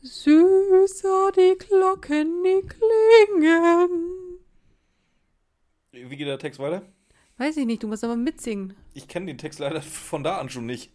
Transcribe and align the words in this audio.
Süßer 0.00 1.32
die 1.36 1.56
Glocken, 1.58 2.42
die 2.44 2.62
klingen. 2.66 4.38
Wie 5.92 6.16
geht 6.16 6.26
der 6.28 6.38
Text 6.38 6.60
weiter? 6.60 6.82
Weiß 7.36 7.56
ich 7.56 7.66
nicht, 7.66 7.82
du 7.82 7.88
musst 7.88 8.04
aber 8.04 8.16
mitsingen. 8.16 8.74
Ich 8.94 9.08
kenne 9.08 9.26
den 9.26 9.38
Text 9.38 9.58
leider 9.58 9.82
von 9.82 10.22
da 10.22 10.38
an 10.38 10.48
schon 10.48 10.66
nicht. 10.66 10.92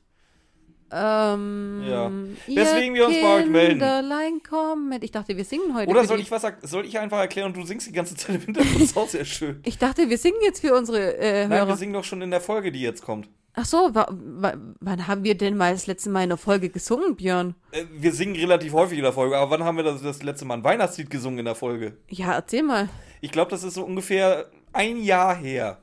Ähm, 0.92 1.82
Ja. 1.88 2.12
ihr 2.48 2.56
Weswegen 2.62 2.94
wir 2.94 3.08
uns 3.08 3.20
bei 3.20 3.36
euch 3.42 3.48
melden. 3.48 4.44
Kommet. 4.44 5.04
Ich 5.04 5.12
dachte, 5.12 5.36
wir 5.36 5.44
singen 5.46 5.74
heute. 5.76 5.90
Oder 5.90 6.06
soll 6.06 6.20
ich 6.20 6.30
was 6.30 6.46
soll 6.62 6.86
ich 6.86 7.00
einfach 7.00 7.20
erklären 7.20 7.48
und 7.48 7.58
du 7.58 7.66
singst 7.66 7.88
die 7.88 7.92
ganze 7.92 8.16
Zeit 8.16 8.36
im 8.36 8.42
Hintergrund? 8.42 8.76
Das 8.76 8.82
ist 8.84 8.98
auch 8.98 9.10
sehr 9.10 9.26
schön. 9.26 9.60
Ich 9.66 9.78
dachte, 9.80 10.10
wir 10.10 10.18
singen 10.18 10.38
jetzt 10.44 10.60
für 10.62 10.74
unsere 10.76 11.18
äh, 11.18 11.42
Nein, 11.48 11.50
wir 11.52 11.58
Hörer. 11.66 11.78
singen 11.78 11.94
doch 11.94 12.04
schon 12.04 12.22
in 12.22 12.30
der 12.32 12.42
Folge, 12.42 12.72
die 12.72 12.82
jetzt 12.82 13.02
kommt. 13.02 13.28
Ach 13.56 13.66
so, 13.66 13.94
wa 13.94 14.08
wa 14.10 14.54
wann 14.80 15.08
haben 15.08 15.24
wir 15.24 15.38
denn 15.38 15.56
mal 15.56 15.74
das 15.74 15.86
letzte 15.86 16.10
Mal 16.10 16.22
in 16.24 16.32
einer 16.32 16.38
Folge 16.38 16.70
gesungen, 16.70 17.16
Björn? 17.16 17.54
Äh, 17.72 17.86
Wir 17.96 18.12
singen 18.12 18.36
relativ 18.36 18.74
häufig 18.74 18.98
in 18.98 19.04
der 19.04 19.14
Folge, 19.14 19.38
aber 19.38 19.52
wann 19.52 19.64
haben 19.64 19.78
wir 19.78 19.84
das, 19.84 20.02
das 20.02 20.24
letzte 20.24 20.46
Mal 20.46 20.56
ein 20.56 20.64
Weihnachtslied 20.64 21.10
gesungen 21.10 21.40
in 21.40 21.46
der 21.46 21.56
Folge? 21.56 21.98
Ja, 22.10 22.34
erzähl 22.34 22.64
mal. 22.64 22.90
Ich 23.22 23.32
glaube, 23.32 23.52
das 23.52 23.64
ist 23.64 23.76
so 23.76 23.84
ungefähr 23.84 24.48
ein 24.74 24.98
Jahr 25.04 25.36
her. 25.36 25.78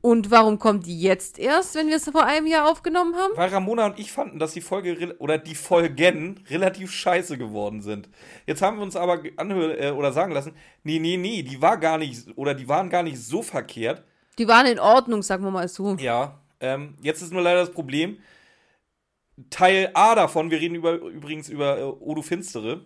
Und 0.00 0.30
warum 0.30 0.60
kommt 0.60 0.86
die 0.86 1.00
jetzt 1.00 1.40
erst, 1.40 1.74
wenn 1.74 1.88
wir 1.88 1.96
es 1.96 2.08
vor 2.08 2.24
einem 2.24 2.46
Jahr 2.46 2.70
aufgenommen 2.70 3.16
haben? 3.16 3.32
Weil 3.34 3.48
Ramona 3.50 3.86
und 3.86 3.98
ich 3.98 4.12
fanden, 4.12 4.38
dass 4.38 4.52
die 4.52 4.60
Folge 4.60 5.16
oder 5.18 5.38
die 5.38 5.56
Folgen 5.56 6.44
relativ 6.48 6.92
scheiße 6.92 7.36
geworden 7.36 7.82
sind. 7.82 8.08
Jetzt 8.46 8.62
haben 8.62 8.76
wir 8.76 8.84
uns 8.84 8.94
aber 8.94 9.22
anhören 9.36 9.76
äh, 9.76 9.90
oder 9.90 10.12
sagen 10.12 10.32
lassen, 10.32 10.52
nee, 10.84 11.00
nee, 11.00 11.16
nee, 11.16 11.42
die 11.42 11.60
war 11.60 11.78
gar 11.78 11.98
nicht 11.98 12.28
oder 12.36 12.54
die 12.54 12.68
waren 12.68 12.90
gar 12.90 13.02
nicht 13.02 13.18
so 13.20 13.42
verkehrt. 13.42 14.04
Die 14.38 14.46
waren 14.46 14.66
in 14.66 14.78
Ordnung, 14.78 15.22
sagen 15.22 15.42
wir 15.42 15.50
mal 15.50 15.66
so. 15.66 15.96
Ja, 15.96 16.38
ähm, 16.60 16.96
jetzt 17.02 17.22
ist 17.22 17.32
nur 17.32 17.42
leider 17.42 17.60
das 17.60 17.72
Problem. 17.72 18.18
Teil 19.50 19.90
A 19.94 20.14
davon, 20.14 20.50
wir 20.50 20.60
reden 20.60 20.74
über, 20.74 20.94
übrigens 20.94 21.48
über 21.48 21.78
äh, 21.78 21.82
Odo 21.84 22.22
Finstere, 22.22 22.84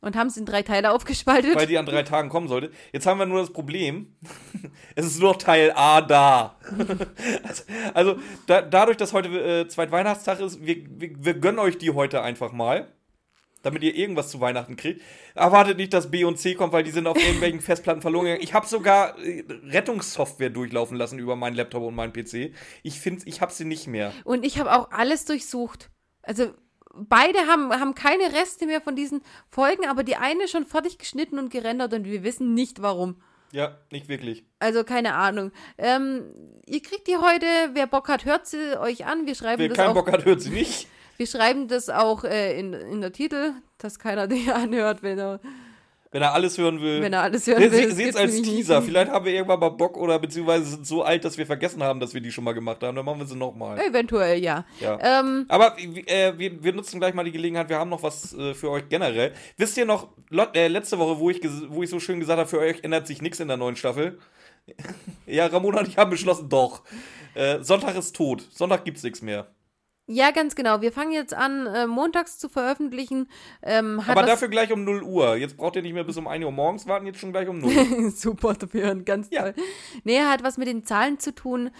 Und 0.00 0.16
haben 0.16 0.28
es 0.28 0.36
in 0.38 0.46
drei 0.46 0.62
Teile 0.62 0.92
aufgespaltet. 0.92 1.54
weil 1.54 1.66
die 1.66 1.76
an 1.76 1.84
drei 1.84 2.02
Tagen 2.02 2.30
kommen 2.30 2.48
sollte. 2.48 2.70
Jetzt 2.92 3.06
haben 3.06 3.18
wir 3.18 3.26
nur 3.26 3.40
das 3.40 3.52
Problem, 3.52 4.16
es 4.94 5.04
ist 5.04 5.20
nur 5.20 5.32
noch 5.32 5.38
Teil 5.38 5.72
A 5.74 6.00
da. 6.00 6.56
also 7.42 7.64
also 7.92 8.16
da, 8.46 8.62
dadurch, 8.62 8.96
dass 8.96 9.12
heute 9.12 9.28
äh, 9.28 9.68
Zweitweihnachtstag 9.68 10.40
ist, 10.40 10.64
wir, 10.64 10.76
wir, 10.88 11.10
wir 11.18 11.34
gönnen 11.34 11.58
euch 11.58 11.76
die 11.76 11.90
heute 11.90 12.22
einfach 12.22 12.52
mal. 12.52 12.88
Damit 13.62 13.82
ihr 13.82 13.94
irgendwas 13.94 14.30
zu 14.30 14.40
Weihnachten 14.40 14.76
kriegt. 14.76 15.02
Erwartet 15.34 15.76
nicht, 15.76 15.92
dass 15.92 16.10
B 16.10 16.24
und 16.24 16.38
C 16.38 16.54
kommt, 16.54 16.72
weil 16.72 16.82
die 16.82 16.90
sind 16.90 17.06
auf 17.06 17.16
irgendwelchen 17.22 17.60
Festplatten 17.60 18.00
verloren 18.00 18.24
gegangen. 18.24 18.42
Ich 18.42 18.54
habe 18.54 18.66
sogar 18.66 19.18
äh, 19.18 19.44
Rettungssoftware 19.64 20.50
durchlaufen 20.50 20.96
lassen 20.96 21.18
über 21.18 21.36
meinen 21.36 21.56
Laptop 21.56 21.82
und 21.82 21.94
meinen 21.94 22.12
PC. 22.12 22.54
Ich 22.82 23.00
finde, 23.00 23.22
ich 23.26 23.40
habe 23.40 23.52
sie 23.52 23.64
nicht 23.64 23.86
mehr. 23.86 24.12
Und 24.24 24.46
ich 24.46 24.58
habe 24.58 24.72
auch 24.72 24.90
alles 24.92 25.26
durchsucht. 25.26 25.90
Also 26.22 26.54
beide 26.94 27.38
haben, 27.46 27.70
haben 27.72 27.94
keine 27.94 28.32
Reste 28.32 28.66
mehr 28.66 28.80
von 28.80 28.96
diesen 28.96 29.22
Folgen, 29.48 29.86
aber 29.86 30.04
die 30.04 30.16
eine 30.16 30.48
schon 30.48 30.66
fertig 30.66 30.98
geschnitten 30.98 31.38
und 31.38 31.50
gerendert 31.50 31.94
und 31.94 32.04
wir 32.04 32.22
wissen 32.22 32.54
nicht 32.54 32.82
warum. 32.82 33.22
Ja, 33.52 33.78
nicht 33.90 34.08
wirklich. 34.08 34.44
Also 34.60 34.84
keine 34.84 35.14
Ahnung. 35.14 35.50
Ähm, 35.76 36.22
ihr 36.66 36.82
kriegt 36.82 37.08
die 37.08 37.16
heute, 37.16 37.46
wer 37.72 37.86
Bock 37.86 38.08
hat, 38.08 38.24
hört 38.24 38.46
sie 38.46 38.78
euch 38.78 39.06
an. 39.06 39.26
Wir 39.26 39.34
schreiben 39.34 39.60
Wer 39.60 39.68
das 39.68 39.76
keinen 39.76 39.90
auch, 39.90 39.94
Bock 39.94 40.12
hat, 40.12 40.24
hört 40.24 40.40
sie 40.40 40.50
nicht. 40.50 40.86
Wir 41.20 41.26
schreiben 41.26 41.68
das 41.68 41.90
auch 41.90 42.24
äh, 42.24 42.58
in, 42.58 42.72
in 42.72 43.02
der 43.02 43.12
Titel, 43.12 43.52
dass 43.76 43.98
keiner 43.98 44.26
die 44.26 44.50
anhört, 44.50 45.02
wenn 45.02 45.18
er, 45.18 45.38
Wenn 46.12 46.22
er 46.22 46.32
alles 46.32 46.56
hören 46.56 46.80
will. 46.80 47.02
wenn 47.02 47.12
er 47.12 47.20
alles 47.20 47.46
hören 47.46 47.60
will. 47.60 47.70
se- 47.70 47.76
Seht's 47.90 47.96
gibt's 47.98 48.16
als 48.16 48.40
Teaser. 48.40 48.80
nicht. 48.80 48.88
Vielleicht 48.88 49.12
haben 49.12 49.26
wir 49.26 49.32
irgendwann 49.34 49.60
mal 49.60 49.68
Bock 49.68 49.98
oder 49.98 50.18
beziehungsweise 50.18 50.64
sind 50.64 50.86
so 50.86 51.02
alt, 51.02 51.24
dass 51.26 51.36
wir 51.36 51.44
vergessen 51.44 51.82
haben, 51.82 52.00
dass 52.00 52.14
wir 52.14 52.22
die 52.22 52.32
schon 52.32 52.42
mal 52.44 52.54
gemacht 52.54 52.82
haben. 52.82 52.96
Dann 52.96 53.04
machen 53.04 53.18
wir 53.20 53.26
sie 53.26 53.36
nochmal. 53.36 53.78
Eventuell, 53.78 54.42
ja. 54.42 54.64
Ja. 54.80 54.98
Ähm, 55.20 55.44
Aber 55.48 55.76
äh, 55.78 56.32
wir, 56.38 56.64
wir 56.64 56.72
nutzen 56.72 56.98
gleich 57.00 57.12
mal 57.12 57.24
die 57.24 57.32
Gelegenheit. 57.32 57.68
Wir 57.68 57.78
haben 57.78 57.90
noch 57.90 58.02
was 58.02 58.32
äh, 58.32 58.54
für 58.54 58.70
euch 58.70 58.88
generell. 58.88 59.34
Wisst 59.58 59.76
ihr 59.76 59.84
noch, 59.84 60.08
Lot, 60.30 60.56
äh, 60.56 60.68
letzte 60.68 60.98
Woche, 60.98 61.18
wo 61.20 61.28
ich, 61.28 61.40
wo 61.68 61.82
ich 61.82 61.90
so 61.90 62.00
schön 62.00 62.18
gesagt 62.18 62.38
habe, 62.38 62.48
für 62.48 62.60
euch 62.60 62.82
ändert 62.82 63.06
sich 63.06 63.20
nichts 63.20 63.38
in 63.40 63.48
der 63.48 63.58
neuen 63.58 63.76
Staffel? 63.76 64.18
ja, 65.26 65.46
Ramona 65.46 65.80
und 65.80 65.88
ich 65.88 65.98
haben 65.98 66.10
beschlossen, 66.10 66.48
doch. 66.48 66.82
Äh, 67.34 67.60
Sonntag 67.62 67.94
ist 67.96 68.16
tot. 68.16 68.42
Sonntag 68.52 68.84
gibt's 68.84 69.02
nichts 69.02 69.20
mehr. 69.22 69.46
Ja, 70.12 70.32
ganz 70.32 70.56
genau. 70.56 70.80
Wir 70.80 70.90
fangen 70.90 71.12
jetzt 71.12 71.34
an, 71.34 71.66
äh, 71.66 71.86
montags 71.86 72.38
zu 72.38 72.48
veröffentlichen. 72.48 73.28
Ähm, 73.62 74.02
Aber 74.06 74.24
dafür 74.24 74.48
gleich 74.48 74.72
um 74.72 74.82
0 74.84 75.02
Uhr. 75.04 75.36
Jetzt 75.36 75.56
braucht 75.56 75.76
ihr 75.76 75.82
nicht 75.82 75.92
mehr 75.94 76.04
bis 76.04 76.16
um 76.16 76.26
1 76.26 76.44
Uhr 76.44 76.50
morgens 76.50 76.86
warten, 76.88 77.06
jetzt 77.06 77.20
schon 77.20 77.30
gleich 77.32 77.48
um 77.48 77.58
0. 77.58 78.10
Super, 78.16 78.54
dafür 78.54 78.94
ganz 78.96 79.28
Ja. 79.30 79.42
toll. 79.42 79.54
Nee, 80.02 80.20
hat 80.20 80.42
was 80.42 80.58
mit 80.58 80.66
den 80.66 80.84
Zahlen 80.84 81.20
zu 81.20 81.32
tun. 81.34 81.70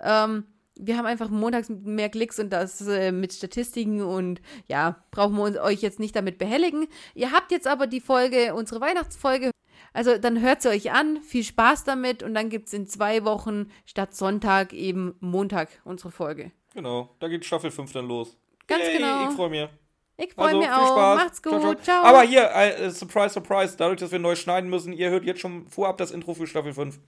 Ähm, 0.00 0.44
wir 0.78 0.96
haben 0.96 1.06
einfach 1.06 1.30
montags 1.30 1.68
mehr 1.68 2.08
Klicks 2.08 2.38
und 2.38 2.50
das 2.50 2.80
äh, 2.86 3.12
mit 3.12 3.32
Statistiken 3.32 4.02
und 4.02 4.40
ja, 4.66 5.02
brauchen 5.10 5.36
wir 5.36 5.42
uns, 5.42 5.58
euch 5.58 5.82
jetzt 5.82 5.98
nicht 6.00 6.14
damit 6.14 6.38
behelligen. 6.38 6.86
Ihr 7.14 7.32
habt 7.32 7.50
jetzt 7.50 7.66
aber 7.66 7.86
die 7.88 8.00
Folge, 8.00 8.54
unsere 8.54 8.80
Weihnachtsfolge. 8.80 9.50
Also 9.92 10.16
dann 10.16 10.40
hört 10.40 10.62
sie 10.62 10.68
euch 10.68 10.92
an, 10.92 11.20
viel 11.22 11.42
Spaß 11.42 11.82
damit 11.84 12.22
und 12.22 12.34
dann 12.34 12.48
gibt 12.48 12.68
es 12.68 12.72
in 12.74 12.86
zwei 12.86 13.24
Wochen 13.24 13.66
statt 13.84 14.14
Sonntag 14.14 14.72
eben 14.72 15.16
Montag 15.18 15.68
unsere 15.84 16.12
Folge. 16.12 16.52
Genau, 16.74 17.14
da 17.20 17.28
geht 17.28 17.44
Staffel 17.44 17.70
5 17.70 17.92
dann 17.92 18.08
los. 18.08 18.36
Ganz 18.66 18.84
Yay, 18.84 18.98
genau. 18.98 19.28
Ich 19.28 19.36
freue 19.36 19.50
mich. 19.50 19.68
Ich 20.16 20.34
freue 20.34 20.46
Also, 20.46 20.58
mich 20.58 20.68
viel 20.68 20.76
auch. 20.76 20.92
Spaß. 20.92 21.18
Macht's 21.18 21.42
gut. 21.42 21.52
Ciao, 21.52 21.74
Ciao. 21.74 21.82
ciao. 21.82 22.04
Aber 22.04 22.22
hier, 22.22 22.50
äh, 22.54 22.90
surprise, 22.90 23.30
surprise, 23.30 23.74
dadurch, 23.76 24.00
dass 24.00 24.12
wir 24.12 24.18
neu 24.18 24.36
schneiden 24.36 24.68
müssen, 24.68 24.92
ihr 24.92 25.10
hört 25.10 25.24
jetzt 25.24 25.40
schon 25.40 25.66
vorab 25.68 25.96
das 25.96 26.10
Intro 26.10 26.34
für 26.34 26.46
Staffel 26.46 26.74
5. 26.74 26.98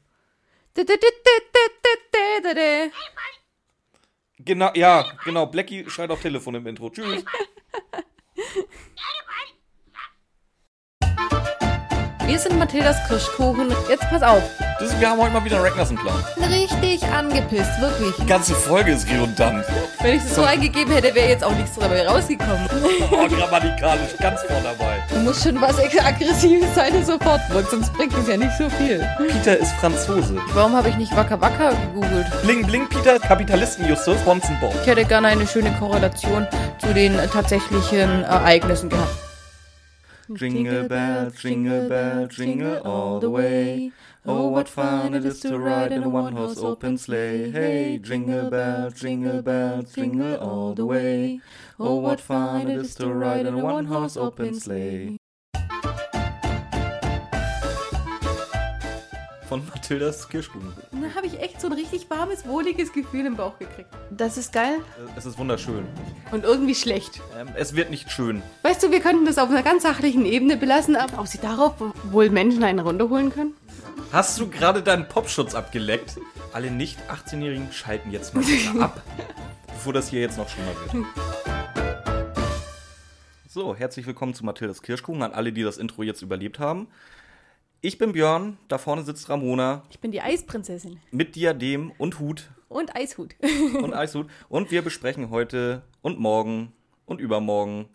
Genau, 4.38 4.70
ja, 4.74 5.04
genau. 5.24 5.46
Blackie 5.46 5.88
schreit 5.88 6.10
auf 6.10 6.20
Telefon 6.20 6.54
im 6.54 6.66
Intro. 6.66 6.90
Tschüss. 6.90 7.24
Wir 12.26 12.38
sind 12.38 12.58
Mathildas 12.58 12.96
Kirschkuchen. 13.08 13.74
Jetzt 13.88 14.08
pass 14.08 14.22
auf. 14.22 14.42
Das, 14.82 14.98
wir 14.98 15.10
haben 15.10 15.20
heute 15.20 15.32
mal 15.32 15.44
wieder 15.44 15.58
einen 15.58 15.66
Ragnarsson-Plan. 15.66 16.24
Richtig 16.50 17.04
angepisst, 17.04 17.80
wirklich. 17.80 18.16
Die 18.16 18.26
ganze 18.26 18.52
Folge 18.52 18.90
ist 18.90 19.08
redundant. 19.08 19.64
Wenn 20.00 20.16
ich 20.16 20.24
es 20.24 20.34
so 20.34 20.42
eingegeben 20.42 20.92
hätte, 20.92 21.14
wäre 21.14 21.28
jetzt 21.28 21.44
auch 21.44 21.54
nichts 21.54 21.76
dabei 21.78 22.04
rausgekommen. 22.04 22.68
Oh, 23.12 23.28
grammatikalisch, 23.28 24.16
ganz 24.18 24.40
vorne 24.42 24.64
dabei. 24.64 25.00
Du 25.08 25.20
musst 25.20 25.44
schon 25.44 25.60
was 25.60 25.78
Aggressives 25.78 26.74
sein 26.74 26.94
und 26.94 27.06
sofort 27.06 27.40
wirkt, 27.50 27.70
sonst 27.70 27.92
bringt 27.92 28.12
es 28.14 28.26
ja 28.26 28.36
nicht 28.36 28.56
so 28.58 28.68
viel. 28.70 29.06
Peter 29.18 29.56
ist 29.56 29.72
Franzose. 29.74 30.36
Warum 30.52 30.72
habe 30.72 30.88
ich 30.88 30.96
nicht 30.96 31.14
Wacker 31.16 31.40
Wacker 31.40 31.76
gegoogelt? 31.94 32.26
Bling 32.42 32.66
Bling 32.66 32.88
Peter, 32.88 33.20
Kapitalisten 33.20 33.86
Justus, 33.88 34.18
Bonzen 34.22 34.58
Bob. 34.60 34.74
Ich 34.80 34.86
hätte 34.88 35.04
gerne 35.04 35.28
eine 35.28 35.46
schöne 35.46 35.70
Korrelation 35.78 36.48
zu 36.78 36.92
den 36.92 37.16
tatsächlichen 37.30 38.24
Ereignissen 38.24 38.88
gehabt. 38.88 39.14
Jingle 40.28 40.88
bells, 40.88 41.42
jingle 41.42 41.88
bells, 41.88 42.36
jingle 42.36 42.80
all 42.84 43.20
the 43.20 43.30
way. 43.30 43.92
Oh, 44.24 44.48
what 44.48 44.68
fun 44.68 45.14
it 45.14 45.24
is 45.24 45.40
to 45.40 45.58
ride 45.58 45.90
in 45.90 46.04
a 46.04 46.08
one-horse 46.08 46.58
open 46.58 46.96
sleigh. 46.96 47.50
Hey, 47.50 47.98
jingle 47.98 48.48
bells, 48.50 48.94
jingle 49.00 49.42
bells, 49.42 49.92
jingle 49.94 50.36
all 50.36 50.74
the 50.74 50.86
way. 50.86 51.40
Oh, 51.80 51.96
what 51.96 52.20
fun 52.20 52.68
it 52.70 52.76
is 52.80 52.94
to 52.96 53.12
ride 53.12 53.46
in 53.46 53.54
a 53.54 53.64
one-horse 53.64 54.16
open 54.16 54.54
sleigh. 54.54 55.16
Von 59.48 59.66
Mathildas 59.66 60.26
Kirschkuchen. 60.28 60.72
Da 60.92 61.14
habe 61.14 61.26
ich 61.26 61.38
echt 61.40 61.60
so 61.60 61.66
ein 61.66 61.74
richtig 61.74 62.08
warmes, 62.08 62.46
wohliges 62.46 62.90
Gefühl 62.92 63.26
im 63.26 63.36
Bauch 63.36 63.58
gekriegt. 63.58 63.88
Das 64.10 64.38
ist 64.38 64.50
geil 64.52 64.78
Es 65.14 65.26
ist 65.26 65.36
wunderschön. 65.36 65.84
und 66.30 66.44
irgendwie 66.44 66.74
schlecht. 66.74 67.20
Ähm, 67.38 67.48
es 67.56 67.74
wird 67.76 67.90
nicht 67.90 68.10
schön. 68.10 68.42
Weißt 68.62 68.82
du, 68.82 68.90
wir 68.90 69.00
könnten 69.00 69.26
das 69.26 69.36
auf 69.36 69.50
einer 69.50 69.62
ganz 69.62 69.82
sachlichen 69.82 70.24
Ebene 70.24 70.56
belassen, 70.56 70.96
aber 70.96 71.18
ob 71.18 71.26
sie 71.26 71.36
darauf 71.38 71.74
wohl 72.10 72.30
Menschen 72.30 72.62
einen 72.64 72.78
runterholen 72.78 73.30
können? 73.30 73.54
Hast 74.12 74.38
du 74.38 74.50
gerade 74.50 74.82
deinen 74.82 75.08
Popschutz 75.08 75.54
abgeleckt? 75.54 76.18
Alle 76.52 76.70
nicht 76.70 76.98
18-Jährigen 77.08 77.72
schalten 77.72 78.10
jetzt 78.10 78.34
mal 78.34 78.44
ab, 78.82 79.02
bevor 79.68 79.94
das 79.94 80.10
hier 80.10 80.20
jetzt 80.20 80.36
noch 80.36 80.50
schlimmer 80.50 80.72
wird. 80.92 81.06
So, 83.48 83.74
herzlich 83.74 84.06
willkommen 84.06 84.34
zu 84.34 84.44
Mathildas 84.44 84.82
Kirschkuchen 84.82 85.22
an 85.22 85.32
alle, 85.32 85.50
die 85.50 85.62
das 85.62 85.78
Intro 85.78 86.02
jetzt 86.02 86.20
überlebt 86.20 86.58
haben. 86.58 86.88
Ich 87.80 87.96
bin 87.96 88.12
Björn, 88.12 88.58
da 88.68 88.76
vorne 88.76 89.02
sitzt 89.02 89.30
Ramona 89.30 89.82
Ich 89.88 89.98
bin 89.98 90.12
die 90.12 90.20
Eisprinzessin. 90.20 91.00
mit 91.10 91.34
Diadem 91.34 91.90
und 91.96 92.18
Hut 92.18 92.50
Und 92.68 92.94
Eishut. 92.94 93.34
und 93.82 93.94
Eishut 93.94 94.28
und 94.50 94.70
wir 94.70 94.82
besprechen 94.82 95.30
heute 95.30 95.84
und 96.02 96.20
morgen 96.20 96.74
und 97.06 97.18
übermorgen 97.18 97.88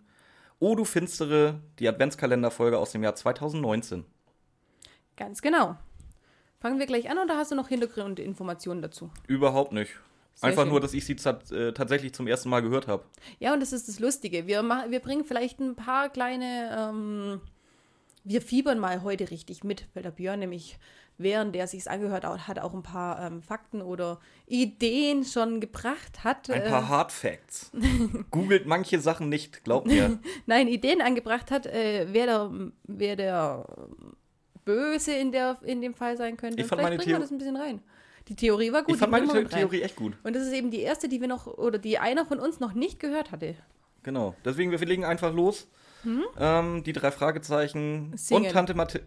Oh 0.58 0.74
du 0.74 0.84
Finstere, 0.84 1.60
die 1.78 1.88
Adventskalenderfolge 1.88 2.76
aus 2.76 2.90
dem 2.90 3.04
Jahr 3.04 3.14
2019. 3.14 4.04
Ganz 5.16 5.42
genau. 5.42 5.76
Fangen 6.60 6.78
wir 6.78 6.86
gleich 6.86 7.10
an 7.10 7.18
oder 7.18 7.36
hast 7.36 7.50
du 7.52 7.54
noch 7.54 7.68
Hintergrundinformationen 7.68 8.82
dazu? 8.82 9.10
Überhaupt 9.26 9.72
nicht. 9.72 9.92
Sehr 10.34 10.50
Einfach 10.50 10.62
schön. 10.62 10.70
nur, 10.70 10.80
dass 10.80 10.94
ich 10.94 11.04
sie 11.04 11.14
äh, 11.14 11.72
tatsächlich 11.72 12.12
zum 12.14 12.26
ersten 12.26 12.48
Mal 12.48 12.60
gehört 12.60 12.86
habe. 12.86 13.04
Ja, 13.38 13.52
und 13.52 13.60
das 13.60 13.72
ist 13.72 13.88
das 13.88 13.98
Lustige. 13.98 14.46
Wir, 14.46 14.62
mach, 14.62 14.90
wir 14.90 15.00
bringen 15.00 15.24
vielleicht 15.24 15.60
ein 15.60 15.74
paar 15.74 16.08
kleine 16.08 16.76
ähm, 16.76 17.40
wir 18.28 18.42
fiebern 18.42 18.78
mal 18.78 19.02
heute 19.02 19.30
richtig 19.30 19.64
mit, 19.64 19.86
weil 19.94 20.02
der 20.02 20.10
Björn 20.10 20.40
nämlich, 20.40 20.78
während 21.16 21.54
der 21.54 21.66
sich 21.66 21.88
angehört 21.90 22.24
hat, 22.24 22.58
auch 22.58 22.74
ein 22.74 22.82
paar 22.82 23.24
ähm, 23.24 23.42
Fakten 23.42 23.80
oder 23.80 24.20
Ideen 24.46 25.24
schon 25.24 25.60
gebracht 25.60 26.24
hat. 26.24 26.50
Ein 26.50 26.64
paar 26.64 26.82
äh, 26.82 26.86
Hard 26.86 27.12
Facts. 27.12 27.72
Googelt 28.30 28.66
manche 28.66 29.00
Sachen 29.00 29.28
nicht, 29.30 29.64
glaubt 29.64 29.86
mir. 29.86 30.18
Nein, 30.46 30.68
Ideen 30.68 31.00
angebracht 31.00 31.50
hat, 31.50 31.66
äh, 31.66 32.08
wer, 32.10 32.26
der, 32.26 32.50
wer 32.84 33.16
der 33.16 33.64
Böse 34.68 35.12
in, 35.12 35.32
der, 35.32 35.56
in 35.62 35.80
dem 35.80 35.94
Fall 35.94 36.16
sein 36.18 36.36
könnte. 36.36 36.60
Ich 36.60 36.66
fand 36.66 36.80
Vielleicht 36.80 36.90
meine 36.90 37.02
bringen 37.02 37.16
wir 37.16 37.20
das 37.20 37.30
ein 37.30 37.38
bisschen 37.38 37.56
rein. 37.56 37.80
Die 38.28 38.36
Theorie 38.36 38.70
war 38.70 38.82
gut. 38.82 38.94
ich 38.94 39.00
fand 39.00 39.16
die 39.16 39.26
meine 39.26 39.48
The. 39.48 39.56
Theorie 39.56 39.80
echt 39.80 39.96
gut. 39.96 40.18
Und 40.22 40.36
das 40.36 40.46
ist 40.46 40.52
eben 40.52 40.70
die 40.70 40.80
erste, 40.80 41.08
die 41.08 41.22
wir 41.22 41.28
noch, 41.28 41.46
oder 41.46 41.78
die 41.78 41.98
einer 41.98 42.26
von 42.26 42.38
uns 42.38 42.60
noch 42.60 42.74
nicht 42.74 43.00
gehört 43.00 43.32
hatte. 43.32 43.54
Genau. 44.02 44.34
Deswegen, 44.44 44.70
wir 44.70 44.78
legen 44.78 45.04
einfach 45.04 45.32
los. 45.32 45.68
Ähm, 46.38 46.84
die 46.84 46.92
drei 46.92 47.10
Fragezeichen 47.10 48.12
Singen. 48.16 48.44
und 48.44 48.52
Tante, 48.52 48.74
Mathi 48.74 49.00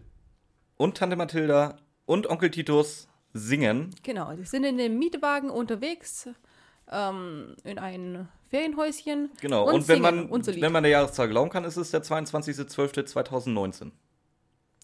und 0.76 0.96
Tante 0.96 1.16
Mathilda 1.16 1.78
und 2.04 2.28
Onkel 2.28 2.50
Titus 2.50 3.08
singen. 3.32 3.94
Genau, 4.02 4.32
die 4.34 4.44
sind 4.44 4.64
in 4.64 4.76
dem 4.76 4.98
Mietwagen 4.98 5.50
unterwegs, 5.50 6.28
ähm, 6.90 7.56
in 7.64 7.78
ein 7.78 8.28
Ferienhäuschen. 8.50 9.30
Genau. 9.40 9.66
Und, 9.68 9.74
Und, 9.74 9.88
wenn, 9.88 10.02
man, 10.02 10.26
unser 10.26 10.52
Lied. 10.52 10.62
wenn 10.62 10.72
man 10.72 10.82
der 10.82 10.92
Jahreszahl 10.92 11.28
glauben 11.28 11.50
kann, 11.50 11.64
ist 11.64 11.76
es 11.76 11.90
der 11.90 12.02
22.12.2019. 12.02 13.92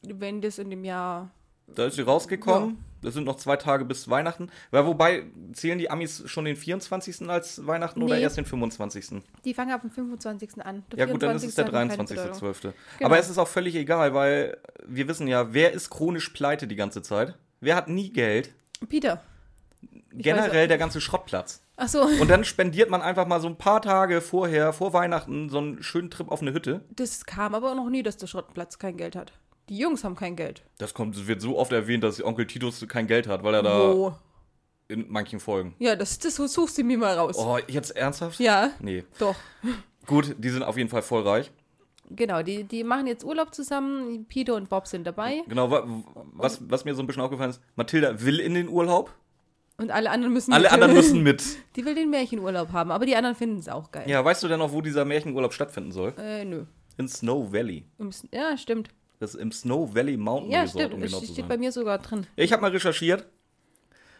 wenn 0.02 0.40
das 0.40 0.58
in 0.58 0.70
dem 0.70 0.84
Jahr. 0.84 1.30
Da 1.66 1.86
ist 1.86 1.96
sie 1.96 2.02
rausgekommen. 2.02 2.78
Das 3.02 3.14
sind 3.14 3.24
noch 3.24 3.36
zwei 3.36 3.56
Tage 3.56 3.84
bis 3.84 4.08
Weihnachten. 4.08 4.50
Weil 4.70 4.86
wobei, 4.86 5.24
zählen 5.52 5.78
die 5.78 5.90
Amis 5.90 6.22
schon 6.26 6.46
den 6.46 6.56
24. 6.56 7.28
als 7.28 7.64
Weihnachten 7.66 8.02
oder 8.02 8.16
Nee. 8.16 8.22
erst 8.22 8.38
den 8.38 8.46
25.? 8.46 9.22
Die 9.44 9.54
fangen 9.54 9.70
ab 9.72 9.82
dem 9.82 9.90
25. 9.90 10.64
an. 10.64 10.82
Der 10.90 10.98
Ja 11.00 11.06
gut, 11.12 11.22
dann 11.22 11.36
ist 11.36 11.44
es 11.44 11.54
der 11.54 11.66
24. 11.66 12.16
hat 12.18 12.24
keine 12.24 12.32
Bedeutung. 12.32 12.48
23.12. 12.50 12.72
Genau. 12.98 13.06
Aber 13.06 13.18
es 13.18 13.28
ist 13.30 13.38
auch 13.38 13.46
völlig 13.46 13.74
egal, 13.76 14.14
weil 14.14 14.56
wir 14.86 15.06
wissen 15.08 15.28
ja, 15.28 15.52
wer 15.52 15.72
ist 15.72 15.90
chronisch 15.90 16.30
pleite 16.30 16.66
die 16.66 16.74
ganze 16.76 17.02
Zeit? 17.02 17.34
Wer 17.60 17.76
hat 17.76 17.88
nie 17.88 18.10
Geld? 18.10 18.52
Peter. 18.88 19.22
Generell 20.10 20.66
der 20.68 20.78
ganze 20.78 21.00
Schrottplatz. 21.00 21.62
Ach 21.76 21.86
so, 21.88 22.02
Und 22.02 22.28
dann 22.28 22.44
spendiert 22.44 22.90
man 22.90 23.02
einfach 23.02 23.26
mal 23.26 23.40
so 23.40 23.46
ein 23.46 23.56
paar 23.56 23.80
Tage 23.82 24.20
vorher, 24.20 24.72
vor 24.72 24.92
Weihnachten, 24.92 25.48
so 25.50 25.58
einen 25.58 25.82
schönen 25.82 26.10
Trip 26.10 26.28
auf 26.30 26.40
eine 26.42 26.52
Hütte. 26.52 26.80
das 26.90 27.24
kam 27.26 27.54
aber 27.54 27.74
noch 27.76 27.88
nie, 27.90 28.02
dass 28.02 28.16
der 28.16 28.26
Schrottplatz 28.26 28.78
kein 28.78 28.96
Geld 28.96 29.14
hat. 29.14 29.32
Die 29.68 29.78
Jungs 29.78 30.04
haben 30.04 30.16
kein 30.16 30.34
Geld. 30.36 30.62
Das 30.78 30.94
kommt, 30.94 31.26
wird 31.26 31.40
so 31.42 31.58
oft 31.58 31.72
erwähnt, 31.72 32.02
dass 32.04 32.22
Onkel 32.24 32.46
Titus 32.46 32.84
kein 32.88 33.06
Geld 33.06 33.26
hat, 33.26 33.42
weil 33.42 33.54
er 33.54 33.62
da 33.62 33.78
Wo? 33.94 34.14
in 34.88 35.06
manchen 35.08 35.40
Folgen. 35.40 35.74
Ja, 35.78 35.94
das, 35.96 36.18
das 36.18 36.36
suchst 36.36 36.78
du 36.78 36.82
mir 36.84 36.96
mal 36.98 37.16
raus. 37.18 37.36
Oh, 37.38 37.58
jetzt 37.68 37.90
ernsthaft? 37.96 38.40
Ja, 38.40 38.70
Nee. 38.80 39.04
doch. 39.18 39.36
Gut, 40.06 40.34
die 40.38 40.48
sind 40.48 40.62
auf 40.62 40.76
jeden 40.78 40.88
Fall 40.88 41.02
voll 41.02 41.22
reich. 41.28 41.50
Genau, 42.10 42.42
die, 42.42 42.64
die 42.64 42.84
machen 42.84 43.06
jetzt 43.06 43.22
Urlaub 43.22 43.54
zusammen. 43.54 44.24
Peter 44.30 44.54
und 44.54 44.70
Bob 44.70 44.86
sind 44.86 45.06
dabei. 45.06 45.42
Genau, 45.46 45.70
wa- 45.70 45.86
was, 46.32 46.58
was 46.70 46.86
mir 46.86 46.94
so 46.94 47.02
ein 47.02 47.06
bisschen 47.06 47.20
aufgefallen 47.20 47.50
ist, 47.50 47.60
Mathilda 47.76 48.22
will 48.24 48.40
in 48.40 48.54
den 48.54 48.70
Urlaub, 48.70 49.12
Und 49.76 49.90
alle 49.90 50.08
anderen 50.10 50.32
müssen 50.32 50.54
alle 50.54 50.62
mit. 50.64 50.72
anderen 50.72 50.94
müssen 50.94 51.22
mit. 51.22 51.42
Die 51.76 51.84
will 51.84 51.94
den 51.94 52.08
Märchenurlaub 52.08 52.72
haben, 52.72 52.90
aber 52.90 53.04
die 53.04 53.14
anderen 53.14 53.36
finden 53.36 53.58
es 53.58 53.68
auch 53.68 53.92
geil. 53.92 54.08
Ja, 54.08 54.24
weißt 54.24 54.42
du 54.42 54.48
denn 54.48 54.58
noch, 54.60 54.72
wo 54.72 54.80
dieser 54.80 55.04
Märchenurlaub 55.04 55.52
stattfinden 55.52 55.92
soll? 55.92 56.14
Äh, 56.16 56.46
nö. 56.46 56.64
In 56.96 57.08
Snow 57.08 57.52
Valley. 57.52 57.84
Im 57.98 58.10
Ja, 58.32 58.56
stimmt. 58.56 58.88
Das 59.20 59.34
ist 59.34 59.40
im 59.40 59.50
Snow 59.52 59.94
Valley 59.94 60.16
Mountain 60.16 60.50
Ja, 60.52 60.62
Resort, 60.62 60.84
stimmt. 60.84 60.94
um 60.94 61.00
Das 61.00 61.10
genau 61.10 61.20
zu 61.20 61.26
steht 61.26 61.36
sein. 61.36 61.48
bei 61.48 61.58
mir 61.58 61.72
sogar 61.72 61.98
drin. 61.98 62.26
Ich 62.36 62.52
habe 62.52 62.62
mal 62.62 62.70
recherchiert. 62.70 63.26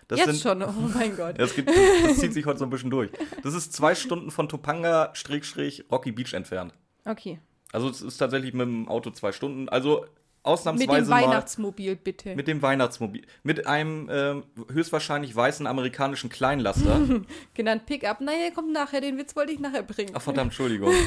Das 0.09 0.19
Jetzt 0.21 0.29
sind, 0.29 0.41
schon, 0.43 0.63
oh 0.63 0.73
mein 0.95 1.17
Gott. 1.17 1.35
Das, 1.39 1.55
geht, 1.55 1.69
das 1.69 2.19
zieht 2.19 2.33
sich 2.33 2.47
heute 2.47 2.59
so 2.59 2.65
ein 2.65 2.71
bisschen 2.71 2.91
durch. 2.91 3.11
Das 3.43 3.53
ist 3.55 3.73
zwei 3.75 3.95
Stunden 3.95 4.31
von 4.31 4.49
Topanga-Rocky 4.49 6.13
Beach 6.13 6.33
entfernt. 6.35 6.73
Okay. 7.05 7.39
Also 7.73 7.89
es 7.91 8.01
ist 8.01 8.17
tatsächlich 8.17 8.55
mit 8.55 8.67
dem 8.67 8.89
Auto 8.89 9.11
zwei 9.11 9.33
Stunden. 9.33 9.69
Also 9.69 10.01
Mit 10.01 10.09
dem 10.09 10.11
ausnahmsweise 10.45 11.11
mal 11.11 11.23
Weihnachtsmobil, 11.25 11.97
bitte. 11.97 12.35
mit 12.35 12.49
dem 12.49 12.63
Weihnachtsmobil. 12.63 13.27
Mit 13.43 13.67
einem 13.67 14.09
ähm, 14.11 14.45
höchstwahrscheinlich 14.73 15.37
weißen 15.37 15.67
amerikanischen 15.67 16.31
Kleinlaster. 16.31 17.03
Genannt 17.55 17.85
Pickup. 17.85 18.23
Naja, 18.23 18.51
kommt 18.55 18.73
nachher, 18.73 19.03
den 19.03 19.19
Witz 19.19 19.37
wollte 19.37 19.53
ich 19.53 19.61
nachher 19.61 19.83
bringen. 19.83 20.13
Ach 20.15 20.23
verdammt, 20.23 20.53
Entschuldigung. 20.53 20.93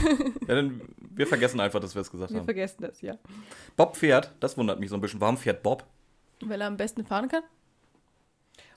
Ja, 0.48 0.56
dann, 0.56 0.82
wir 1.16 1.28
vergessen 1.28 1.60
einfach, 1.60 1.80
dass 1.80 1.96
wir 1.96 2.02
es 2.02 2.12
gesagt 2.12 2.32
Wir 2.32 2.40
haben. 2.40 2.46
vergessen 2.46 2.82
das, 2.82 3.02
ja. 3.02 3.18
Bob 3.76 3.96
fährt, 3.98 4.32
das 4.40 4.58
wundert 4.58 4.80
mich 4.80 4.90
so 4.90 4.96
ein 4.96 5.02
bisschen. 5.02 5.22
Warum 5.22 5.38
fährt 5.38 5.64
Bob? 5.64 5.86
Weil 6.42 6.62
er 6.62 6.68
am 6.68 6.78
besten 6.78 7.06
fahren 7.06 7.28
kann. 7.30 7.44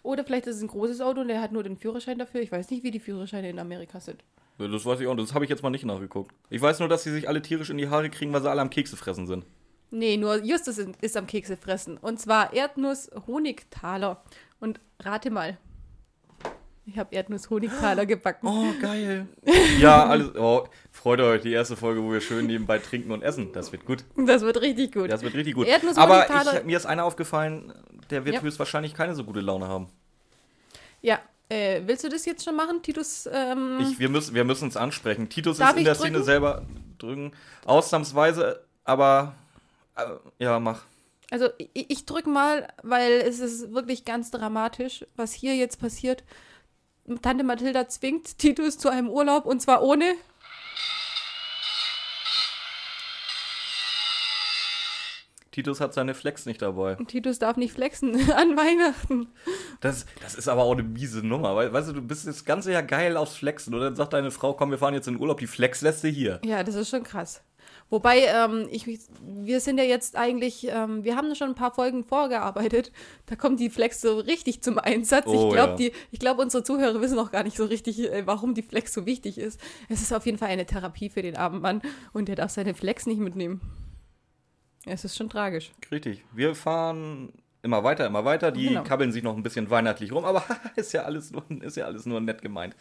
Oder 0.02 0.24
vielleicht 0.24 0.46
ist 0.46 0.56
es 0.56 0.62
ein 0.62 0.68
großes 0.68 1.00
Auto 1.00 1.22
und 1.22 1.30
er 1.30 1.40
hat 1.40 1.52
nur 1.52 1.62
den 1.62 1.76
Führerschein 1.76 2.18
dafür. 2.18 2.42
Ich 2.42 2.52
weiß 2.52 2.70
nicht, 2.70 2.82
wie 2.84 2.90
die 2.90 3.00
Führerscheine 3.00 3.48
in 3.48 3.58
Amerika 3.58 4.00
sind. 4.00 4.22
Das 4.58 4.84
weiß 4.84 5.00
ich 5.00 5.06
auch. 5.06 5.16
Das 5.16 5.34
habe 5.34 5.44
ich 5.44 5.50
jetzt 5.50 5.62
mal 5.62 5.70
nicht 5.70 5.84
nachgeguckt. 5.84 6.32
Ich 6.50 6.60
weiß 6.60 6.78
nur, 6.80 6.88
dass 6.88 7.02
sie 7.02 7.10
sich 7.10 7.26
alle 7.28 7.40
tierisch 7.42 7.70
in 7.70 7.78
die 7.78 7.88
Haare 7.88 8.10
kriegen, 8.10 8.32
weil 8.32 8.42
sie 8.42 8.50
alle 8.50 8.60
am 8.60 8.70
Kekse 8.70 8.96
fressen 8.96 9.26
sind. 9.26 9.46
Nee, 9.90 10.16
nur 10.16 10.44
Justus 10.44 10.78
ist, 10.78 10.90
ist 11.00 11.16
am 11.16 11.26
Kekse 11.26 11.56
fressen. 11.56 11.96
Und 11.98 12.20
zwar 12.20 12.52
Erdnuss-Honigtaler. 12.52 14.22
Und 14.60 14.80
rate 15.00 15.30
mal. 15.30 15.58
Ich 16.86 16.98
habe 16.98 17.14
Erdnuss-Honigtaler 17.14 18.04
gebacken. 18.04 18.46
Oh, 18.46 18.66
geil. 18.80 19.26
ja, 19.80 20.04
alles. 20.04 20.34
Oh, 20.36 20.66
freut 20.92 21.20
euch, 21.20 21.40
die 21.40 21.52
erste 21.52 21.76
Folge, 21.76 22.02
wo 22.02 22.12
wir 22.12 22.20
schön 22.20 22.46
nebenbei 22.46 22.78
trinken 22.78 23.10
und 23.10 23.22
essen. 23.22 23.52
Das 23.52 23.72
wird 23.72 23.86
gut. 23.86 24.04
Das 24.16 24.42
wird 24.42 24.60
richtig 24.60 24.92
gut. 24.92 25.10
Das 25.10 25.22
wird 25.22 25.34
richtig 25.34 25.54
gut. 25.54 25.66
Aber 25.96 26.26
ich, 26.28 26.64
mir 26.64 26.76
ist 26.76 26.84
einer 26.84 27.04
aufgefallen, 27.04 27.72
der 28.10 28.26
wird 28.26 28.36
Ja. 28.36 28.42
höchstwahrscheinlich 28.42 28.92
keine 28.94 29.14
so 29.14 29.24
gute 29.24 29.40
Laune 29.40 29.66
haben. 29.66 29.88
Ja, 31.00 31.20
äh, 31.48 31.80
willst 31.86 32.04
du 32.04 32.08
das 32.10 32.26
jetzt 32.26 32.44
schon 32.44 32.56
machen, 32.56 32.82
Titus? 32.82 33.28
Ähm, 33.32 33.78
Ich, 33.80 33.98
wir 33.98 34.08
müssen 34.10 34.34
wir 34.34 34.44
müssen 34.44 34.68
es 34.68 34.76
ansprechen. 34.76 35.28
Titus 35.30 35.58
Darf 35.58 35.70
ist 35.72 35.78
in 35.78 35.84
der 35.84 35.94
drücken? 35.94 36.08
Szene 36.14 36.22
selber 36.24 36.62
drücken. 36.98 37.32
Ausnahmsweise, 37.64 38.60
aber 38.84 39.34
äh, 39.96 40.02
ja, 40.38 40.58
mach. 40.60 40.82
also 41.30 41.48
ich, 41.58 41.90
ich 41.90 42.06
drück 42.06 42.26
mal, 42.26 42.68
weil 42.82 43.12
es 43.12 43.40
ist 43.40 43.72
wirklich 43.72 44.04
ganz 44.04 44.30
dramatisch, 44.30 45.04
was 45.16 45.32
hier 45.32 45.54
jetzt 45.56 45.80
passiert. 45.80 46.24
Tante 47.22 47.44
Mathilda 47.44 47.88
zwingt 47.88 48.38
Titus 48.38 48.78
zu 48.78 48.88
einem 48.88 49.08
Urlaub 49.08 49.44
und 49.46 49.60
zwar 49.60 49.82
ohne. 49.82 50.14
Titus 55.50 55.80
hat 55.80 55.94
seine 55.94 56.14
Flex 56.14 56.46
nicht 56.46 56.62
dabei. 56.62 56.96
Titus 57.06 57.38
darf 57.38 57.56
nicht 57.56 57.72
flexen 57.74 58.14
an 58.32 58.56
Weihnachten. 58.56 59.28
Das, 59.80 60.04
das 60.20 60.34
ist 60.34 60.48
aber 60.48 60.64
auch 60.64 60.72
eine 60.72 60.82
miese 60.82 61.24
Nummer. 61.24 61.54
weil- 61.54 61.72
Weißt 61.72 61.88
du, 61.88 61.92
du 61.92 62.02
bist 62.02 62.26
das 62.26 62.44
ganze 62.44 62.72
Jahr 62.72 62.82
geil 62.82 63.16
aufs 63.16 63.36
Flexen. 63.36 63.72
Und 63.72 63.80
dann 63.80 63.94
sagt 63.94 64.14
deine 64.14 64.32
Frau, 64.32 64.54
komm, 64.54 64.72
wir 64.72 64.78
fahren 64.78 64.94
jetzt 64.94 65.06
in 65.06 65.14
den 65.14 65.20
Urlaub, 65.20 65.38
die 65.38 65.46
Flex 65.46 65.80
lässt 65.80 66.02
du 66.02 66.08
hier. 66.08 66.40
Ja, 66.44 66.64
das 66.64 66.74
ist 66.74 66.88
schon 66.90 67.04
krass. 67.04 67.40
Wobei, 67.94 68.24
ähm, 68.26 68.66
ich, 68.72 68.88
wir 69.22 69.60
sind 69.60 69.78
ja 69.78 69.84
jetzt 69.84 70.16
eigentlich, 70.16 70.66
ähm, 70.68 71.04
wir 71.04 71.14
haben 71.14 71.32
schon 71.36 71.50
ein 71.50 71.54
paar 71.54 71.72
Folgen 71.72 72.02
vorgearbeitet. 72.02 72.90
Da 73.26 73.36
kommt 73.36 73.60
die 73.60 73.70
Flex 73.70 74.00
so 74.00 74.18
richtig 74.18 74.62
zum 74.62 74.78
Einsatz. 74.78 75.26
Oh, 75.26 75.46
ich 75.46 75.54
glaube, 75.54 75.82
ja. 75.82 75.90
die, 76.12 76.18
glaube, 76.18 76.42
unsere 76.42 76.64
Zuhörer 76.64 77.00
wissen 77.00 77.18
auch 77.20 77.30
gar 77.30 77.44
nicht 77.44 77.56
so 77.56 77.64
richtig, 77.64 78.00
äh, 78.00 78.26
warum 78.26 78.54
die 78.54 78.62
Flex 78.62 78.92
so 78.92 79.06
wichtig 79.06 79.38
ist. 79.38 79.60
Es 79.88 80.02
ist 80.02 80.12
auf 80.12 80.26
jeden 80.26 80.38
Fall 80.38 80.48
eine 80.48 80.66
Therapie 80.66 81.08
für 81.08 81.22
den 81.22 81.36
armen 81.36 81.60
Mann 81.60 81.82
und 82.12 82.26
der 82.26 82.34
darf 82.34 82.50
seine 82.50 82.74
Flex 82.74 83.06
nicht 83.06 83.20
mitnehmen. 83.20 83.60
Es 84.86 85.04
ist 85.04 85.16
schon 85.16 85.30
tragisch. 85.30 85.70
Richtig. 85.92 86.24
Wir 86.32 86.56
fahren 86.56 87.32
immer 87.62 87.84
weiter, 87.84 88.06
immer 88.06 88.24
weiter. 88.24 88.50
Die 88.50 88.66
Genau. 88.66 88.82
kabbeln 88.82 89.12
sich 89.12 89.22
noch 89.22 89.36
ein 89.36 89.44
bisschen 89.44 89.70
weihnachtlich 89.70 90.10
rum, 90.10 90.24
aber 90.24 90.44
ist 90.76 90.92
ja 90.92 91.02
alles 91.02 91.30
nur, 91.30 91.44
ist 91.62 91.76
ja 91.76 91.84
alles 91.84 92.06
nur 92.06 92.20
nett 92.20 92.42
gemeint. 92.42 92.74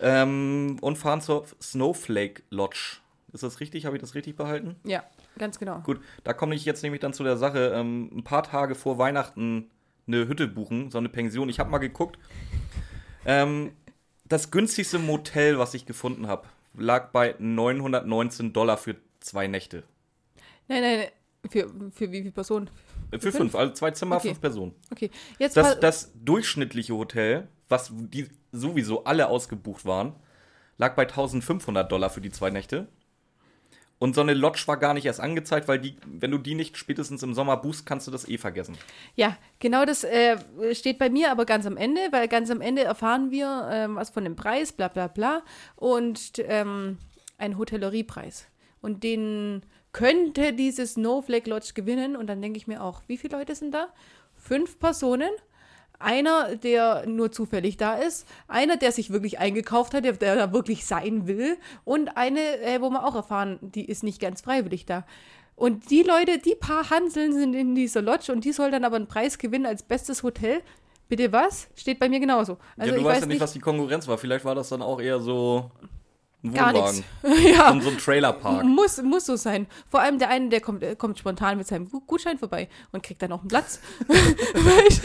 Ähm, 0.00 0.78
und 0.80 0.96
fahren 0.96 1.20
zur 1.20 1.44
Snowflake 1.60 2.42
Lodge. 2.48 3.00
Ist 3.32 3.42
das 3.42 3.60
richtig? 3.60 3.84
Habe 3.86 3.96
ich 3.96 4.00
das 4.00 4.14
richtig 4.14 4.36
behalten? 4.36 4.76
Ja, 4.84 5.04
ganz 5.38 5.58
genau. 5.58 5.80
Gut, 5.80 6.00
da 6.24 6.32
komme 6.32 6.54
ich 6.54 6.64
jetzt 6.64 6.82
nämlich 6.82 7.00
dann 7.00 7.12
zu 7.12 7.24
der 7.24 7.36
Sache. 7.36 7.72
Ähm, 7.74 8.10
ein 8.14 8.24
paar 8.24 8.42
Tage 8.42 8.74
vor 8.74 8.98
Weihnachten 8.98 9.70
eine 10.06 10.26
Hütte 10.26 10.48
buchen, 10.48 10.90
so 10.90 10.98
eine 10.98 11.08
Pension. 11.10 11.48
Ich 11.50 11.58
habe 11.60 11.70
mal 11.70 11.78
geguckt. 11.78 12.18
Ähm, 13.26 13.72
das 14.26 14.50
günstigste 14.50 14.98
Motel, 14.98 15.58
was 15.58 15.74
ich 15.74 15.84
gefunden 15.86 16.26
habe, 16.26 16.48
lag 16.74 17.10
bei 17.10 17.34
919 17.38 18.52
Dollar 18.52 18.76
für 18.78 18.96
zwei 19.20 19.46
Nächte. 19.46 19.82
Nein, 20.68 20.82
nein, 20.82 20.98
nein. 20.98 21.08
Für, 21.50 21.68
für 21.92 22.10
wie 22.10 22.18
viele 22.20 22.32
Personen? 22.32 22.68
Äh, 23.10 23.18
Für 23.20 23.32
fünf, 23.32 23.54
also 23.54 23.72
zwei 23.72 23.90
Zimmer, 23.92 24.16
Okay. 24.16 24.28
fünf 24.28 24.40
Personen. 24.40 24.74
Okay, 24.90 25.10
jetzt 25.38 25.56
Das, 25.56 25.78
das 25.80 26.12
durchschnittliche 26.14 26.94
Hotel, 26.94 27.48
was 27.68 27.92
die 27.94 28.28
sowieso 28.52 29.04
alle 29.04 29.28
ausgebucht 29.28 29.84
waren, 29.86 30.14
lag 30.78 30.94
bei 30.96 31.02
1500 31.02 31.90
Dollar 31.90 32.10
für 32.10 32.20
die 32.20 32.30
zwei 32.30 32.50
Nächte. 32.50 32.88
Und 33.98 34.14
so 34.14 34.20
eine 34.20 34.34
Lodge 34.34 34.62
war 34.66 34.76
gar 34.76 34.94
nicht 34.94 35.06
erst 35.06 35.20
angezeigt, 35.20 35.66
weil 35.66 35.80
die, 35.80 35.96
wenn 36.06 36.30
du 36.30 36.38
die 36.38 36.54
nicht 36.54 36.76
spätestens 36.76 37.22
im 37.22 37.34
Sommer 37.34 37.56
buchst, 37.56 37.84
kannst 37.84 38.06
du 38.06 38.10
das 38.10 38.28
eh 38.28 38.38
vergessen. 38.38 38.78
Ja, 39.16 39.36
genau 39.58 39.84
das 39.84 40.04
äh, 40.04 40.38
steht 40.72 40.98
bei 40.98 41.10
mir 41.10 41.32
aber 41.32 41.44
ganz 41.44 41.66
am 41.66 41.76
Ende, 41.76 42.00
weil 42.10 42.28
ganz 42.28 42.50
am 42.50 42.60
Ende 42.60 42.84
erfahren 42.84 43.30
wir 43.30 43.68
ähm, 43.72 43.96
was 43.96 44.10
von 44.10 44.22
dem 44.22 44.36
Preis, 44.36 44.72
bla 44.72 44.88
bla 44.88 45.08
bla, 45.08 45.42
und 45.74 46.32
ähm, 46.38 46.98
einen 47.38 47.58
Hotelleriepreis. 47.58 48.46
Und 48.80 49.02
den 49.02 49.62
könnte 49.92 50.52
diese 50.52 50.86
Snowflake 50.86 51.50
Lodge 51.50 51.72
gewinnen. 51.74 52.16
Und 52.16 52.28
dann 52.28 52.40
denke 52.40 52.56
ich 52.56 52.66
mir 52.66 52.82
auch, 52.82 53.02
wie 53.06 53.16
viele 53.16 53.36
Leute 53.36 53.54
sind 53.54 53.72
da? 53.72 53.88
Fünf 54.34 54.78
Personen. 54.78 55.30
Einer, 56.00 56.54
der 56.56 57.06
nur 57.06 57.32
zufällig 57.32 57.76
da 57.76 57.94
ist, 57.94 58.26
einer, 58.46 58.76
der 58.76 58.92
sich 58.92 59.10
wirklich 59.10 59.38
eingekauft 59.38 59.94
hat, 59.94 60.04
der, 60.04 60.12
der 60.12 60.36
da 60.36 60.52
wirklich 60.52 60.86
sein 60.86 61.26
will, 61.26 61.56
und 61.84 62.16
eine, 62.16 62.40
äh, 62.60 62.80
wo 62.80 62.90
wir 62.90 63.04
auch 63.04 63.14
erfahren, 63.16 63.58
die 63.62 63.84
ist 63.84 64.04
nicht 64.04 64.20
ganz 64.20 64.40
freiwillig 64.42 64.86
da. 64.86 65.04
Und 65.56 65.90
die 65.90 66.04
Leute, 66.04 66.38
die 66.38 66.54
paar 66.54 66.88
Hanseln 66.90 67.32
sind 67.32 67.52
in 67.54 67.74
dieser 67.74 68.00
Lodge 68.00 68.30
und 68.32 68.44
die 68.44 68.52
soll 68.52 68.70
dann 68.70 68.84
aber 68.84 68.94
einen 68.94 69.08
Preis 69.08 69.38
gewinnen 69.38 69.66
als 69.66 69.82
bestes 69.82 70.22
Hotel. 70.22 70.60
Bitte 71.08 71.32
was? 71.32 71.66
Steht 71.74 71.98
bei 71.98 72.08
mir 72.08 72.20
genauso. 72.20 72.58
Also 72.76 72.90
ja, 72.90 72.94
du 72.94 73.00
ich 73.00 73.04
weißt 73.04 73.16
weiß 73.16 73.20
ja 73.22 73.26
nicht, 73.26 73.40
was 73.40 73.52
die 73.54 73.58
Konkurrenz 73.58 74.06
war. 74.06 74.18
Vielleicht 74.18 74.44
war 74.44 74.54
das 74.54 74.68
dann 74.68 74.82
auch 74.82 75.00
eher 75.00 75.18
so 75.18 75.68
ein 76.44 76.54
gar 76.54 76.72
Wohnwagen. 76.72 77.04
nichts. 77.24 77.42
ja. 77.58 77.72
So, 77.72 77.80
so 77.80 77.88
ein 77.90 77.98
Trailerpark. 77.98 78.62
Muss, 78.64 79.02
muss 79.02 79.26
so 79.26 79.34
sein. 79.34 79.66
Vor 79.90 79.98
allem 80.00 80.20
der 80.20 80.28
eine, 80.28 80.48
der 80.48 80.60
kommt, 80.60 80.84
äh, 80.84 80.94
kommt 80.94 81.18
spontan 81.18 81.58
mit 81.58 81.66
seinem 81.66 81.90
Gu- 81.90 82.02
Gutschein 82.06 82.38
vorbei 82.38 82.68
und 82.92 83.02
kriegt 83.02 83.20
dann 83.22 83.32
auch 83.32 83.40
einen 83.40 83.48
Platz. 83.48 83.80
Weißt? 84.06 85.02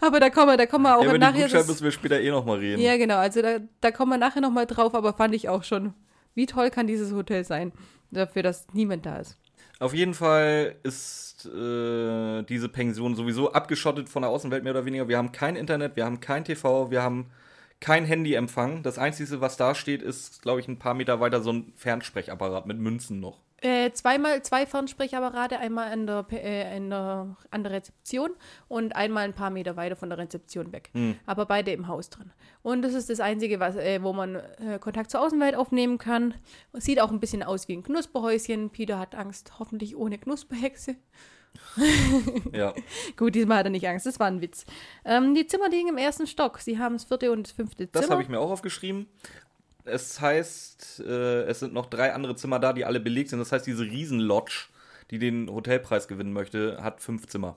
Aber 0.00 0.20
da 0.20 0.30
kommen 0.30 0.48
wir, 0.48 0.56
da 0.56 0.66
kommen 0.66 0.84
wir 0.84 0.96
auch 0.96 1.02
Ja, 1.02 1.10
über 1.10 1.18
nachher. 1.18 1.48
Das, 1.48 1.66
müssen 1.66 1.84
wir 1.84 1.90
später 1.92 2.20
eh 2.20 2.30
nochmal 2.30 2.58
reden. 2.58 2.80
ja, 2.80 2.96
genau. 2.96 3.16
Also 3.16 3.42
da, 3.42 3.58
da 3.80 3.90
kommen 3.90 4.12
wir 4.12 4.18
nachher 4.18 4.40
nochmal 4.40 4.66
drauf, 4.66 4.94
aber 4.94 5.12
fand 5.12 5.34
ich 5.34 5.48
auch 5.48 5.64
schon, 5.64 5.94
wie 6.34 6.46
toll 6.46 6.70
kann 6.70 6.86
dieses 6.86 7.12
Hotel 7.12 7.44
sein, 7.44 7.72
dafür, 8.10 8.42
dass 8.42 8.66
niemand 8.72 9.06
da 9.06 9.18
ist. 9.18 9.36
Auf 9.80 9.92
jeden 9.92 10.14
Fall 10.14 10.76
ist 10.82 11.46
äh, 11.46 12.42
diese 12.44 12.68
Pension 12.68 13.16
sowieso 13.16 13.52
abgeschottet 13.52 14.08
von 14.08 14.22
der 14.22 14.30
Außenwelt 14.30 14.62
mehr 14.62 14.72
oder 14.72 14.84
weniger. 14.86 15.08
Wir 15.08 15.18
haben 15.18 15.32
kein 15.32 15.56
Internet, 15.56 15.96
wir 15.96 16.04
haben 16.04 16.20
kein 16.20 16.44
TV, 16.44 16.90
wir 16.90 17.02
haben 17.02 17.26
kein 17.80 18.04
Handyempfang. 18.04 18.82
Das 18.82 18.98
Einzige, 18.98 19.40
was 19.40 19.56
da 19.56 19.74
steht, 19.74 20.00
ist, 20.00 20.42
glaube 20.42 20.60
ich, 20.60 20.68
ein 20.68 20.78
paar 20.78 20.94
Meter 20.94 21.20
weiter 21.20 21.42
so 21.42 21.52
ein 21.52 21.72
Fernsprechapparat 21.76 22.66
mit 22.66 22.78
Münzen 22.78 23.20
noch. 23.20 23.43
Äh, 23.64 23.92
zweimal 23.92 24.42
zwei 24.42 24.66
Fernsprechapparate, 24.66 25.58
einmal 25.58 25.90
an 25.90 26.06
der, 26.06 26.26
äh, 26.32 26.76
in 26.76 26.90
der, 26.90 27.34
an 27.50 27.62
der 27.62 27.72
Rezeption 27.72 28.28
und 28.68 28.94
einmal 28.94 29.24
ein 29.24 29.32
paar 29.32 29.48
Meter 29.48 29.74
weiter 29.76 29.96
von 29.96 30.10
der 30.10 30.18
Rezeption 30.18 30.70
weg. 30.70 30.90
Aber 31.24 31.46
beide 31.46 31.70
im 31.72 31.88
Haus 31.88 32.10
drin. 32.10 32.30
Und 32.62 32.82
das 32.82 32.92
ist 32.92 33.08
das 33.08 33.20
Einzige, 33.20 33.60
was, 33.60 33.76
äh, 33.76 34.02
wo 34.02 34.12
man 34.12 34.34
äh, 34.34 34.78
Kontakt 34.78 35.10
zur 35.10 35.22
Außenwelt 35.22 35.54
aufnehmen 35.56 35.96
kann. 35.96 36.34
Sieht 36.74 37.00
auch 37.00 37.10
ein 37.10 37.20
bisschen 37.20 37.42
aus 37.42 37.66
wie 37.66 37.72
ein 37.76 37.82
Knusperhäuschen. 37.82 38.68
Peter 38.68 38.98
hat 38.98 39.14
Angst, 39.14 39.58
hoffentlich 39.58 39.96
ohne 39.96 40.18
Knusperhexe. 40.18 40.96
Ja. 42.52 42.74
Gut, 43.16 43.34
diesmal 43.34 43.58
hat 43.58 43.66
er 43.66 43.70
nicht 43.70 43.86
Angst, 43.88 44.06
das 44.06 44.20
war 44.20 44.26
ein 44.26 44.40
Witz. 44.40 44.64
Ähm, 45.04 45.34
die 45.34 45.46
Zimmer 45.46 45.68
liegen 45.68 45.88
im 45.88 45.96
ersten 45.98 46.26
Stock. 46.26 46.58
Sie 46.58 46.78
haben 46.78 46.94
das 46.94 47.04
vierte 47.04 47.32
und 47.32 47.44
das 47.46 47.52
fünfte 47.52 47.86
Das 47.86 48.02
Zimmer. 48.02 48.12
habe 48.14 48.22
ich 48.22 48.28
mir 48.28 48.40
auch 48.40 48.50
aufgeschrieben. 48.50 49.06
Es 49.84 50.20
heißt, 50.20 51.00
äh, 51.06 51.42
es 51.44 51.60
sind 51.60 51.74
noch 51.74 51.86
drei 51.86 52.14
andere 52.14 52.36
Zimmer 52.36 52.58
da, 52.58 52.72
die 52.72 52.84
alle 52.84 53.00
belegt 53.00 53.30
sind. 53.30 53.38
Das 53.38 53.52
heißt, 53.52 53.66
diese 53.66 53.82
Riesenlodge, 53.84 54.68
die 55.10 55.18
den 55.18 55.50
Hotelpreis 55.50 56.08
gewinnen 56.08 56.32
möchte, 56.32 56.82
hat 56.82 57.00
fünf 57.00 57.26
Zimmer. 57.26 57.56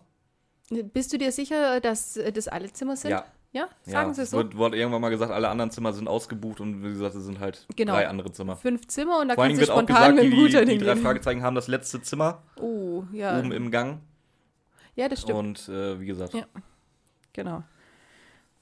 Bist 0.70 1.14
du 1.14 1.18
dir 1.18 1.32
sicher, 1.32 1.80
dass 1.80 2.20
das 2.34 2.48
alle 2.50 2.72
Zimmer 2.74 2.98
sind? 2.98 3.12
Ja. 3.12 3.26
Ja? 3.54 3.70
Sagen 3.84 4.10
ja, 4.10 4.14
Sie 4.14 4.22
es 4.24 4.32
so? 4.32 4.38
wird, 4.38 4.58
wurde 4.58 4.78
irgendwann 4.78 5.02
mal 5.02 5.10
gesagt, 5.10 5.32
alle 5.32 5.48
anderen 5.48 5.72
Zimmer 5.72 5.94
sind 5.94 6.08
ausgebucht 6.10 6.60
und 6.60 6.84
wie 6.84 6.90
gesagt, 6.90 7.16
es 7.16 7.24
sind 7.24 7.40
halt 7.40 7.66
Genau. 7.76 7.94
drei 7.94 8.08
andere 8.08 8.32
Zimmer. 8.32 8.58
Fünf 8.58 8.88
Zimmer 8.88 9.20
und 9.22 9.30
da 9.30 9.38
wird 9.38 9.70
auch 9.70 9.76
spontan 9.78 9.86
gesagt, 9.88 10.16
mit 10.16 10.24
die, 10.26 10.30
dem 10.30 10.40
Gutschein 10.40 10.66
die 10.68 10.78
drei 10.78 10.86
hingehen. 10.88 11.04
Fragezeichen 11.04 11.42
haben 11.44 11.56
das 11.56 11.68
letzte 11.68 12.02
Zimmer 12.02 12.44
Oh, 12.60 13.04
ja. 13.14 13.40
oben 13.40 13.54
im 13.54 13.72
Gang. 13.72 14.02
Ja, 14.96 15.08
das 15.08 15.22
stimmt. 15.22 15.40
Und 15.40 15.70
äh, 15.70 16.00
wie 16.00 16.06
gesagt, 16.06 16.34
Ja. 16.34 16.46
Genau. 17.34 17.64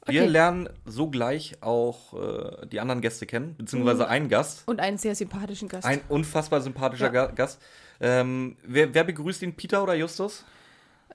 Wir 0.06 0.22
Okay. 0.22 0.32
lernen 0.32 0.70
sogleich 0.86 1.58
auch 1.62 2.14
äh, 2.14 2.68
die 2.68 2.80
anderen 2.80 3.02
Gäste 3.02 3.26
kennen, 3.26 3.56
beziehungsweise 3.58 4.08
einen 4.08 4.30
Gast. 4.30 4.64
Und 4.68 4.80
einen 4.80 4.98
sehr 4.98 5.16
sympathischen 5.16 5.68
Gast. 5.68 5.86
Ein 5.86 6.02
unfassbar 6.10 6.62
sympathischer 6.62 7.06
Ja. 7.14 7.26
Ga 7.26 7.32
Gast. 7.32 7.62
Ähm, 8.00 8.58
wer, 8.64 8.94
wer 8.94 9.04
begrüßt 9.04 9.42
ihn, 9.42 9.56
Peter 9.56 9.82
oder 9.82 9.96
Justus? 9.96 10.46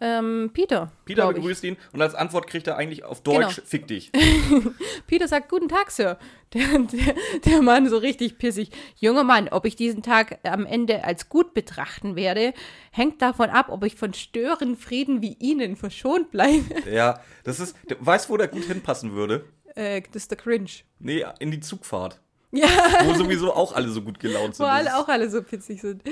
Ähm, 0.00 0.50
Peter. 0.52 0.90
Peter 1.04 1.22
glaub 1.22 1.30
ich. 1.32 1.36
begrüßt 1.42 1.64
ihn 1.64 1.76
und 1.92 2.00
als 2.02 2.14
Antwort 2.14 2.46
kriegt 2.46 2.66
er 2.66 2.76
eigentlich 2.76 3.04
auf 3.04 3.22
Deutsch, 3.22 3.56
Genau. 3.56 3.66
fick 3.68 3.86
dich. 3.86 4.10
Peter 5.06 5.28
sagt, 5.28 5.48
guten 5.48 5.68
Tag, 5.68 5.90
Sir. 5.90 6.18
Der, 6.52 6.66
der, 6.80 7.14
der 7.44 7.62
Mann 7.62 7.88
so 7.88 7.96
richtig 7.96 8.36
pissig. 8.38 8.70
Junger 8.96 9.22
Mann, 9.22 9.48
ob 9.50 9.64
ich 9.66 9.76
diesen 9.76 10.02
Tag 10.02 10.40
am 10.42 10.66
Ende 10.66 11.04
als 11.04 11.28
gut 11.28 11.54
betrachten 11.54 12.16
werde, 12.16 12.54
hängt 12.90 13.22
davon 13.22 13.50
ab, 13.50 13.66
ob 13.68 13.84
ich 13.84 13.94
von 13.94 14.12
Störenfrieden 14.14 15.22
wie 15.22 15.34
Ihnen 15.38 15.76
verschont 15.76 16.32
bleibe. 16.32 16.64
ja, 16.92 17.20
das 17.44 17.60
ist, 17.60 17.76
weißt 18.00 18.30
wo 18.30 18.36
der 18.36 18.48
gut 18.48 18.64
hinpassen 18.64 19.12
würde? 19.12 19.44
Äh, 19.76 20.02
das 20.12 20.22
ist 20.22 20.32
der 20.32 20.38
Cringe. 20.38 20.70
Nee, 20.98 21.24
in 21.38 21.52
die 21.52 21.60
Zugfahrt. 21.60 22.20
Ja, 22.52 22.66
Wo 23.04 23.14
sowieso 23.14 23.54
auch 23.54 23.72
alle 23.74 23.88
so 23.90 24.02
gut 24.02 24.18
gelaunt 24.18 24.56
sind. 24.56 24.66
wo 24.66 24.68
alle 24.70 24.96
auch 24.96 25.06
alle 25.08 25.30
so 25.30 25.40
pitzig 25.42 25.80
sind. 25.80 26.02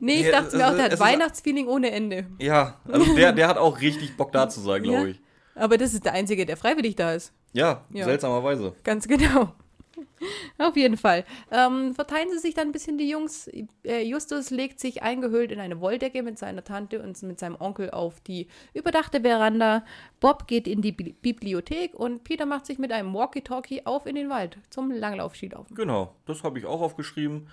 Nee, 0.00 0.14
ich 0.20 0.26
Ja, 0.26 0.40
dachte 0.42 0.56
mir 0.56 0.68
auch, 0.68 0.74
der 0.74 0.84
hat 0.86 0.98
Weihnachtsfeeling 0.98 1.68
ohne 1.68 1.92
Ende. 1.92 2.26
Ja, 2.40 2.80
also 2.90 3.14
der, 3.14 3.32
der 3.32 3.46
hat 3.46 3.58
auch 3.58 3.80
richtig 3.80 4.16
Bock 4.16 4.32
da 4.32 4.48
zu 4.48 4.60
sein, 4.60 4.82
glaube 4.82 4.98
Ja. 5.02 5.06
ich. 5.06 5.20
Aber 5.54 5.78
das 5.78 5.94
ist 5.94 6.04
der 6.04 6.12
Einzige, 6.14 6.46
der 6.46 6.56
freiwillig 6.56 6.96
da 6.96 7.12
ist. 7.12 7.32
Ja, 7.52 7.84
Ja. 7.92 8.04
seltsamerweise. 8.06 8.74
Ganz 8.82 9.06
genau. 9.06 9.52
Auf 10.58 10.76
jeden 10.76 10.96
Fall. 10.96 11.24
Ähm, 11.50 11.94
verteilen 11.94 12.28
sie 12.30 12.38
sich 12.38 12.54
dann 12.54 12.68
ein 12.68 12.72
bisschen, 12.72 12.98
die 12.98 13.08
Jungs. 13.08 13.48
Äh, 13.84 14.02
Justus 14.02 14.50
legt 14.50 14.80
sich 14.80 15.02
eingehüllt 15.02 15.52
in 15.52 15.60
eine 15.60 15.80
Wolldecke 15.80 16.22
mit 16.22 16.38
seiner 16.38 16.64
Tante 16.64 17.02
und 17.02 17.20
mit 17.22 17.38
seinem 17.38 17.56
Onkel 17.60 17.90
auf 17.90 18.20
die 18.20 18.48
überdachte 18.72 19.20
Veranda. 19.22 19.84
Bob 20.20 20.46
geht 20.46 20.66
in 20.66 20.82
die 20.82 20.92
Bi 20.92 21.14
Bibliothek 21.20 21.94
und 21.94 22.24
Peter 22.24 22.46
macht 22.46 22.66
sich 22.66 22.78
mit 22.78 22.92
einem 22.92 23.14
Walkie-Talkie 23.14 23.86
auf 23.86 24.06
in 24.06 24.14
den 24.14 24.28
Wald 24.28 24.58
zum 24.70 24.90
Langlaufskilaufen. 24.90 25.74
Genau, 25.76 26.14
das 26.26 26.42
habe 26.42 26.58
ich 26.58 26.66
auch 26.66 26.80
aufgeschrieben. 26.80 27.48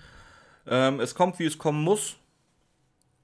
Ähm, 0.66 1.00
es 1.00 1.14
kommt, 1.14 1.38
wie 1.38 1.46
es 1.46 1.58
kommen 1.58 1.82
muss. 1.82 2.16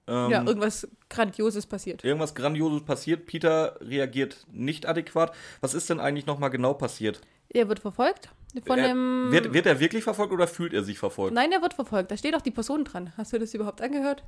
Ähm, 0.07 0.31
Ja, 0.31 0.43
irgendwas 0.45 0.89
Grandioses 1.09 1.67
passiert. 1.67 2.05
irgendwas 2.05 2.35
Grandioses 2.35 2.85
passiert. 2.85 3.27
Peter 3.27 3.79
reagiert 3.81 4.47
nicht 4.53 4.87
adäquat. 4.87 5.33
Was 5.61 5.75
ist 5.75 5.91
denn 5.91 6.01
eigentlich 6.01 6.27
nochmal 6.27 6.51
genau 6.51 6.75
passiert? 6.75 7.21
Er 7.51 7.69
wird 7.69 7.81
verfolgt 7.81 8.31
von 8.67 8.79
er, 8.79 8.89
dem. 8.89 9.29
wird, 9.31 9.53
wird 9.53 9.67
er 9.67 9.81
wirklich 9.81 10.05
verfolgt 10.05 10.33
oder 10.33 10.47
fühlt 10.47 10.73
er 10.73 10.83
sich 10.83 10.99
verfolgt? 10.99 11.35
Nein, 11.35 11.53
er 11.53 11.63
wird 11.63 11.75
verfolgt. 11.75 12.11
Da 12.11 12.17
steht 12.17 12.35
auch 12.35 12.41
die 12.41 12.51
Person 12.51 12.85
dran. 12.85 13.13
Hast 13.17 13.33
du 13.33 13.39
das 13.39 13.55
überhaupt 13.55 13.81
angehört? 13.81 14.25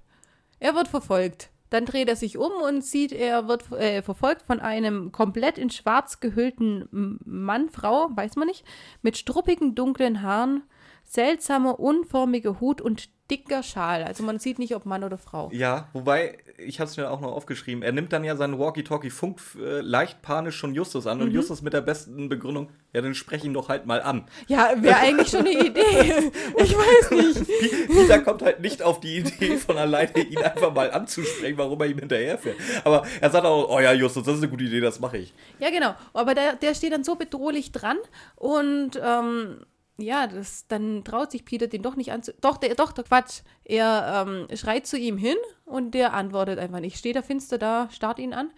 Er 0.58 0.74
wird 0.74 0.88
verfolgt. 0.88 1.50
Dann 1.70 1.86
dreht 1.86 2.08
er 2.08 2.16
sich 2.16 2.36
um 2.36 2.50
und 2.66 2.84
sieht, 2.84 3.12
er 3.12 3.46
wird 3.46 3.70
äh, 3.72 4.02
verfolgt 4.02 4.42
von 4.42 4.58
einem 4.58 5.12
komplett 5.12 5.56
in 5.56 5.70
schwarz 5.70 6.18
gehüllten 6.18 7.20
Mann, 7.24 7.70
Frau, 7.70 8.10
weiß 8.12 8.34
man 8.36 8.48
nicht, 8.48 8.64
mit 9.02 9.16
struppigen 9.16 9.76
dunklen 9.76 10.22
Haaren, 10.22 10.64
seltsamer 11.10 11.80
unförmiger 11.80 12.60
Hut 12.60 12.80
und 12.80 13.08
dicker 13.32 13.62
Schal. 13.62 14.02
Also 14.04 14.22
man 14.24 14.38
sieht 14.40 14.58
nicht, 14.58 14.74
ob 14.74 14.86
Mann 14.86 15.04
oder 15.04 15.16
Frau. 15.18 15.50
Ja, 15.52 15.88
wobei, 15.92 16.38
ich 16.58 16.80
habe 16.80 16.90
es 16.90 16.96
mir 16.96 17.10
auch 17.10 17.20
noch 17.20 17.30
aufgeschrieben, 17.30 17.82
er 17.82 17.92
nimmt 17.92 18.12
dann 18.12 18.24
ja 18.24 18.34
seinen 18.36 18.58
Walkie-Talkie 18.58 19.10
Funk 19.10 19.40
äh, 19.56 19.80
leicht 19.82 20.20
panisch 20.22 20.56
schon 20.56 20.74
Justus 20.74 21.06
an 21.06 21.18
Mhm. 21.18 21.24
und 21.24 21.30
Justus 21.32 21.62
mit 21.62 21.72
der 21.72 21.80
besten 21.80 22.28
Begründung, 22.28 22.70
ja, 22.92 23.00
dann 23.02 23.14
sprech 23.14 23.44
ihn 23.44 23.54
doch 23.54 23.68
halt 23.68 23.86
mal 23.86 24.02
an. 24.02 24.26
Ja, 24.48 24.70
wäre 24.82 24.96
eigentlich 25.00 25.28
schon 25.28 25.40
eine 25.40 25.52
Idee. 25.52 26.30
Ich 26.58 26.76
weiß 26.76 27.10
nicht. 27.12 27.46
Peter 27.88 28.18
kommt 28.20 28.42
halt 28.42 28.60
nicht 28.60 28.82
auf 28.82 28.98
die 29.00 29.18
Idee 29.18 29.56
von 29.58 29.78
alleine, 29.78 30.18
ihn 30.18 30.38
einfach 30.38 30.72
mal 30.74 30.90
anzusprechen, 30.90 31.56
warum 31.58 31.80
er 31.80 31.86
ihm 31.86 31.98
hinterherfährt. 31.98 32.56
Aber 32.84 33.04
er 33.20 33.30
sagt 33.30 33.46
auch, 33.46 33.68
oh 33.70 33.80
ja, 33.80 33.92
Justus, 33.92 34.24
das 34.24 34.36
ist 34.36 34.42
eine 34.42 34.50
gute 34.50 34.64
Idee, 34.64 34.80
das 34.80 34.98
mache 35.00 35.18
ich. 35.18 35.32
Ja, 35.60 35.70
genau. 35.70 35.94
Aber 36.14 36.34
der, 36.34 36.56
der 36.56 36.74
steht 36.74 36.92
dann 36.92 37.04
so 37.04 37.14
bedrohlich 37.14 37.70
dran 37.72 37.96
und 38.36 39.00
ähm, 39.02 39.60
ja, 40.00 40.26
das, 40.26 40.66
dann 40.66 41.04
traut 41.04 41.30
sich 41.30 41.44
Peter 41.44 41.66
den 41.66 41.82
doch 41.82 41.96
nicht 41.96 42.12
anzu... 42.12 42.32
Doch, 42.40 42.56
der, 42.56 42.74
doch, 42.74 42.92
der 42.92 43.04
Quatsch. 43.04 43.42
Er 43.64 44.26
ähm, 44.26 44.56
schreit 44.56 44.86
zu 44.86 44.98
ihm 44.98 45.16
hin 45.16 45.36
und 45.64 45.92
der 45.92 46.14
antwortet 46.14 46.58
einfach 46.58 46.80
nicht. 46.80 46.96
Steht 46.96 47.16
er 47.16 47.22
finster 47.22 47.58
da, 47.58 47.88
starrt 47.90 48.18
ihn 48.18 48.32
an 48.32 48.50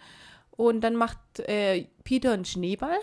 und 0.51 0.81
dann 0.81 0.95
macht 0.95 1.17
äh, 1.39 1.87
Peter 2.03 2.33
einen 2.33 2.45
Schneeball. 2.45 2.97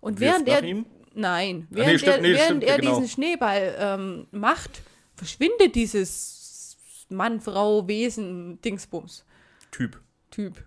Und 0.00 0.20
während 0.20 0.48
er... 0.48 0.62
ihm? 0.62 0.86
Nein, 1.14 1.66
nee, 1.70 1.78
während 1.78 2.00
stimmt, 2.00 2.16
er, 2.16 2.22
nee, 2.22 2.34
während 2.34 2.44
stimmt, 2.44 2.64
er 2.64 2.78
genau. 2.78 3.00
diesen 3.00 3.08
Schneeball 3.08 3.76
ähm, 3.78 4.26
macht, 4.32 4.82
verschwindet 5.14 5.74
dieses 5.74 6.76
Mann, 7.08 7.40
Frau, 7.40 7.88
Wesen, 7.88 8.60
Dingsbums. 8.60 9.24
Typ. 9.70 9.98
Typ. 10.30 10.62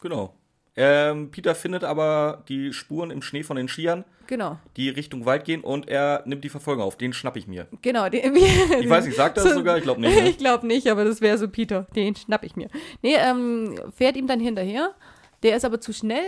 Genau. 0.00 0.39
Ähm, 0.82 1.30
Peter 1.30 1.54
findet 1.54 1.84
aber 1.84 2.42
die 2.48 2.72
Spuren 2.72 3.10
im 3.10 3.20
Schnee 3.20 3.42
von 3.42 3.56
den 3.56 3.68
Skiern, 3.68 4.04
Genau. 4.26 4.58
die 4.76 4.88
Richtung 4.88 5.26
Wald 5.26 5.44
gehen 5.44 5.60
und 5.60 5.88
er 5.88 6.22
nimmt 6.24 6.42
die 6.42 6.48
Verfolgung 6.48 6.82
auf. 6.84 6.96
Den 6.96 7.12
schnapp 7.12 7.36
ich 7.36 7.46
mir. 7.46 7.66
Genau. 7.82 8.08
Den, 8.08 8.34
Ich 8.80 8.88
weiß 8.88 9.04
nicht, 9.04 9.16
sagt 9.16 9.36
er 9.36 9.42
das 9.44 9.52
So- 9.52 9.58
sogar? 9.58 9.76
Ich 9.76 9.82
glaube 9.82 10.00
nicht. 10.00 10.16
Ne? 10.18 10.28
Ich 10.30 10.38
glaube 10.38 10.66
nicht, 10.66 10.86
aber 10.86 11.04
das 11.04 11.20
wäre 11.20 11.36
so 11.36 11.48
Peter. 11.48 11.86
Den 11.94 12.16
schnapp 12.16 12.44
ich 12.44 12.56
mir. 12.56 12.68
Nee, 13.02 13.16
ähm, 13.16 13.74
fährt 13.94 14.16
ihm 14.16 14.26
dann 14.26 14.40
hinterher. 14.40 14.94
Der 15.42 15.56
ist 15.56 15.64
aber 15.64 15.80
zu 15.80 15.92
schnell 15.92 16.24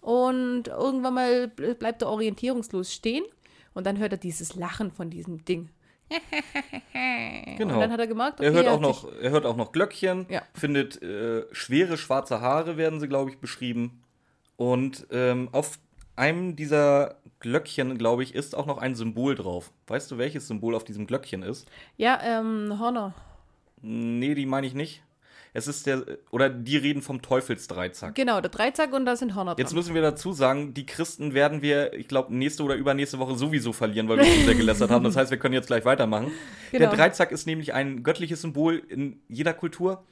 und 0.00 0.68
irgendwann 0.68 1.14
mal 1.14 1.44
ble- 1.56 1.74
bleibt 1.74 2.02
er 2.02 2.08
orientierungslos 2.08 2.92
stehen 2.92 3.24
und 3.74 3.86
dann 3.86 3.98
hört 3.98 4.12
er 4.12 4.18
dieses 4.18 4.54
Lachen 4.56 4.90
von 4.90 5.08
diesem 5.10 5.44
Ding. 5.44 5.68
Genau. 7.58 7.74
Und 7.74 7.80
dann 7.80 7.92
hat 7.92 8.00
er 8.00 8.06
gemerkt, 8.06 8.40
okay, 8.40 8.48
Er 8.48 8.52
hört, 8.52 8.68
auch 8.68 8.74
hat 8.74 8.80
noch, 8.80 9.08
er 9.20 9.30
hört 9.30 9.46
auch 9.46 9.56
noch 9.56 9.72
Glöckchen, 9.72 10.26
Ja. 10.28 10.42
findet 10.54 11.00
äh, 11.02 11.44
schwere 11.52 11.96
schwarze 11.96 12.40
Haare, 12.40 12.76
werden 12.76 13.00
sie, 13.00 13.08
glaube 13.08 13.30
ich, 13.30 13.38
beschrieben. 13.38 14.02
Und 14.56 15.06
ähm, 15.10 15.48
auf 15.52 15.78
einem 16.16 16.56
dieser 16.56 17.16
Glöckchen, 17.40 17.98
glaube 17.98 18.22
ich, 18.22 18.34
ist 18.34 18.54
auch 18.54 18.66
noch 18.66 18.78
ein 18.78 18.94
Symbol 18.94 19.34
drauf. 19.34 19.70
Weißt 19.86 20.10
du, 20.10 20.18
welches 20.18 20.48
Symbol 20.48 20.74
auf 20.74 20.84
diesem 20.84 21.06
Glöckchen 21.06 21.42
ist? 21.42 21.68
Ja, 21.96 22.18
ähm, 22.22 22.78
Horner. 22.78 23.14
Nee, 23.82 24.34
die 24.34 24.46
meine 24.46 24.66
ich 24.66 24.74
nicht. 24.74 25.02
Es 25.56 25.66
ist 25.66 25.86
der, 25.86 26.04
oder 26.30 26.50
die 26.50 26.76
reden 26.76 27.00
vom 27.00 27.22
Teufelsdreizack. 27.22 28.14
Genau, 28.14 28.42
der 28.42 28.50
Dreizack 28.50 28.92
und 28.92 29.06
da 29.06 29.16
sind 29.16 29.34
Hörner 29.34 29.54
dran. 29.54 29.64
Jetzt 29.64 29.74
müssen 29.74 29.94
wir 29.94 30.02
dazu 30.02 30.32
sagen, 30.32 30.74
die 30.74 30.84
Christen 30.84 31.32
werden 31.32 31.62
wir, 31.62 31.94
ich 31.94 32.08
glaube, 32.08 32.34
nächste 32.34 32.62
oder 32.62 32.74
übernächste 32.74 33.18
Woche 33.18 33.36
sowieso 33.36 33.72
verlieren, 33.72 34.06
weil 34.06 34.18
wir 34.18 34.24
zu 34.24 34.44
sehr 34.44 34.54
gelästert 34.54 34.90
haben. 34.90 35.02
Das 35.02 35.16
heißt, 35.16 35.30
wir 35.30 35.38
können 35.38 35.54
jetzt 35.54 35.68
gleich 35.68 35.86
weitermachen. 35.86 36.30
Genau. 36.72 36.90
Der 36.90 36.94
Dreizack 36.94 37.32
ist 37.32 37.46
nämlich 37.46 37.72
ein 37.72 38.02
göttliches 38.02 38.42
Symbol 38.42 38.82
in 38.86 39.18
jeder 39.28 39.54
Kultur. 39.54 40.04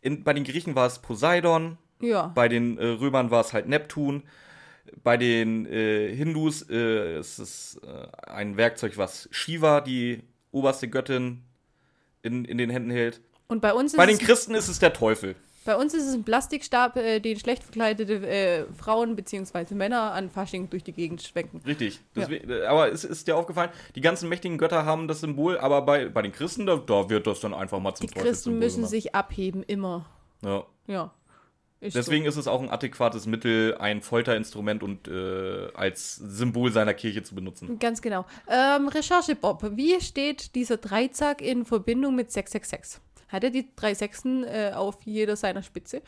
In, 0.00 0.24
bei 0.24 0.32
den 0.32 0.44
Griechen 0.44 0.74
war 0.74 0.86
es 0.86 0.98
Poseidon, 1.00 1.76
ja. 2.00 2.28
bei 2.28 2.48
den 2.48 2.78
äh, 2.78 2.86
Römern 2.86 3.30
war 3.30 3.42
es 3.42 3.52
halt 3.52 3.68
Neptun. 3.68 4.22
Bei 5.04 5.18
den 5.18 5.66
äh, 5.66 6.14
Hindus 6.16 6.70
äh, 6.70 7.18
ist 7.18 7.38
es 7.38 7.80
äh, 7.84 8.30
ein 8.30 8.56
Werkzeug, 8.56 8.96
was 8.96 9.28
Shiva, 9.30 9.82
die 9.82 10.22
oberste 10.52 10.88
Göttin, 10.88 11.42
in, 12.22 12.46
in 12.46 12.56
den 12.56 12.70
Händen 12.70 12.90
hält. 12.90 13.20
Und 13.48 13.60
bei 13.60 13.72
uns 13.72 13.92
ist 13.92 13.96
Bei 13.96 14.06
den 14.06 14.18
Christen 14.18 14.54
ist 14.54 14.68
es 14.68 14.78
der 14.78 14.92
Teufel. 14.92 15.36
bei 15.64 15.76
uns 15.76 15.94
ist 15.94 16.06
es 16.06 16.14
ein 16.14 16.24
Plastikstab, 16.24 16.96
äh, 16.96 17.20
den 17.20 17.38
schlecht 17.38 17.62
verkleidete 17.64 18.26
äh, 18.26 18.64
Frauen 18.76 19.16
bzw. 19.16 19.74
Männer 19.74 20.12
an 20.12 20.30
Fasching 20.30 20.68
durch 20.70 20.84
die 20.84 20.92
Gegend 20.92 21.22
schwenken. 21.22 21.60
Richtig. 21.66 22.00
Deswegen, 22.14 22.50
äh, 22.50 22.62
Aber 22.66 22.90
es 22.92 23.04
ist 23.04 23.26
dir 23.28 23.36
aufgefallen, 23.36 23.70
die 23.94 24.00
ganzen 24.00 24.28
mächtigen 24.28 24.58
Götter 24.58 24.84
haben 24.84 25.08
das 25.08 25.20
Symbol, 25.20 25.58
aber 25.58 25.82
bei, 25.82 26.08
bei 26.08 26.22
den 26.22 26.32
Christen, 26.32 26.66
da, 26.66 26.76
da 26.76 27.08
wird 27.10 27.26
das 27.26 27.40
dann 27.40 27.54
einfach 27.54 27.78
mal 27.80 27.94
zum 27.94 28.06
Die 28.08 28.14
Christen 28.14 28.58
müssen 28.58 28.76
gemacht. 28.76 28.90
sich 28.90 29.14
abheben, 29.14 29.62
immer. 29.64 30.06
Ja. 30.42 30.64
Ja. 30.86 31.12
Ist 31.80 31.94
Deswegen 31.94 32.24
ist 32.24 32.36
es 32.36 32.48
auch 32.48 32.62
ein 32.62 32.70
adäquates 32.70 33.26
Mittel, 33.26 33.76
ein 33.78 34.00
Folterinstrument 34.00 34.82
und 34.82 35.08
äh, 35.08 35.68
als 35.74 36.16
Symbol 36.16 36.72
seiner 36.72 36.94
Kirche 36.94 37.22
zu 37.22 37.34
benutzen. 37.34 37.66
so. 37.68 37.76
Ganz 37.76 38.00
genau. 38.00 38.24
Ähm, 38.48 38.88
Recherche 38.88 39.36
Bob, 39.36 39.62
wie 39.76 40.00
steht 40.00 40.54
dieser 40.54 40.78
Dreizack 40.78 41.42
in 41.42 41.64
Verbindung 41.66 42.14
mit 42.16 42.32
666? 42.32 43.00
Hat 43.28 43.44
er 43.44 43.50
die 43.50 43.68
drei 43.74 43.94
Sechsen 43.94 44.44
äh, 44.44 44.72
auf 44.74 44.98
jeder 45.04 45.36
seiner 45.36 45.62
Spitze? 45.62 46.02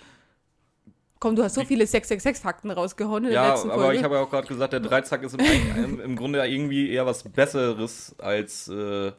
Komm, 1.21 1.35
du 1.35 1.43
hast 1.43 1.55
so 1.57 1.65
viele 1.65 1.85
666-Fakten 1.85 2.71
rausgehauen 2.71 3.25
in 3.25 3.31
der 3.33 3.43
Ja, 3.43 3.51
letzten 3.55 3.71
aber 3.73 3.83
Folge. 3.85 3.99
ich 3.99 4.05
habe 4.05 4.15
ja 4.15 4.21
auch 4.23 4.31
gerade 4.31 4.47
gesagt, 4.47 4.73
der 4.73 4.79
Dreizack 4.81 5.25
ist 5.25 5.35
im, 5.35 5.41
im, 5.85 6.01
im 6.01 6.17
Grunde 6.17 6.47
irgendwie 6.47 6.91
eher 6.93 7.07
was 7.07 7.25
Besseres 7.25 8.15
als. 8.19 8.69
Äh, 8.69 9.13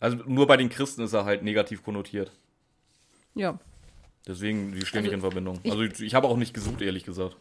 also 0.00 0.16
nur 0.26 0.46
bei 0.46 0.56
den 0.56 0.70
Christen 0.70 1.02
ist 1.02 1.12
er 1.12 1.24
halt 1.26 1.42
negativ 1.42 1.82
konnotiert. 1.82 2.30
ja, 3.34 3.58
Deswegen, 4.26 4.72
die 4.72 4.86
stehen 4.86 5.00
Also, 5.00 5.08
nicht 5.10 5.14
in 5.14 5.20
Verbindung. 5.20 5.60
ich- 5.62 5.70
also 5.70 5.82
ich, 5.82 6.00
ich 6.00 6.14
habe 6.14 6.26
auch 6.28 6.38
nicht 6.38 6.54
gesucht, 6.54 6.80
ehrlich 6.80 7.04
gesagt. 7.04 7.36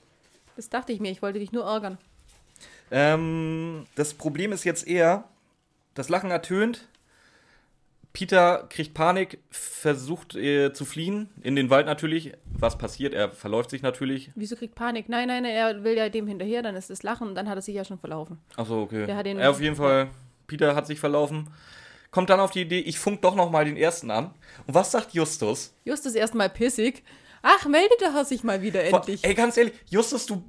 das 0.58 0.67
dachte 0.70 0.91
ich 0.91 1.00
mir. 1.00 1.12
Ich 1.12 1.22
wollte 1.22 1.39
dich 1.39 1.53
nur 1.53 1.63
ärgern. 1.63 1.98
Ähm, 2.91 3.86
das 3.96 4.13
Problem 4.13 4.51
ist 4.51 4.65
jetzt 4.65 4.86
eher, 4.88 5.24
das 5.93 6.10
Lachen 6.10 6.32
ertönt. 6.32 6.88
Peter 8.13 8.67
kriegt 8.70 8.93
Panik, 8.93 9.39
versucht 9.50 10.36
äh, 10.36 10.72
zu 10.72 10.86
fliehen, 10.86 11.29
in 11.41 11.55
den 11.55 11.72
Wald 11.72 11.88
natürlich. 11.88 12.34
Was 12.46 12.77
passiert? 12.77 13.13
Er 13.15 13.32
verläuft 13.32 13.72
sich 13.72 13.82
natürlich. 13.82 14.29
Wieso 14.36 14.55
kriegt 14.55 14.75
Panik? 14.75 15.10
Nein, 15.10 15.27
nein, 15.29 15.46
er 15.46 15.84
will 15.84 15.98
ja 15.98 16.10
dem 16.10 16.27
hinterher, 16.27 16.62
dann 16.62 16.75
ist 16.75 16.91
das 16.91 17.01
Lachen 17.01 17.27
und 17.29 17.36
dann 17.36 17.50
hat 17.50 17.58
er 17.58 17.62
sich 17.63 17.74
ja 17.75 17.84
schon 17.84 17.98
verlaufen. 17.98 18.38
Achso, 18.55 18.84
okay. 18.84 19.08
Der 19.08 19.15
hat 19.17 19.25
den- 19.25 19.39
er 19.39 19.50
auf 19.50 19.60
jeden 19.60 19.75
Fall, 19.75 20.10
Peter 20.46 20.75
hat 20.75 20.86
sich 20.86 21.00
verlaufen. 21.00 21.50
Kommt 22.12 22.29
dann 22.29 22.39
auf 22.39 22.51
die 22.51 22.62
Idee, 22.62 22.79
ich 22.82 23.00
funk 23.00 23.24
doch 23.24 23.34
noch 23.36 23.50
mal 23.50 23.65
den 23.65 23.75
ersten 23.77 24.12
an. 24.12 24.25
Und 24.67 24.75
was 24.75 24.91
sagt 24.91 25.13
Justus? 25.15 25.74
Justus 25.84 26.13
erstmal 26.13 26.50
pissig. 26.51 27.01
Ach, 27.41 27.65
meldet 27.65 28.00
er 28.03 28.24
sich 28.24 28.43
mal 28.43 28.62
wieder 28.62 28.84
endlich. 28.84 29.24
Ey, 29.24 29.34
ganz 29.34 29.58
ehrlich, 29.58 29.74
Justus, 29.89 30.27
du. 30.27 30.43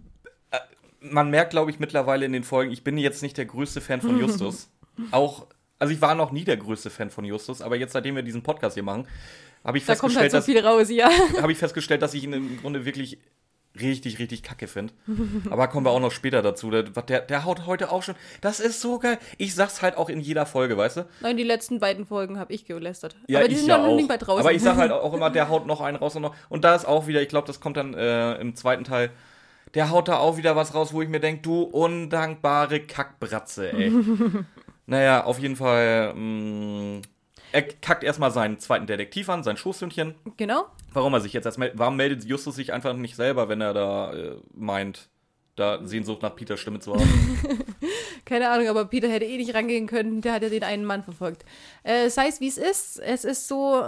Äh, 0.50 0.58
man 1.00 1.30
merkt, 1.30 1.50
glaube 1.50 1.70
ich, 1.70 1.78
mittlerweile 1.80 2.26
in 2.26 2.32
den 2.34 2.44
Folgen, 2.44 2.70
ich 2.70 2.84
bin 2.84 2.98
jetzt 2.98 3.22
nicht 3.22 3.38
der 3.38 3.46
größte 3.46 3.80
Fan 3.80 4.02
von 4.02 4.18
Justus. 4.20 4.68
Auch, 5.10 5.46
also 5.84 5.94
ich 5.94 6.00
war 6.00 6.14
noch 6.14 6.32
nie 6.32 6.44
der 6.44 6.56
größte 6.56 6.90
Fan 6.90 7.10
von 7.10 7.24
Justus, 7.24 7.60
aber 7.60 7.76
jetzt, 7.76 7.92
seitdem 7.92 8.16
wir 8.16 8.22
diesen 8.22 8.42
Podcast 8.42 8.74
hier 8.74 8.82
machen, 8.82 9.06
habe 9.64 9.78
ich 9.78 9.84
da 9.84 9.94
kommt 9.94 10.14
festgestellt, 10.14 10.56
halt 10.56 10.64
so 10.64 10.68
raus, 10.68 10.90
ja. 10.90 11.10
habe 11.42 11.52
ich 11.52 11.58
festgestellt, 11.58 12.02
dass 12.02 12.14
ich 12.14 12.24
ihn 12.24 12.32
im 12.32 12.60
Grunde 12.60 12.84
wirklich 12.84 13.18
richtig, 13.78 14.18
richtig 14.18 14.42
kacke 14.42 14.66
finde. 14.66 14.94
Aber 15.50 15.68
kommen 15.68 15.84
wir 15.86 15.90
auch 15.90 16.00
noch 16.00 16.12
später 16.12 16.42
dazu. 16.42 16.70
Der, 16.70 16.84
der, 16.84 17.20
der 17.20 17.44
haut 17.44 17.66
heute 17.66 17.90
auch 17.90 18.02
schon. 18.02 18.14
Das 18.40 18.60
ist 18.60 18.80
so 18.80 18.98
geil. 18.98 19.18
Ich 19.36 19.54
sag's 19.54 19.82
halt 19.82 19.96
auch 19.96 20.08
in 20.08 20.20
jeder 20.20 20.46
Folge, 20.46 20.76
weißt 20.76 20.98
du? 20.98 21.06
Nein, 21.20 21.36
die 21.36 21.42
letzten 21.42 21.80
beiden 21.80 22.06
Folgen 22.06 22.38
habe 22.38 22.52
ich 22.52 22.66
gelästert. 22.66 23.16
Ja, 23.26 23.40
Aber 23.40 23.48
die 23.48 23.54
ich 23.54 23.60
sind 23.60 23.68
ja 23.68 23.78
noch 23.78 23.88
auch. 23.88 23.96
nicht 23.96 24.08
mal 24.08 24.18
draußen. 24.18 24.40
Aber 24.40 24.52
ich 24.52 24.62
sag 24.62 24.76
halt 24.76 24.92
auch 24.92 25.12
immer, 25.12 25.30
der 25.30 25.48
haut 25.48 25.66
noch 25.66 25.80
einen 25.80 25.96
raus 25.96 26.16
und 26.16 26.22
noch. 26.22 26.34
Und 26.48 26.64
da 26.64 26.74
ist 26.74 26.86
auch 26.86 27.06
wieder, 27.06 27.20
ich 27.20 27.28
glaube, 27.28 27.46
das 27.46 27.60
kommt 27.60 27.76
dann 27.76 27.94
äh, 27.94 28.36
im 28.36 28.54
zweiten 28.54 28.84
Teil. 28.84 29.10
Der 29.74 29.90
haut 29.90 30.08
da 30.08 30.18
auch 30.18 30.36
wieder 30.36 30.54
was 30.54 30.74
raus, 30.74 30.92
wo 30.92 31.02
ich 31.02 31.08
mir 31.08 31.20
denke, 31.20 31.42
du 31.42 31.62
undankbare 31.62 32.80
Kackbratze, 32.80 33.72
ey. 33.72 33.92
Naja, 34.86 35.24
auf 35.24 35.38
jeden 35.38 35.56
Fall. 35.56 36.14
Mh, 36.14 37.02
er 37.52 37.62
kackt 37.62 38.02
erstmal 38.02 38.32
seinen 38.32 38.58
zweiten 38.58 38.88
Detektiv 38.88 39.28
an, 39.28 39.44
sein 39.44 39.56
Schoßhündchen. 39.56 40.16
Genau. 40.36 40.64
Warum 40.92 41.14
er 41.14 41.20
sich 41.20 41.32
jetzt 41.32 41.44
erst 41.44 41.58
meldet. 41.58 41.78
Warum 41.78 41.94
meldet 41.94 42.24
Justus 42.24 42.56
sich 42.56 42.72
einfach 42.72 42.94
nicht 42.94 43.14
selber, 43.14 43.48
wenn 43.48 43.60
er 43.60 43.72
da 43.72 44.12
äh, 44.12 44.36
meint, 44.52 45.08
da 45.54 45.78
Sehnsucht 45.86 46.22
nach 46.22 46.34
Peters 46.34 46.58
Stimme 46.58 46.80
zu 46.80 46.94
haben? 46.94 47.38
Keine 48.24 48.48
Ahnung, 48.50 48.66
aber 48.66 48.86
Peter 48.86 49.08
hätte 49.08 49.26
eh 49.26 49.36
nicht 49.36 49.54
rangehen 49.54 49.86
können. 49.86 50.20
Der 50.20 50.32
hat 50.32 50.42
ja 50.42 50.48
den 50.48 50.64
einen 50.64 50.84
Mann 50.84 51.04
verfolgt. 51.04 51.44
Äh, 51.84 52.08
sei 52.08 52.26
es 52.26 52.40
wie 52.40 52.48
es 52.48 52.58
ist. 52.58 52.98
Es 52.98 53.24
ist 53.24 53.46
so, 53.46 53.84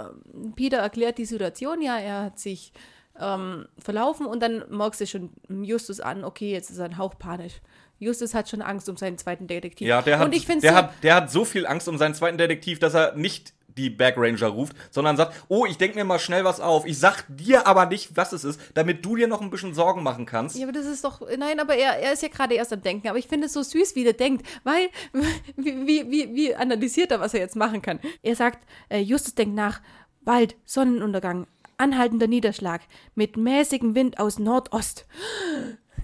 Peter 0.55 0.77
erklärt 0.77 1.17
die 1.17 1.25
Situation. 1.25 1.81
Ja, 1.81 1.97
er 1.97 2.23
hat 2.23 2.39
sich 2.39 2.71
ähm, 3.19 3.67
verlaufen 3.79 4.27
und 4.27 4.41
dann 4.41 4.63
merkst 4.69 5.01
du 5.01 5.07
schon 5.07 5.31
Justus 5.49 5.99
an, 5.99 6.23
okay, 6.23 6.51
jetzt 6.51 6.69
ist 6.69 6.77
er 6.77 6.85
ein 6.85 6.97
Hauch 6.97 7.17
panisch. 7.17 7.61
Justus 7.99 8.33
hat 8.33 8.49
schon 8.49 8.61
Angst 8.61 8.89
um 8.89 8.97
seinen 8.97 9.17
zweiten 9.17 9.47
Detektiv. 9.47 9.87
ja, 9.87 10.01
der 10.01 10.19
hat, 10.19 10.25
und 10.25 10.35
ich 10.35 10.45
finde 10.45 10.61
der, 10.61 10.71
so, 10.71 10.77
hat, 10.77 11.03
der 11.03 11.15
hat 11.15 11.31
so 11.31 11.45
viel 11.45 11.65
Angst 11.65 11.87
um 11.87 11.97
seinen 11.97 12.13
zweiten 12.13 12.37
Detektiv, 12.37 12.79
dass 12.79 12.93
er 12.93 13.15
nicht 13.15 13.53
die 13.77 13.89
Bergranger 13.89 14.47
ruft, 14.47 14.75
sondern 14.91 15.17
sagt, 15.17 15.33
oh, 15.47 15.65
ich 15.65 15.77
denke 15.77 15.97
mir 15.97 16.03
mal 16.03 16.19
schnell 16.19 16.43
was 16.43 16.59
auf. 16.59 16.85
Ich 16.85 16.99
sag 16.99 17.23
dir 17.27 17.67
aber 17.67 17.85
nicht, 17.85 18.17
was 18.17 18.33
es 18.33 18.43
ist, 18.43 18.59
damit 18.73 19.05
du 19.05 19.15
dir 19.15 19.27
noch 19.27 19.41
ein 19.41 19.49
bisschen 19.49 19.73
Sorgen 19.73 20.03
machen 20.03 20.25
kannst. 20.25 20.57
Ja, 20.57 20.63
aber 20.63 20.73
das 20.73 20.85
ist 20.85 21.03
doch. 21.03 21.21
Nein, 21.37 21.59
aber 21.59 21.75
er, 21.75 21.99
er 21.99 22.13
ist 22.13 22.23
ja 22.23 22.29
gerade 22.29 22.55
erst 22.55 22.73
am 22.73 22.81
Denken. 22.81 23.07
Aber 23.07 23.19
ich 23.19 23.27
finde 23.27 23.45
es 23.45 23.53
so 23.53 23.61
süß, 23.61 23.95
wie 23.95 24.03
der 24.03 24.13
denkt, 24.13 24.45
weil 24.63 24.89
wie, 25.55 25.87
wie, 25.87 26.11
wie, 26.11 26.35
wie 26.35 26.55
analysiert 26.55 27.11
er, 27.11 27.19
was 27.19 27.33
er 27.33 27.39
jetzt 27.39 27.55
machen 27.55 27.81
kann. 27.81 27.99
Er 28.23 28.35
sagt, 28.35 28.59
äh, 28.89 28.99
Justus 28.99 29.35
denkt 29.35 29.55
nach, 29.55 29.81
Wald, 30.21 30.55
Sonnenuntergang, 30.65 31.47
anhaltender 31.77 32.27
Niederschlag 32.27 32.81
mit 33.15 33.37
mäßigem 33.37 33.95
Wind 33.95 34.19
aus 34.19 34.39
Nordost. 34.39 35.05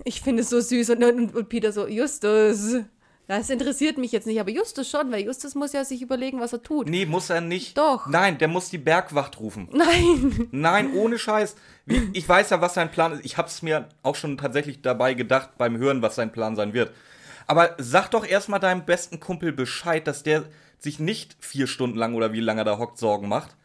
Ich 0.04 0.22
finde 0.22 0.44
es 0.44 0.50
so 0.50 0.60
süß. 0.60 0.92
Und, 0.92 1.04
und, 1.04 1.36
und 1.36 1.50
Peter 1.50 1.72
so, 1.72 1.88
Justus, 1.88 2.76
das 3.28 3.50
interessiert 3.50 3.98
mich 3.98 4.12
jetzt 4.12 4.28
nicht. 4.28 4.40
Aber 4.40 4.50
Justus 4.50 4.90
schon, 4.90 5.12
weil 5.12 5.24
Justus 5.24 5.56
muss 5.56 5.74
ja 5.74 5.86
sich 5.86 6.02
überlegen, 6.02 6.40
was 6.40 6.54
er 6.54 6.62
tut. 6.62 6.90
Nee, 6.90 7.06
muss 7.06 7.30
er 7.30 7.42
nicht. 7.42 7.78
Doch. 7.78 8.08
Nein, 8.08 8.38
der 8.38 8.48
muss 8.48 8.70
die 8.70 8.78
Bergwacht 8.78 9.40
rufen. 9.40 9.70
Nein. 9.72 10.50
Nein, 10.52 10.94
ohne 10.94 11.18
Scheiß. 11.18 11.56
Ich 12.14 12.28
weiß 12.28 12.50
ja, 12.50 12.62
was 12.62 12.74
sein 12.74 12.92
Plan 12.92 13.14
ist. 13.14 13.26
Ich 13.26 13.38
hab's 13.38 13.62
mir 13.62 13.90
auch 14.04 14.16
schon 14.16 14.38
tatsächlich 14.38 14.82
dabei 14.82 15.14
gedacht 15.14 15.58
beim 15.58 15.78
Hören, 15.78 16.02
was 16.02 16.16
sein 16.16 16.32
Plan 16.32 16.56
sein 16.56 16.74
wird. 16.74 16.92
Aber 17.48 17.76
sag 17.78 18.10
doch 18.10 18.26
erstmal 18.26 18.60
deinem 18.60 18.86
besten 18.86 19.20
Kumpel 19.20 19.52
Bescheid, 19.52 20.06
dass 20.08 20.24
der 20.24 20.46
sich 20.80 21.00
nicht 21.00 21.38
vier 21.40 21.68
Stunden 21.68 21.98
lang 21.98 22.14
oder 22.14 22.34
wie 22.34 22.40
lange 22.40 22.62
er 22.62 22.66
da 22.66 22.78
hockt 22.78 22.98
Sorgen 22.98 23.28
macht. 23.28 23.56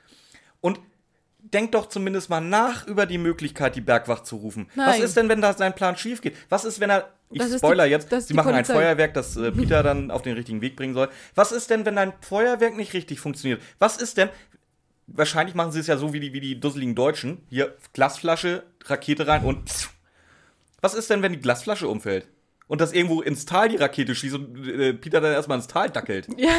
Und 0.60 0.80
denk 1.38 1.72
doch 1.72 1.86
zumindest 1.88 2.30
mal 2.30 2.40
nach 2.40 2.86
über 2.86 3.06
die 3.06 3.18
Möglichkeit, 3.18 3.74
die 3.76 3.80
Bergwacht 3.80 4.26
zu 4.26 4.36
rufen. 4.36 4.66
Was 4.74 4.86
Nein. 4.96 5.02
ist 5.02 5.16
denn, 5.16 5.28
wenn 5.28 5.40
da 5.40 5.52
sein 5.54 5.74
Plan 5.74 5.96
schief 5.96 6.20
geht? 6.20 6.36
Was 6.48 6.64
ist, 6.64 6.80
wenn 6.80 6.90
er. 6.90 7.08
Ich 7.30 7.38
Das 7.40 7.58
spoiler 7.58 7.84
die- 7.84 7.90
jetzt, 7.90 8.08
sie 8.10 8.26
die 8.28 8.34
machen 8.34 8.52
Polizei. 8.52 8.72
ein 8.72 8.78
Feuerwerk, 8.80 9.14
das 9.14 9.36
äh, 9.36 9.52
Peter 9.52 9.82
dann 9.82 10.10
auf 10.10 10.22
den 10.22 10.34
richtigen 10.34 10.60
Weg 10.62 10.76
bringen 10.76 10.94
soll. 10.94 11.08
Was 11.34 11.52
ist 11.52 11.68
denn, 11.70 11.84
wenn 11.84 11.94
dein 11.96 12.12
Feuerwerk 12.22 12.74
nicht 12.76 12.94
richtig 12.94 13.20
funktioniert? 13.20 13.60
Was 13.78 13.98
ist 13.98 14.16
denn, 14.16 14.30
wahrscheinlich 15.06 15.54
machen 15.54 15.70
sie 15.72 15.80
es 15.80 15.86
ja 15.88 15.96
so 15.98 16.12
wie 16.14 16.20
die, 16.20 16.32
wie 16.32 16.40
die 16.40 16.58
dusseligen 16.58 16.94
Deutschen. 16.94 17.42
Hier, 17.50 17.76
Glasflasche, 17.92 18.62
Rakete 18.84 19.26
rein 19.26 19.44
und. 19.44 19.68
pff. 19.68 19.90
Was 20.80 20.94
ist 20.94 21.10
denn, 21.10 21.22
wenn 21.22 21.32
die 21.32 21.40
Glasflasche 21.40 21.88
umfällt? 21.88 22.28
Und 22.66 22.80
das 22.80 22.92
irgendwo 22.92 23.20
ins 23.22 23.46
Tal 23.46 23.68
die 23.68 23.76
Rakete 23.76 24.14
schießt 24.14 24.34
und 24.34 24.66
äh, 24.68 24.92
Peter 24.94 25.20
dann 25.20 25.32
erstmal 25.32 25.58
ins 25.58 25.66
Tal 25.68 25.90
dackelt. 25.90 26.28
Ja, 26.36 26.50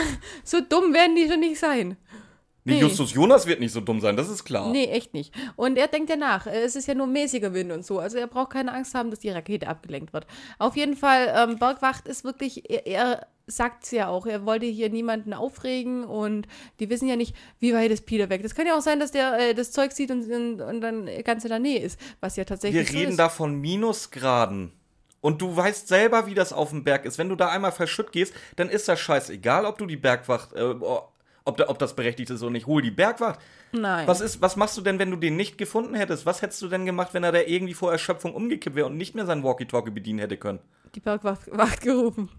so 0.43 0.59
dumm 0.61 0.93
werden 0.93 1.15
die 1.15 1.27
schon 1.29 1.39
nicht 1.39 1.59
sein. 1.59 1.97
Nee. 2.75 2.81
Justus 2.81 3.13
Jonas 3.13 3.45
wird 3.47 3.59
nicht 3.59 3.71
so 3.71 3.81
dumm 3.81 3.99
sein, 4.01 4.15
das 4.17 4.29
ist 4.29 4.43
klar. 4.43 4.69
Nee, 4.71 4.85
echt 4.85 5.13
nicht. 5.13 5.33
Und 5.55 5.77
er 5.77 5.87
denkt 5.87 6.09
ja 6.09 6.15
nach. 6.15 6.47
Äh, 6.47 6.61
Es 6.63 6.75
ist 6.75 6.87
ja 6.87 6.93
nur 6.95 7.07
mäßiger 7.07 7.53
Wind 7.53 7.71
und 7.71 7.85
so. 7.85 7.99
Also 7.99 8.17
er 8.17 8.27
braucht 8.27 8.51
keine 8.51 8.73
Angst 8.73 8.93
haben, 8.95 9.09
dass 9.09 9.19
die 9.19 9.29
Rakete 9.29 9.67
abgelenkt 9.67 10.13
wird. 10.13 10.25
Auf 10.57 10.75
jeden 10.75 10.95
Fall, 10.95 11.33
ähm, 11.35 11.57
Bergwacht 11.57 12.07
ist 12.07 12.23
wirklich, 12.23 12.69
er, 12.69 12.85
er 12.87 13.27
sagt 13.47 13.83
es 13.85 13.91
ja 13.91 14.07
auch, 14.09 14.27
er 14.27 14.45
wollte 14.45 14.67
hier 14.67 14.89
niemanden 14.91 15.33
aufregen 15.33 16.03
und 16.03 16.47
die 16.79 16.89
wissen 16.91 17.07
ja 17.07 17.15
nicht, 17.15 17.35
wie 17.59 17.73
weit 17.73 17.89
ist 17.89 18.05
Peter 18.05 18.29
weg. 18.29 18.43
Das 18.43 18.53
kann 18.53 18.67
ja 18.67 18.77
auch 18.77 18.81
sein, 18.81 18.99
dass 18.99 19.11
der 19.11 19.39
äh, 19.39 19.53
das 19.55 19.71
Zeug 19.71 19.91
sieht 19.91 20.11
und, 20.11 20.29
und, 20.31 20.61
und 20.61 20.81
dann 20.81 21.09
ganz 21.23 21.43
in 21.45 21.49
der 21.49 21.57
Nähe 21.59 21.79
ist, 21.79 21.99
was 22.21 22.35
ja 22.35 22.41
Wir 22.41 22.45
tatsächlich 22.45 22.91
so 22.91 22.97
reden 22.97 23.11
ist. 23.11 23.17
da 23.19 23.27
von 23.29 23.55
Minusgraden. 23.59 24.71
Und 25.21 25.41
du 25.41 25.53
weißt 25.55 25.87
selber, 25.89 26.27
wie 26.27 26.33
das 26.33 26.53
auf 26.53 26.69
dem 26.69 26.83
Berg 26.85 27.03
ist. 27.05 27.17
Wenn 27.17 27.27
du 27.27 27.35
da 27.35 27.49
einmal 27.49 27.73
verschütt 27.73 28.11
gehst, 28.13 28.33
dann 28.55 28.69
ist 28.69 28.87
das 28.87 28.99
scheißegal, 29.01 29.65
ob 29.65 29.77
du 29.77 29.85
die 29.85 29.97
Bergwacht, 29.97 30.53
äh, 30.53 30.75
ob, 31.49 31.57
da, 31.57 31.67
ob 31.67 31.79
das 31.79 31.95
berechtigt 31.95 32.29
ist 32.29 32.41
oder 32.41 32.51
nicht. 32.51 32.67
Hol 32.67 32.81
die 32.81 32.91
Bergwacht. 32.91 33.39
Nein. 33.71 34.07
Was, 34.07 34.21
ist, 34.21 34.41
was 34.41 34.55
machst 34.55 34.77
du 34.77 34.81
denn, 34.81 34.99
wenn 34.99 35.11
du 35.11 35.17
den 35.17 35.35
nicht 35.35 35.57
gefunden 35.57 35.95
hättest? 35.95 36.25
Was 36.25 36.41
hättest 36.41 36.61
du 36.61 36.67
denn 36.67 36.85
gemacht, 36.85 37.13
wenn 37.13 37.23
er 37.23 37.31
da 37.31 37.41
irgendwie 37.41 37.73
vor 37.73 37.91
Erschöpfung 37.91 38.33
umgekippt 38.33 38.75
wäre 38.75 38.87
und 38.87 38.97
nicht 38.97 39.15
mehr 39.15 39.25
sein 39.25 39.43
Walkie-Talkie 39.43 39.91
bedienen 39.91 40.19
hätte 40.19 40.37
können? 40.37 40.59
Die 40.95 40.99
Bergwacht 40.99 41.41
Wacht 41.51 41.81
gerufen. 41.81 42.29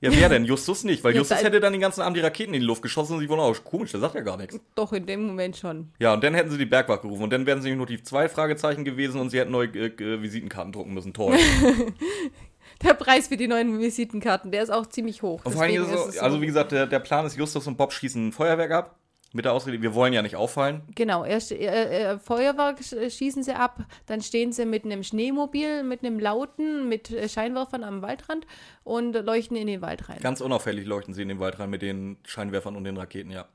Ja, 0.00 0.10
wer 0.12 0.28
denn? 0.28 0.44
Justus 0.44 0.84
nicht, 0.84 1.02
weil 1.04 1.14
Ja, 1.14 1.20
Justus 1.20 1.42
hätte 1.42 1.58
dann 1.58 1.72
den 1.72 1.80
ganzen 1.80 2.02
Abend 2.02 2.18
die 2.18 2.20
Raketen 2.20 2.52
in 2.52 2.60
die 2.60 2.66
Luft 2.66 2.82
geschossen 2.82 3.14
und 3.14 3.20
sie 3.20 3.28
wurden 3.30 3.40
auch 3.40 3.64
komisch, 3.64 3.92
der 3.92 4.00
sagt 4.00 4.14
ja 4.14 4.20
gar 4.20 4.36
nichts. 4.36 4.60
Doch, 4.74 4.92
in 4.92 5.06
dem 5.06 5.26
Moment 5.26 5.56
schon. 5.56 5.90
Ja, 5.98 6.12
und 6.12 6.22
dann 6.22 6.34
hätten 6.34 6.50
sie 6.50 6.58
die 6.58 6.66
Bergwacht 6.66 7.00
gerufen 7.00 7.22
und 7.22 7.32
dann 7.32 7.46
wären 7.46 7.62
sie 7.62 7.74
nur 7.74 7.86
die 7.86 8.02
zwei 8.02 8.28
Fragezeichen 8.28 8.84
gewesen 8.84 9.18
und 9.20 9.30
sie 9.30 9.40
hätten 9.40 9.52
neue 9.52 9.68
äh, 9.68 10.22
Visitenkarten 10.22 10.72
drucken 10.72 10.92
müssen. 10.92 11.14
Toll. 11.14 11.36
Der 12.82 12.94
Preis 12.94 13.28
für 13.28 13.36
die 13.36 13.48
neuen 13.48 13.78
Visitenkarten, 13.78 14.50
der 14.52 14.62
ist 14.62 14.70
auch 14.70 14.86
ziemlich 14.86 15.22
hoch. 15.22 15.40
Vor 15.42 15.62
allem 15.62 15.82
ist 15.82 15.90
es 15.90 16.14
so, 16.16 16.20
also 16.20 16.40
wie 16.42 16.46
gesagt, 16.46 16.72
der, 16.72 16.86
der 16.86 17.00
Plan 17.00 17.24
ist, 17.26 17.36
Justus 17.36 17.66
und 17.66 17.76
Bob 17.76 17.92
schießen 17.92 18.28
ein 18.28 18.32
Feuerwerk 18.32 18.70
ab. 18.70 18.98
Mit 19.32 19.44
der 19.44 19.52
Ausrede, 19.52 19.82
wir 19.82 19.92
wollen 19.94 20.12
ja 20.12 20.22
nicht 20.22 20.36
auffallen. 20.36 20.82
Genau, 20.94 21.24
erst 21.24 21.52
äh, 21.52 22.16
Feuerwerk 22.18 22.78
sch- 22.78 23.10
schießen 23.10 23.42
sie 23.42 23.54
ab, 23.54 23.80
dann 24.06 24.22
stehen 24.22 24.52
sie 24.52 24.64
mit 24.64 24.84
einem 24.84 25.02
Schneemobil, 25.02 25.82
mit 25.82 26.04
einem 26.04 26.18
Lauten, 26.20 26.88
mit 26.88 27.10
äh, 27.10 27.28
Scheinwerfern 27.28 27.82
am 27.84 28.00
Waldrand 28.02 28.46
und 28.84 29.12
leuchten 29.12 29.56
in 29.56 29.66
den 29.66 29.82
Wald 29.82 30.08
rein. 30.08 30.20
Ganz 30.20 30.40
unauffällig 30.40 30.86
leuchten 30.86 31.12
sie 31.12 31.22
in 31.22 31.28
den 31.28 31.40
Wald 31.40 31.58
rein 31.58 31.68
mit 31.68 31.82
den 31.82 32.16
Scheinwerfern 32.24 32.76
und 32.76 32.84
den 32.84 32.96
Raketen, 32.96 33.30
ja. 33.30 33.46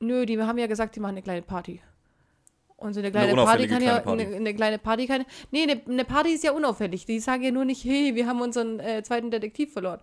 Nö, 0.00 0.24
die 0.26 0.40
haben 0.40 0.58
ja 0.58 0.66
gesagt, 0.66 0.96
die 0.96 1.00
machen 1.00 1.12
eine 1.12 1.22
kleine 1.22 1.42
Party. 1.42 1.80
Und 2.80 2.94
so 2.94 3.00
eine 3.00 3.10
kleine 3.10 3.34
Party 3.34 3.40
unauffällige 3.40 3.74
kann 3.74 3.82
ja, 3.82 4.00
Party. 4.00 4.22
Eine, 4.22 4.36
eine 4.36 4.54
kleine 4.54 4.78
Party 4.78 5.06
kann, 5.06 5.24
nee, 5.50 5.62
eine, 5.62 5.82
eine 5.86 6.04
Party 6.04 6.30
ist 6.30 6.44
ja 6.44 6.52
unauffällig. 6.52 7.04
Die 7.04 7.20
sagen 7.20 7.42
ja 7.42 7.50
nur 7.50 7.66
nicht, 7.66 7.84
hey, 7.84 8.14
wir 8.14 8.26
haben 8.26 8.40
unseren 8.40 8.80
äh, 8.80 9.02
zweiten 9.02 9.30
Detektiv 9.30 9.72
verloren. 9.72 10.00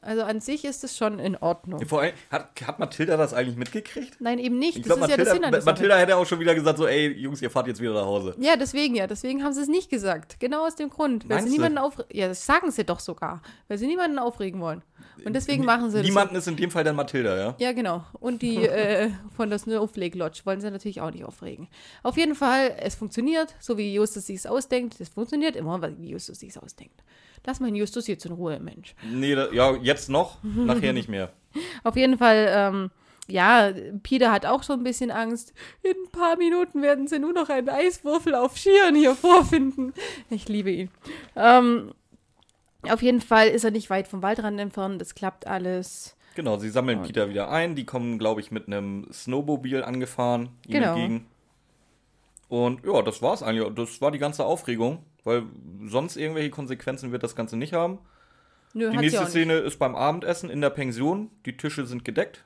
Also 0.00 0.22
an 0.22 0.40
sich 0.40 0.64
ist 0.64 0.84
es 0.84 0.96
schon 0.96 1.18
in 1.18 1.36
Ordnung. 1.36 1.84
Vor 1.86 2.02
allem, 2.02 2.12
hat, 2.30 2.50
hat 2.66 2.78
Mathilda 2.78 3.16
das 3.16 3.32
eigentlich 3.32 3.56
mitgekriegt? 3.56 4.20
Nein, 4.20 4.38
eben 4.38 4.58
nicht. 4.58 4.76
Ich 4.76 4.82
glaube, 4.82 5.02
ist 5.02 5.10
ja 5.10 5.16
Mathilda. 5.16 5.60
Mathilda 5.64 5.96
hätte 5.96 6.16
auch 6.16 6.26
schon 6.26 6.40
wieder 6.40 6.54
gesagt, 6.54 6.78
so, 6.78 6.86
ey, 6.86 7.08
Jungs, 7.08 7.40
ihr 7.42 7.50
fahrt 7.50 7.68
jetzt 7.68 7.80
wieder 7.80 7.94
nach 7.94 8.04
Hause. 8.04 8.34
Ja, 8.38 8.56
deswegen 8.56 8.94
ja. 8.94 9.06
Deswegen 9.06 9.42
haben 9.42 9.52
sie 9.52 9.62
es 9.62 9.68
nicht 9.68 9.90
gesagt. 9.90 10.38
Genau 10.40 10.66
aus 10.66 10.76
dem 10.76 10.90
Grund. 10.90 11.28
Weil 11.28 11.36
Meinst 11.36 11.50
sie 11.50 11.54
niemanden 11.56 11.78
aufregen. 11.78 12.16
Ja, 12.16 12.28
das 12.28 12.44
sagen 12.44 12.70
sie 12.70 12.84
doch 12.84 13.00
sogar. 13.00 13.40
Weil 13.68 13.78
sie 13.78 13.86
niemanden 13.86 14.18
aufregen 14.18 14.60
wollen. 14.60 14.82
Und 15.24 15.34
deswegen 15.34 15.64
machen 15.64 15.90
sie 15.90 15.98
das. 15.98 16.06
Niemanden 16.06 16.36
ist 16.36 16.48
in 16.48 16.56
dem 16.56 16.70
Fall 16.70 16.84
dann 16.84 16.96
Mathilda, 16.96 17.36
ja? 17.36 17.54
Ja, 17.58 17.72
genau. 17.72 18.04
Und 18.20 18.42
die 18.42 18.56
äh, 18.66 19.10
von 19.36 19.50
der 19.50 19.58
Snowflake 19.58 20.16
Lodge 20.18 20.40
wollen 20.44 20.60
sie 20.60 20.70
natürlich 20.70 21.00
auch 21.00 21.10
nicht 21.10 21.24
aufregen. 21.24 21.68
Auf 22.02 22.16
jeden 22.16 22.34
Fall, 22.34 22.74
es 22.80 22.94
funktioniert, 22.94 23.54
so 23.60 23.78
wie 23.78 23.94
Justus 23.94 24.26
sich 24.26 24.48
ausdenkt. 24.48 25.00
Es 25.00 25.08
funktioniert 25.08 25.56
immer, 25.56 25.80
wie 25.98 26.10
Justus 26.10 26.40
sich 26.40 26.56
ausdenkt. 26.60 27.02
Lass 27.46 27.60
mal 27.60 27.74
Justus 27.74 28.06
jetzt 28.06 28.24
in 28.24 28.32
Ruhe, 28.32 28.58
Mensch. 28.58 28.94
Nee, 29.10 29.34
da, 29.34 29.52
ja, 29.52 29.76
jetzt 29.76 30.08
noch, 30.08 30.42
nachher 30.42 30.92
nicht 30.92 31.08
mehr. 31.08 31.32
Auf 31.84 31.96
jeden 31.96 32.16
Fall, 32.16 32.48
ähm, 32.50 32.90
ja, 33.26 33.72
Peter 34.02 34.32
hat 34.32 34.46
auch 34.46 34.62
schon 34.62 34.80
ein 34.80 34.84
bisschen 34.84 35.10
Angst. 35.10 35.52
In 35.82 35.92
ein 35.92 36.10
paar 36.10 36.36
Minuten 36.36 36.82
werden 36.82 37.06
sie 37.06 37.18
nur 37.18 37.32
noch 37.32 37.48
einen 37.48 37.68
Eiswürfel 37.68 38.34
auf 38.34 38.56
Skiern 38.56 38.94
hier 38.94 39.14
vorfinden. 39.14 39.94
Ich 40.30 40.48
liebe 40.48 40.70
ihn. 40.70 40.90
Ähm, 41.36 41.92
auf 42.92 43.02
jeden 43.02 43.20
Fall 43.20 43.48
ist 43.48 43.64
er 43.64 43.70
nicht 43.70 43.90
weit 43.90 44.08
vom 44.08 44.22
Waldrand 44.22 44.58
entfernt. 44.60 45.00
Das 45.00 45.14
klappt 45.14 45.46
alles. 45.46 46.16
Genau, 46.34 46.58
sie 46.58 46.68
sammeln 46.70 46.98
Und- 47.00 47.06
Peter 47.06 47.28
wieder 47.28 47.50
ein. 47.50 47.74
Die 47.76 47.84
kommen, 47.86 48.18
glaube 48.18 48.40
ich, 48.40 48.50
mit 48.50 48.66
einem 48.66 49.06
Snowmobil 49.12 49.82
angefahren 49.84 50.48
ihm 50.66 50.72
Genau. 50.72 50.88
entgegen. 50.94 51.26
Und 52.48 52.84
ja, 52.84 53.02
das 53.02 53.22
war's 53.22 53.42
eigentlich. 53.42 53.72
Das 53.74 54.00
war 54.00 54.10
die 54.10 54.18
ganze 54.18 54.44
Aufregung, 54.44 54.98
weil 55.24 55.44
sonst 55.86 56.16
irgendwelche 56.16 56.50
Konsequenzen 56.50 57.10
wird 57.12 57.22
das 57.22 57.34
Ganze 57.36 57.56
nicht 57.56 57.72
haben. 57.72 57.98
Nö, 58.74 58.90
Die 58.90 58.96
nächste. 58.98 59.26
Szene 59.26 59.54
ist 59.54 59.78
beim 59.78 59.94
Abendessen 59.94 60.50
in 60.50 60.60
der 60.60 60.70
Pension. 60.70 61.30
Die 61.46 61.56
Tische 61.56 61.86
sind 61.86 62.04
gedeckt. 62.04 62.44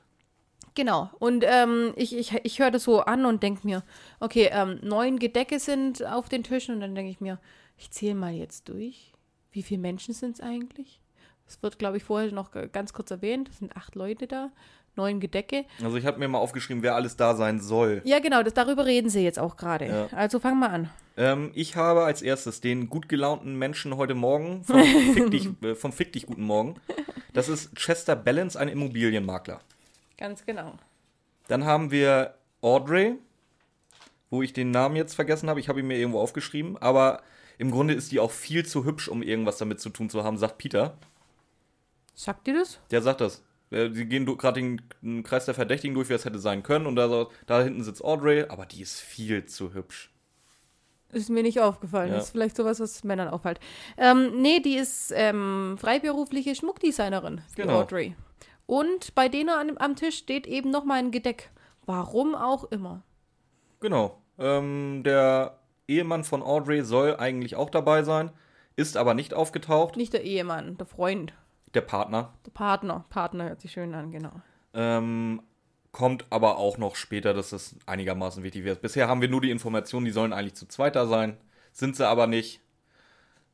Genau. 0.75 1.09
Und 1.19 1.43
ähm, 1.47 1.93
ich, 1.95 2.15
ich, 2.15 2.33
ich 2.43 2.59
höre 2.59 2.71
das 2.71 2.83
so 2.83 3.01
an 3.01 3.25
und 3.25 3.41
denke 3.43 3.65
mir, 3.65 3.83
okay, 4.19 4.49
ähm, 4.51 4.79
neun 4.83 5.17
Gedecke 5.19 5.59
sind 5.59 6.05
auf 6.05 6.29
den 6.29 6.43
Tischen 6.43 6.75
und 6.75 6.81
dann 6.81 6.93
denke 6.95 7.11
ich 7.11 7.19
mir, 7.19 7.39
ich 7.77 7.89
zähle 7.91 8.13
mal 8.15 8.31
jetzt 8.31 8.69
durch. 8.69 9.11
Wie 9.51 9.63
viele 9.63 9.81
Menschen 9.81 10.13
sind 10.13 10.35
es 10.35 10.41
eigentlich? 10.41 10.99
Es 11.47 11.61
wird, 11.63 11.79
glaube 11.79 11.97
ich, 11.97 12.03
vorher 12.03 12.31
noch 12.31 12.51
ganz 12.71 12.93
kurz 12.93 13.09
erwähnt. 13.09 13.49
Es 13.49 13.57
sind 13.57 13.75
acht 13.75 13.95
Leute 13.95 14.27
da, 14.27 14.51
neun 14.95 15.19
Gedecke. 15.19 15.65
Also 15.83 15.97
ich 15.97 16.05
habe 16.05 16.19
mir 16.19 16.27
mal 16.27 16.37
aufgeschrieben, 16.37 16.83
wer 16.83 16.93
alles 16.93 17.17
da 17.17 17.35
sein 17.35 17.59
soll. 17.59 18.01
Ja, 18.05 18.19
genau, 18.19 18.43
das, 18.43 18.53
darüber 18.53 18.85
reden 18.85 19.09
sie 19.09 19.23
jetzt 19.23 19.39
auch 19.39 19.57
gerade. 19.57 19.87
Ja. 19.87 20.07
Also 20.15 20.39
fang 20.39 20.59
mal 20.59 20.69
an. 20.69 20.89
Ähm, 21.17 21.51
ich 21.55 21.75
habe 21.75 22.03
als 22.03 22.21
erstes 22.21 22.61
den 22.61 22.87
gut 22.87 23.09
gelaunten 23.09 23.55
Menschen 23.55 23.97
heute 23.97 24.13
Morgen 24.13 24.63
vom 24.63 24.83
Fick 25.13 25.31
dich, 25.31 25.49
äh, 25.63 25.73
vom 25.73 25.91
Fick 25.91 26.13
dich 26.13 26.27
guten 26.27 26.43
Morgen. 26.43 26.75
Das 27.33 27.49
ist 27.49 27.73
Chester 27.75 28.15
Balance, 28.15 28.59
ein 28.59 28.67
Immobilienmakler. 28.67 29.59
Ganz 30.17 30.45
genau. 30.45 30.73
Dann 31.47 31.65
haben 31.65 31.89
wir 31.89 32.35
Audrey, 32.61 33.15
wo 34.29 34.43
ich 34.43 34.53
den 34.53 34.69
Namen 34.69 34.95
jetzt 34.95 35.15
vergessen 35.15 35.49
habe. 35.49 35.59
Ich 35.59 35.67
habe 35.67 35.79
ihn 35.79 35.87
mir 35.87 35.97
irgendwo 35.97 36.19
aufgeschrieben. 36.19 36.77
Aber 36.77 37.23
im 37.59 37.71
Grunde 37.71 37.93
ist 37.93 38.11
die 38.13 38.21
auch 38.21 38.31
viel 38.31 38.65
zu 38.65 38.85
hübsch, 38.85 39.09
um 39.09 39.21
irgendwas 39.21 39.57
damit 39.57 39.81
zu 39.81 39.89
tun 39.89 40.09
zu 40.09 40.23
haben, 40.23 40.37
sagt 40.37 40.57
Peter. 40.57 40.97
Sagt 42.15 42.47
dir 42.47 42.53
das? 42.53 42.79
Der 42.89 43.01
sagt 43.01 43.19
das. 43.19 43.43
Äh, 43.69 43.89
Sie 43.91 44.05
gehen 44.05 44.25
gerade 44.25 44.61
den, 45.01 45.23
Kreis 45.23 45.43
der 45.45 45.53
Verdächtigen 45.53 45.93
durch, 45.93 46.07
wer 46.07 46.15
es 46.15 46.23
hätte 46.23 46.39
sein 46.39 46.63
können. 46.63 46.87
Und 46.87 46.95
da, 46.95 47.27
da 47.47 47.61
hinten 47.61 47.83
sitzt 47.83 48.03
Audrey, 48.03 48.45
aber 48.47 48.65
die 48.65 48.81
ist 48.81 49.01
viel 49.01 49.45
zu 49.45 49.73
hübsch. 49.73 50.09
Ist 51.11 51.29
mir 51.29 51.43
nicht 51.43 51.59
aufgefallen. 51.59 52.09
Ja. 52.09 52.15
Das 52.15 52.25
ist 52.25 52.31
vielleicht 52.31 52.55
sowas, 52.55 52.79
was 52.79 53.03
Männern 53.03 53.27
auffällt. 53.27 53.59
Ähm, 53.97 54.41
nee, 54.41 54.61
die 54.61 54.77
ist 54.77 55.11
ähm, 55.13 55.75
freiberufliche 55.77 56.55
Schmuckdesignerin, 56.55 57.41
die 57.51 57.61
Genau. 57.61 57.81
Audrey. 57.81 58.15
Und 58.67 59.15
bei 59.15 59.27
denen 59.27 59.49
am, 59.49 59.77
am 59.77 59.95
Tisch 59.97 60.17
steht 60.17 60.47
eben 60.47 60.71
noch 60.71 60.85
mal 60.85 60.99
ein 60.99 61.11
Gedeck. 61.11 61.49
Warum 61.85 62.35
auch 62.35 62.65
immer. 62.65 63.03
Genau. 63.81 64.21
Ähm, 64.37 65.01
der 65.03 65.58
Ehemann 65.89 66.23
von 66.23 66.41
Audrey 66.43 66.83
soll 66.83 67.15
eigentlich 67.17 67.55
auch 67.55 67.69
dabei 67.69 68.03
sein, 68.03 68.31
ist 68.75 68.95
aber 68.95 69.13
nicht 69.13 69.33
aufgetaucht. 69.33 69.97
Nicht 69.97 70.13
der 70.13 70.23
Ehemann, 70.23 70.77
der 70.77 70.85
Freund, 70.87 71.33
Der 71.73 71.81
Partner. 71.81 72.33
der 72.45 72.51
Partner. 72.51 73.05
Partner 73.09 73.49
hört 73.49 73.61
sich 73.61 73.71
schön 73.71 73.93
an, 73.93 74.11
genau. 74.11 74.31
Ähm, 74.73 75.41
kommt 75.91 76.25
aber 76.29 76.57
auch 76.57 76.77
noch 76.77 76.95
später, 76.95 77.33
dass 77.33 77.49
das 77.49 77.75
einigermaßen 77.87 78.43
wichtig 78.43 78.63
wird. 78.63 78.81
Bisher 78.81 79.07
haben 79.07 79.21
wir 79.21 79.27
nur 79.29 79.41
die 79.41 79.51
Informationen, 79.51 80.05
die 80.05 80.11
sollen 80.11 80.31
eigentlich 80.33 80.53
zu 80.55 80.67
zweiter 80.67 81.07
sein. 81.07 81.37
Sind 81.71 81.95
sie 81.95 82.07
aber 82.07 82.27
nicht. 82.27 82.61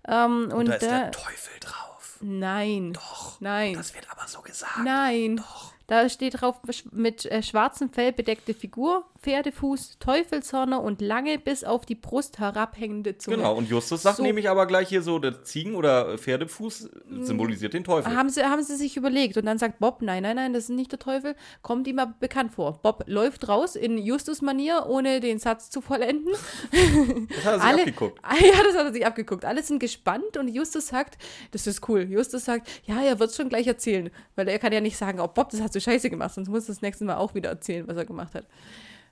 Ähm, 0.07 0.43
und 0.45 0.53
Und 0.53 0.67
da 0.69 0.73
ist 0.73 0.81
der 0.81 1.11
Teufel 1.11 1.53
drauf. 1.61 1.90
Nein. 2.21 2.93
Doch. 2.93 3.39
Nein. 3.41 3.73
Das 3.73 3.93
wird 3.93 4.09
aber 4.11 4.27
so 4.27 4.41
gesagt. 4.41 4.83
Nein. 4.83 5.37
Doch. 5.37 5.73
Da 5.91 6.07
steht 6.07 6.39
drauf 6.39 6.55
mit 6.93 7.25
äh, 7.25 7.43
schwarzem 7.43 7.89
Fell 7.89 8.13
bedeckte 8.13 8.53
Figur, 8.53 9.03
Pferdefuß, 9.23 9.97
Teufelshörner 9.99 10.81
und 10.81 11.01
lange 11.01 11.37
bis 11.37 11.65
auf 11.65 11.85
die 11.85 11.95
Brust 11.95 12.39
herabhängende 12.39 13.17
Zunge. 13.17 13.35
Genau, 13.35 13.55
und 13.57 13.67
Justus 13.67 14.01
sagt 14.01 14.15
So. 14.15 14.23
nämlich 14.23 14.49
aber 14.49 14.67
gleich 14.67 14.87
hier 14.87 15.01
so, 15.01 15.19
der 15.19 15.43
Ziegen- 15.43 15.75
oder 15.75 16.17
Pferdefuß 16.17 16.89
symbolisiert 17.19 17.73
den 17.73 17.83
Teufel. 17.83 18.15
Haben 18.15 18.29
sie, 18.29 18.41
haben 18.41 18.63
sie 18.63 18.77
sich 18.77 18.95
überlegt 18.95 19.35
und 19.35 19.45
dann 19.45 19.57
sagt 19.57 19.79
Bob, 19.79 20.01
nein, 20.01 20.23
nein, 20.23 20.37
nein, 20.37 20.53
das 20.53 20.63
ist 20.63 20.69
nicht 20.69 20.93
der 20.93 20.99
Teufel, 20.99 21.35
kommt 21.61 21.85
ihm 21.87 21.99
aber 21.99 22.13
bekannt 22.21 22.53
vor. 22.53 22.79
Bob 22.81 23.03
läuft 23.07 23.49
raus 23.49 23.75
in 23.75 23.97
Justus-Manier, 23.97 24.85
ohne 24.87 25.19
den 25.19 25.39
Satz 25.39 25.69
zu 25.69 25.81
vollenden. 25.81 26.33
Das 27.35 27.45
hat 27.45 27.53
er 27.53 27.59
sich 27.59 27.67
Alle, 27.67 27.81
abgeguckt. 27.81 28.21
Ja, 28.41 28.63
das 28.63 28.77
hat 28.77 28.85
er 28.85 28.93
sich 28.93 29.05
abgeguckt. 29.05 29.43
Alle 29.43 29.61
sind 29.61 29.79
gespannt 29.79 30.37
und 30.37 30.47
Justus 30.47 30.87
sagt, 30.87 31.17
das 31.51 31.67
ist 31.67 31.87
cool. 31.89 32.03
Justus 32.09 32.45
sagt, 32.45 32.69
ja, 32.85 33.01
er 33.01 33.19
wird 33.19 33.33
schon 33.35 33.49
gleich 33.49 33.67
erzählen, 33.67 34.09
weil 34.37 34.47
er 34.47 34.57
kann 34.57 34.71
ja 34.71 34.79
nicht 34.79 34.95
sagen, 34.95 35.19
oh 35.19 35.27
Bob, 35.27 35.49
das 35.49 35.61
hast 35.61 35.75
scheiße 35.81 36.09
gemacht, 36.09 36.33
sonst 36.33 36.49
muss 36.49 36.65
er 36.65 36.73
das 36.75 36.81
nächste 36.81 37.03
Mal 37.05 37.17
auch 37.17 37.35
wieder 37.35 37.49
erzählen, 37.49 37.87
was 37.87 37.97
er 37.97 38.05
gemacht 38.05 38.33
hat. 38.35 38.45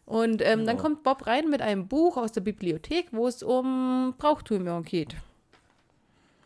Und 0.05 0.41
ähm, 0.41 0.65
dann 0.65 0.77
Genau. 0.77 0.81
kommt 0.81 1.03
Bob 1.03 1.27
rein 1.27 1.49
mit 1.49 1.61
einem 1.61 1.87
Buch 1.87 2.17
aus 2.17 2.31
der 2.31 2.41
Bibliothek, 2.41 3.07
wo 3.11 3.27
es 3.27 3.43
um 3.43 4.15
Brauchtümer 4.17 4.81
geht. 4.81 5.15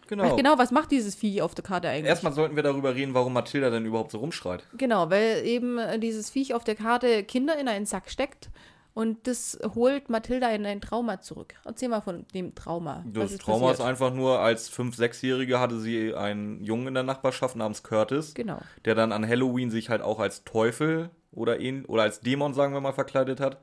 Genau. 0.08 0.26
Ach, 0.26 0.36
genau, 0.36 0.58
was 0.58 0.72
macht 0.72 0.92
dieses 0.92 1.16
Vieh 1.16 1.42
auf 1.42 1.56
der 1.56 1.64
Karte 1.64 1.88
eigentlich? 1.88 2.08
Erstmal 2.10 2.34
sollten 2.34 2.56
wir 2.58 2.64
darüber 2.64 2.94
reden, 2.94 3.14
warum 3.14 3.32
Mathilda 3.34 3.70
denn 3.70 3.86
überhaupt 3.86 4.12
so 4.12 4.18
rumschreit. 4.18 4.64
Genau, 4.78 5.10
weil 5.10 5.46
eben 5.46 5.78
äh, 5.78 5.98
dieses 5.98 6.30
Viech 6.30 6.54
auf 6.54 6.64
der 6.66 6.76
Karte 6.76 7.24
Kinder 7.24 7.58
in 7.58 7.68
einen 7.70 7.86
Sack 7.86 8.10
steckt 8.10 8.50
und 8.94 9.28
das 9.28 9.60
holt 9.76 10.10
Mathilda 10.10 10.50
in 10.52 10.66
ein 10.66 10.80
Trauma 10.82 11.20
zurück. 11.22 11.56
Erzähl 11.66 11.90
mal 11.90 12.02
von 12.02 12.26
dem 12.34 12.54
Trauma. 12.54 13.04
Das 13.08 13.32
ist 13.32 13.42
Trauma 13.42 13.72
ist 13.72 13.78
passiert? 13.78 13.90
einfach 13.90 14.14
nur, 14.14 14.40
als 14.40 14.72
5-, 14.72 14.98
6-Jährige 14.98 15.60
hatte 15.60 15.80
sie 15.80 16.14
einen 16.14 16.64
Jungen 16.64 16.88
in 16.88 16.94
der 16.94 17.04
Nachbarschaft 17.04 17.56
namens 17.56 17.84
Curtis, 17.84 18.34
Genau. 18.34 18.60
der 18.86 18.96
dann 18.96 19.12
an 19.12 19.28
Halloween 19.28 19.72
sich 19.72 19.90
halt 19.90 20.02
auch 20.02 20.20
als 20.20 20.44
Teufel 20.44 21.10
oder, 21.32 21.60
ihn, 21.60 21.86
oder 21.86 22.04
als 22.04 22.20
Dämon, 22.22 22.54
sagen 22.54 22.74
wir 22.74 22.82
mal, 22.82 22.94
verkleidet 22.94 23.40
hat 23.40 23.58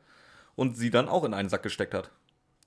und 0.57 0.77
sie 0.77 0.91
dann 0.91 1.09
auch 1.09 1.25
in 1.25 1.33
einen 1.35 1.49
Sack 1.49 1.63
gesteckt 1.63 1.95
hat. 1.95 2.11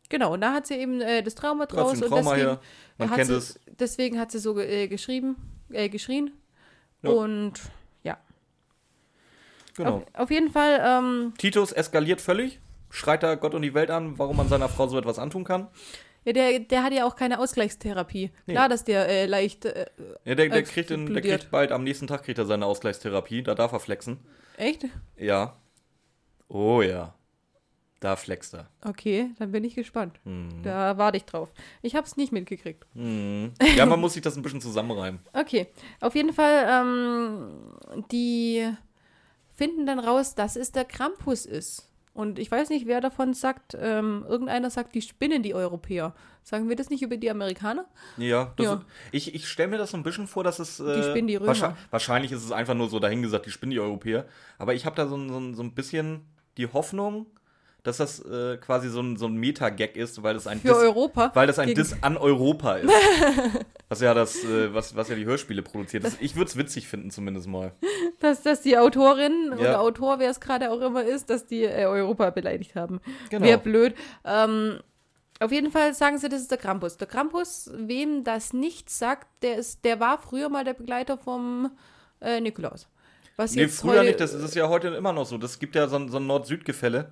Genau, 0.09 0.33
und 0.33 0.41
da 0.41 0.53
hat 0.53 0.67
sie 0.67 0.75
eben 0.75 1.01
äh, 1.01 1.23
das 1.23 1.35
Trauma 1.35 1.65
Da 1.65 1.75
draus 1.75 1.91
sie 1.91 1.97
ein 1.97 2.03
und 2.03 2.09
Trauma 2.09 2.35
deswegen. 2.35 2.57
Man 2.97 3.09
hat 3.09 3.15
kennt 3.17 3.27
sie, 3.29 3.35
es. 3.35 3.59
deswegen 3.79 4.19
hat 4.19 4.31
sie 4.31 4.39
so 4.39 4.57
äh, 4.59 4.87
geschrieben, 4.87 5.35
äh, 5.71 5.89
geschrien. 5.89 6.31
Ja. 7.01 7.09
Und 7.09 7.53
Genau. 9.75 9.97
auf, 9.97 10.03
auf 10.13 10.31
jeden 10.31 10.51
Fall, 10.51 10.79
ähm, 10.83 11.33
Titus 11.37 11.71
eskaliert 11.71 12.21
völlig, 12.21 12.59
schreit 12.89 13.23
da 13.23 13.35
Gott 13.35 13.53
und 13.55 13.61
die 13.63 13.73
Welt 13.73 13.89
an, 13.89 14.17
warum 14.19 14.37
man 14.37 14.47
seiner 14.47 14.69
Frau 14.69 14.87
so 14.87 14.97
etwas 14.97 15.17
antun 15.19 15.43
kann. 15.43 15.67
ja, 16.25 16.33
der, 16.33 16.59
der 16.59 16.83
hat 16.83 16.93
ja 16.93 17.05
auch 17.05 17.15
keine 17.15 17.39
Ausgleichstherapie. 17.39 18.31
Nee. 18.45 18.53
Klar, 18.53 18.69
dass 18.69 18.83
der 18.83 19.07
äh, 19.09 19.25
leicht, 19.25 19.65
äh, 19.65 19.87
Ja, 20.25 20.35
der, 20.35 20.47
der, 20.49 20.53
Als 20.53 20.69
kriegt 20.69 20.91
in, 20.91 21.11
der 21.11 21.21
kriegt 21.21 21.49
bald, 21.51 21.71
am 21.71 21.83
nächsten 21.83 22.07
Tag 22.07 22.23
kriegt 22.23 22.37
er 22.37 22.45
seine 22.45 22.65
Ausgleichstherapie, 22.65 23.41
da 23.43 23.55
darf 23.55 23.71
er 23.73 23.79
flexen. 23.79 24.19
echt? 24.57 24.85
Ja. 25.17 25.57
Oh 26.49 26.81
ja. 26.81 27.15
Da 27.99 28.17
flext 28.17 28.53
er. 28.53 28.67
Okay, 28.83 29.29
dann 29.39 29.53
bin 29.53 29.63
ich 29.63 29.75
gespannt. 29.75 30.19
Hm. 30.25 30.61
Da 30.61 30.97
warte 30.97 31.15
ich 31.15 31.23
drauf. 31.23 31.49
Ich 31.81 31.95
habe 31.95 32.05
es 32.05 32.17
nicht 32.17 32.33
mitgekriegt. 32.33 32.85
Hm. 32.95 33.53
Ja, 33.77 33.85
man 33.85 33.99
muss 34.01 34.13
sich 34.13 34.21
das 34.21 34.35
ein 34.35 34.43
bisschen 34.43 34.59
zusammenreimen. 34.59 35.21
Okay, 35.31 35.67
auf 36.01 36.13
jeden 36.13 36.33
Fall, 36.33 36.67
ähm, 36.69 38.03
die 38.11 38.67
finden 39.55 39.85
dann 39.85 39.99
raus, 39.99 40.35
dass 40.35 40.55
es 40.55 40.71
der 40.71 40.85
Krampus 40.85 41.45
ist. 41.45 41.89
Und 42.13 42.37
ich 42.37 42.51
weiß 42.51 42.69
nicht, 42.69 42.85
wer 42.85 43.01
davon 43.01 43.33
sagt, 43.33 43.75
ähm, 43.79 44.23
irgendeiner 44.27 44.69
sagt, 44.69 44.93
die 44.93 45.01
spinnen 45.01 45.41
die 45.41 45.55
Europäer. 45.55 46.13
Sagen 46.43 46.69
wir 46.69 46.75
das 46.75 46.91
nicht 46.91 47.01
über 47.01 47.17
die 47.17 47.31
Amerikaner? 47.31 47.85
Ja, 48.17 48.53
Ja. 48.59 48.73
Ist, 49.11 49.27
ich, 49.27 49.33
ich 49.35 49.47
stelle 49.47 49.69
mir 49.69 49.77
das 49.79 49.91
so 49.91 49.97
ein 49.97 50.03
bisschen 50.03 50.27
vor, 50.27 50.43
dass 50.43 50.59
es. 50.59 50.79
Äh, 50.79 50.95
Die 50.97 51.03
spinnen 51.03 51.27
die 51.27 51.37
Römer. 51.37 51.47
wahrscheinlich, 51.47 51.79
wahrscheinlich 51.89 52.31
ist 52.31 52.43
es 52.43 52.51
einfach 52.51 52.75
nur 52.75 52.87
so 52.89 52.99
dahingesagt, 52.99 53.47
die 53.47 53.51
spinnen 53.51 53.71
die 53.71 53.79
Europäer. 53.79 54.27
Aber 54.59 54.75
ich 54.75 54.85
habe 54.85 54.95
da 54.95 55.07
so, 55.07 55.17
so, 55.27 55.53
so 55.53 55.63
ein 55.63 55.73
bisschen 55.73 56.21
die 56.57 56.67
Hoffnung, 56.67 57.25
dass 57.83 57.97
das 57.97 58.19
äh, 58.25 58.57
quasi 58.57 58.89
so 58.89 59.01
ein, 59.01 59.17
so 59.17 59.25
ein 59.27 59.35
Meta-Gag 59.35 59.97
ist, 59.97 60.23
weil 60.23 60.33
das 60.33 60.47
ein 60.47 60.59
Für 60.61 60.69
Diss, 60.69 60.77
Europa? 60.77 61.31
weil 61.33 61.47
das 61.47 61.59
ein 61.59 61.67
Gegen- 61.67 61.81
Diss 61.81 61.95
an 62.01 62.15
Europa 62.17 62.75
ist. 62.77 62.89
was 63.89 63.99
ja 64.01 64.13
das, 64.13 64.43
äh, 64.45 64.73
was, 64.73 64.95
was 64.95 65.09
ja 65.09 65.15
die 65.15 65.25
Hörspiele 65.25 65.61
produziert. 65.61 66.03
Das, 66.03 66.15
ich 66.19 66.35
würde 66.35 66.49
es 66.49 66.57
witzig 66.57 66.87
finden, 66.87 67.11
zumindest 67.11 67.47
mal. 67.47 67.73
Dass, 68.21 68.41
dass 68.41 68.61
die 68.61 68.77
Autorin 68.77 69.49
Ja. 69.51 69.57
oder 69.57 69.81
Autor, 69.81 70.19
wer 70.19 70.29
es 70.29 70.39
gerade 70.39 70.71
auch 70.71 70.79
immer 70.81 71.03
ist, 71.03 71.29
dass 71.29 71.45
die 71.45 71.63
äh, 71.63 71.85
Europa 71.85 72.29
beleidigt 72.29 72.75
haben. 72.75 73.01
Genau. 73.29 73.45
Wäre 73.45 73.57
blöd. 73.59 73.95
Ähm, 74.23 74.79
auf 75.39 75.51
jeden 75.51 75.71
Fall 75.71 75.93
sagen 75.93 76.17
sie, 76.19 76.29
das 76.29 76.41
ist 76.41 76.51
der 76.51 76.57
Krampus. 76.57 76.95
Der 76.95 77.07
Krampus, 77.07 77.69
wem 77.75 78.23
das 78.23 78.53
nicht 78.53 78.89
sagt, 78.89 79.27
der, 79.41 79.57
ist, 79.57 79.83
der 79.83 79.99
war 79.99 80.21
früher 80.21 80.47
mal 80.47 80.63
der 80.63 80.73
Begleiter 80.73 81.17
vom 81.17 81.69
äh, 82.21 82.39
Nikolaus. 82.39 82.87
Was 83.35 83.55
Nee, 83.55 83.67
früher 83.67 83.95
heute- 83.99 84.05
nicht, 84.05 84.19
das 84.21 84.33
ist 84.33 84.55
ja 84.55 84.69
heute 84.69 84.87
immer 84.89 85.11
noch 85.11 85.25
so. 85.25 85.37
Das 85.37 85.59
gibt 85.59 85.75
ja 85.75 85.87
so 85.89 86.07
so 86.07 86.17
ein 86.17 86.27
Nord-Süd-Gefälle. 86.27 87.11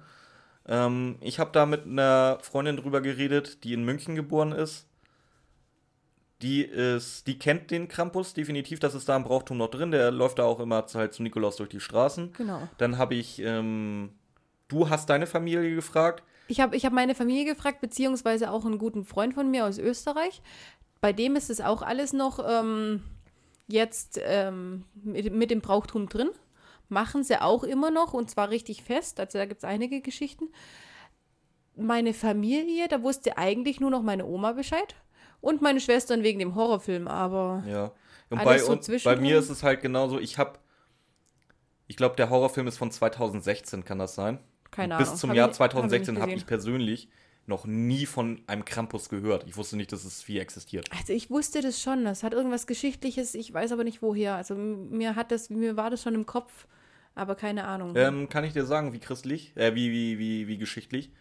Ähm, 0.67 1.17
ich 1.21 1.39
habe 1.39 1.51
da 1.51 1.65
mit 1.65 1.85
einer 1.85 2.39
Freundin 2.41 2.77
drüber 2.77 3.01
geredet, 3.01 3.63
die 3.63 3.73
in 3.73 3.83
München 3.83 4.15
geboren 4.15 4.51
ist. 4.51 4.87
Die 6.41 6.63
ist, 6.63 7.27
die 7.27 7.37
kennt 7.37 7.69
den 7.69 7.87
Krampus 7.87 8.33
definitiv, 8.33 8.79
das 8.79 8.95
ist 8.95 9.07
da 9.07 9.15
im 9.15 9.23
Brauchtum 9.23 9.57
noch 9.57 9.69
drin. 9.69 9.91
Der 9.91 10.09
läuft 10.09 10.39
da 10.39 10.43
auch 10.43 10.59
immer 10.59 10.85
halt 10.93 11.13
zu 11.13 11.21
Nikolaus 11.21 11.55
durch 11.57 11.69
die 11.69 11.79
Straßen. 11.79 12.33
Genau. 12.33 12.67
Dann 12.79 12.97
habe 12.97 13.13
ich, 13.13 13.39
ähm, 13.39 14.09
du 14.67 14.89
hast 14.89 15.09
deine 15.09 15.27
Familie 15.27 15.75
gefragt. 15.75 16.23
Ich 16.47 16.59
habe 16.59 16.75
ich 16.75 16.85
hab 16.85 16.93
meine 16.93 17.13
Familie 17.13 17.45
gefragt, 17.45 17.79
beziehungsweise 17.79 18.49
auch 18.49 18.65
einen 18.65 18.79
guten 18.79 19.05
Freund 19.05 19.35
von 19.35 19.51
mir 19.51 19.65
aus 19.65 19.77
Österreich. 19.77 20.41
Bei 20.99 21.13
dem 21.13 21.35
ist 21.35 21.49
es 21.49 21.61
auch 21.61 21.83
alles 21.83 22.11
noch 22.11 22.39
ähm, 22.45 23.03
jetzt 23.67 24.19
ähm, 24.23 24.85
mit, 24.95 25.31
mit 25.31 25.51
dem 25.51 25.61
Brauchtum 25.61 26.09
drin. 26.09 26.29
Machen 26.91 27.23
sie 27.23 27.41
auch 27.41 27.63
immer 27.63 27.89
noch 27.89 28.13
und 28.13 28.29
zwar 28.29 28.49
richtig 28.49 28.83
fest. 28.83 29.19
Also 29.21 29.37
da 29.37 29.45
gibt 29.45 29.59
es 29.59 29.63
einige 29.63 30.01
Geschichten. 30.01 30.49
Meine 31.77 32.13
Familie, 32.13 32.89
da 32.89 33.01
wusste 33.01 33.37
eigentlich 33.37 33.79
nur 33.79 33.89
noch 33.89 34.01
meine 34.03 34.25
Oma 34.25 34.51
Bescheid 34.51 34.93
und 35.39 35.61
meine 35.61 35.79
Schwestern 35.79 36.21
wegen 36.21 36.39
dem 36.39 36.53
Horrorfilm, 36.53 37.07
aber 37.07 37.63
Ja. 37.65 37.91
Und 38.29 38.43
bei, 38.43 38.57
so 38.59 38.77
bei 39.05 39.15
mir 39.15 39.39
ist 39.39 39.49
es 39.49 39.63
halt 39.63 39.81
genauso, 39.81 40.19
ich 40.19 40.37
habe, 40.37 40.59
ich 41.87 41.95
glaube, 41.97 42.15
der 42.17 42.29
Horrorfilm 42.29 42.67
ist 42.67 42.77
von 42.77 42.91
2016, 42.91 43.83
kann 43.85 43.99
das 43.99 44.15
sein? 44.15 44.39
keine 44.69 44.97
Bis 44.97 45.07
Ahnung. 45.07 45.19
zum 45.19 45.29
Hab 45.31 45.37
Jahr 45.37 45.49
ich- 45.49 45.55
2016 45.57 46.15
hab 46.15 46.21
habe 46.23 46.33
ich 46.33 46.45
persönlich 46.45 47.09
noch 47.45 47.65
nie 47.65 48.05
von 48.05 48.41
einem 48.47 48.63
Krampus 48.63 49.09
gehört. 49.09 49.45
Ich 49.47 49.57
wusste 49.57 49.75
nicht, 49.75 49.91
dass 49.91 50.05
es 50.05 50.21
Vieh 50.23 50.39
existiert. 50.39 50.87
Also 50.97 51.11
ich 51.11 51.29
wusste 51.29 51.61
das 51.61 51.81
schon, 51.81 52.05
das 52.05 52.23
hat 52.23 52.33
irgendwas 52.33 52.67
Geschichtliches, 52.67 53.33
ich 53.35 53.53
weiß 53.53 53.71
aber 53.73 53.83
nicht 53.83 54.01
woher. 54.01 54.35
Also 54.35 54.55
mir 54.55 55.15
hat 55.15 55.31
das, 55.31 55.49
mir 55.49 55.75
war 55.75 55.89
das 55.89 56.01
schon 56.03 56.15
im 56.15 56.25
Kopf, 56.25 56.67
aber 57.15 57.35
keine 57.35 57.65
Ahnung. 57.65 57.93
Ähm, 57.95 58.29
kann 58.29 58.43
ich 58.43 58.53
dir 58.53 58.65
sagen, 58.65 58.93
wie 58.93 58.99
christlich, 58.99 59.55
äh, 59.55 59.75
wie, 59.75 59.91
wie, 59.91 60.19
wie, 60.19 60.47
wie 60.47 60.57
geschichtlich? 60.57 61.11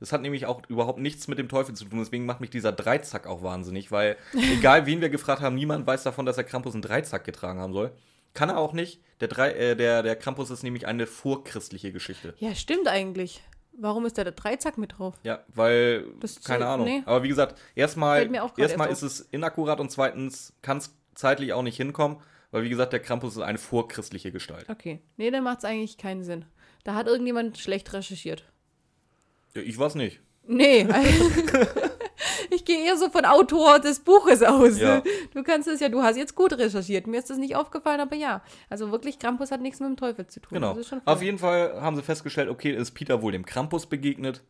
Das 0.00 0.12
hat 0.12 0.22
nämlich 0.22 0.46
auch 0.46 0.62
überhaupt 0.68 0.98
nichts 0.98 1.28
mit 1.28 1.38
dem 1.38 1.48
Teufel 1.48 1.74
zu 1.74 1.84
tun. 1.84 1.98
Deswegen 1.98 2.24
macht 2.24 2.40
mich 2.40 2.50
dieser 2.50 2.72
Dreizack 2.72 3.26
auch 3.26 3.42
wahnsinnig, 3.42 3.92
weil 3.92 4.16
egal 4.58 4.86
wen 4.86 5.00
wir 5.00 5.10
gefragt 5.10 5.42
haben, 5.42 5.54
niemand 5.54 5.86
weiß 5.86 6.02
davon, 6.02 6.24
dass 6.26 6.36
der 6.36 6.44
Krampus 6.44 6.74
einen 6.74 6.82
Dreizack 6.82 7.24
getragen 7.24 7.60
haben 7.60 7.74
soll. 7.74 7.92
Kann 8.32 8.48
er 8.48 8.58
auch 8.58 8.72
nicht. 8.72 9.02
Der, 9.20 9.28
Drei, 9.28 9.50
äh, 9.52 9.76
der, 9.76 10.02
der 10.02 10.16
Krampus 10.16 10.50
ist 10.50 10.62
nämlich 10.62 10.86
eine 10.86 11.06
vorchristliche 11.06 11.92
Geschichte. 11.92 12.34
Ja, 12.38 12.54
stimmt 12.54 12.88
eigentlich. 12.88 13.42
Warum 13.72 14.06
ist 14.06 14.18
da 14.18 14.24
der 14.24 14.32
Dreizack 14.32 14.78
mit 14.78 14.98
drauf? 14.98 15.14
Ja, 15.22 15.40
weil, 15.48 16.04
Das 16.20 16.42
keine 16.42 16.66
Ahnung. 16.66 16.86
nee. 16.86 17.02
Aber 17.06 17.22
wie 17.22 17.28
gesagt, 17.28 17.58
erstmal, 17.74 18.30
erstmal 18.56 18.88
erst 18.88 19.02
ist 19.02 19.20
es 19.20 19.28
inakkurat 19.30 19.80
und 19.80 19.90
zweitens 19.90 20.52
kann 20.62 20.78
es 20.78 20.94
zeitlich 21.14 21.52
auch 21.52 21.62
nicht 21.62 21.76
hinkommen, 21.76 22.18
weil 22.50 22.64
wie 22.64 22.68
gesagt, 22.68 22.92
der 22.92 23.00
Krampus 23.00 23.36
ist 23.36 23.42
eine 23.42 23.58
vorchristliche 23.58 24.32
Gestalt. 24.32 24.68
Okay. 24.68 25.00
Nee, 25.16 25.30
dann 25.30 25.44
macht 25.44 25.58
es 25.58 25.64
eigentlich 25.64 25.98
keinen 25.98 26.24
Sinn. 26.24 26.44
Da 26.84 26.94
hat 26.94 27.06
irgendjemand 27.06 27.58
schlecht 27.58 27.92
recherchiert. 27.92 28.44
Ja, 29.54 29.62
ich 29.62 29.78
weiß 29.78 29.94
nicht. 29.96 30.20
Nee. 30.46 30.86
ich 32.50 32.64
gehe 32.64 32.84
eher 32.84 32.96
so 32.96 33.08
von 33.10 33.24
Autor 33.24 33.78
des 33.78 34.00
Buches 34.00 34.42
aus. 34.42 34.78
Ja. 34.78 35.02
Du 35.32 35.42
kannst 35.42 35.68
es 35.68 35.80
ja, 35.80 35.88
du 35.88 36.02
hast 36.02 36.16
jetzt 36.16 36.34
gut 36.34 36.52
recherchiert. 36.54 37.06
Mir 37.06 37.18
ist 37.18 37.30
das 37.30 37.38
nicht 37.38 37.54
aufgefallen, 37.54 38.00
aber 38.00 38.16
ja. 38.16 38.42
Also 38.68 38.90
wirklich, 38.90 39.18
Krampus 39.18 39.50
hat 39.50 39.60
nichts 39.60 39.80
mit 39.80 39.88
dem 39.88 39.96
Teufel 39.96 40.26
zu 40.26 40.40
tun. 40.40 40.54
Genau. 40.54 40.74
Das 40.74 40.92
Auf 41.04 41.22
jeden 41.22 41.38
Fall 41.38 41.80
haben 41.80 41.96
sie 41.96 42.02
festgestellt, 42.02 42.48
okay, 42.48 42.74
ist 42.74 42.92
Peter 42.92 43.22
wohl 43.22 43.32
dem 43.32 43.44
Krampus 43.44 43.86
begegnet. 43.86 44.42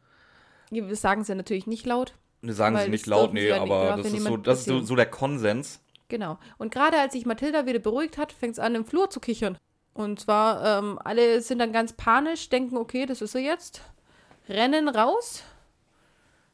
Wir 0.70 0.94
sagen 0.96 1.24
ja 1.26 1.34
natürlich 1.34 1.66
nicht 1.66 1.84
laut. 1.84 2.14
Ne, 2.42 2.52
sagen 2.54 2.78
sie 2.78 2.88
nicht 2.88 3.02
das 3.02 3.10
laut, 3.10 3.30
sie 3.30 3.34
nee, 3.34 3.52
aber 3.52 3.96
das 3.96 4.12
ist, 4.12 4.22
so, 4.22 4.36
das 4.36 4.66
ist 4.66 4.86
so 4.86 4.96
der 4.96 5.06
Konsens. 5.06 5.80
Genau. 6.10 6.38
Und 6.58 6.74
gerade 6.74 6.98
als 6.98 7.14
sich 7.14 7.24
Mathilda 7.24 7.64
wieder 7.64 7.78
beruhigt 7.78 8.18
hat, 8.18 8.32
fängt 8.32 8.52
es 8.52 8.58
an, 8.58 8.74
im 8.74 8.84
Flur 8.84 9.08
zu 9.08 9.20
kichern. 9.20 9.56
Und 9.94 10.20
zwar, 10.20 10.78
ähm, 10.78 10.98
alle 11.02 11.40
sind 11.40 11.58
dann 11.60 11.72
ganz 11.72 11.94
panisch, 11.94 12.48
denken, 12.50 12.76
okay, 12.76 13.06
das 13.06 13.22
ist 13.22 13.34
er 13.34 13.40
jetzt. 13.40 13.80
Rennen 14.48 14.88
raus 14.88 15.42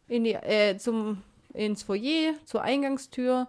in 0.08 0.24
die, 0.24 0.34
äh, 0.34 0.76
zum, 0.78 1.22
ins 1.52 1.82
Foyer, 1.82 2.34
zur 2.44 2.62
Eingangstür. 2.62 3.48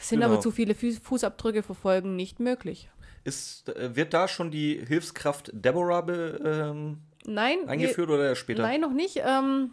Sind 0.00 0.20
Genau. 0.20 0.32
aber 0.32 0.40
zu 0.40 0.50
viele 0.50 0.74
Fuß 0.74 0.98
Fußabdrücke 0.98 1.62
verfolgen 1.62 2.16
nicht 2.16 2.40
möglich. 2.40 2.90
Ist, 3.22 3.68
äh, 3.70 3.94
wird 3.96 4.12
da 4.12 4.26
schon 4.28 4.50
die 4.50 4.84
Hilfskraft 4.86 5.50
Deborah 5.54 6.00
be, 6.02 6.40
ähm, 6.44 6.98
Nein, 7.24 7.58
wir- 7.62 7.68
eingeführt 7.70 8.10
oder 8.10 8.34
später? 8.34 8.62
nein, 8.62 8.80
noch 8.80 8.92
nicht. 8.92 9.22
Ähm, 9.24 9.70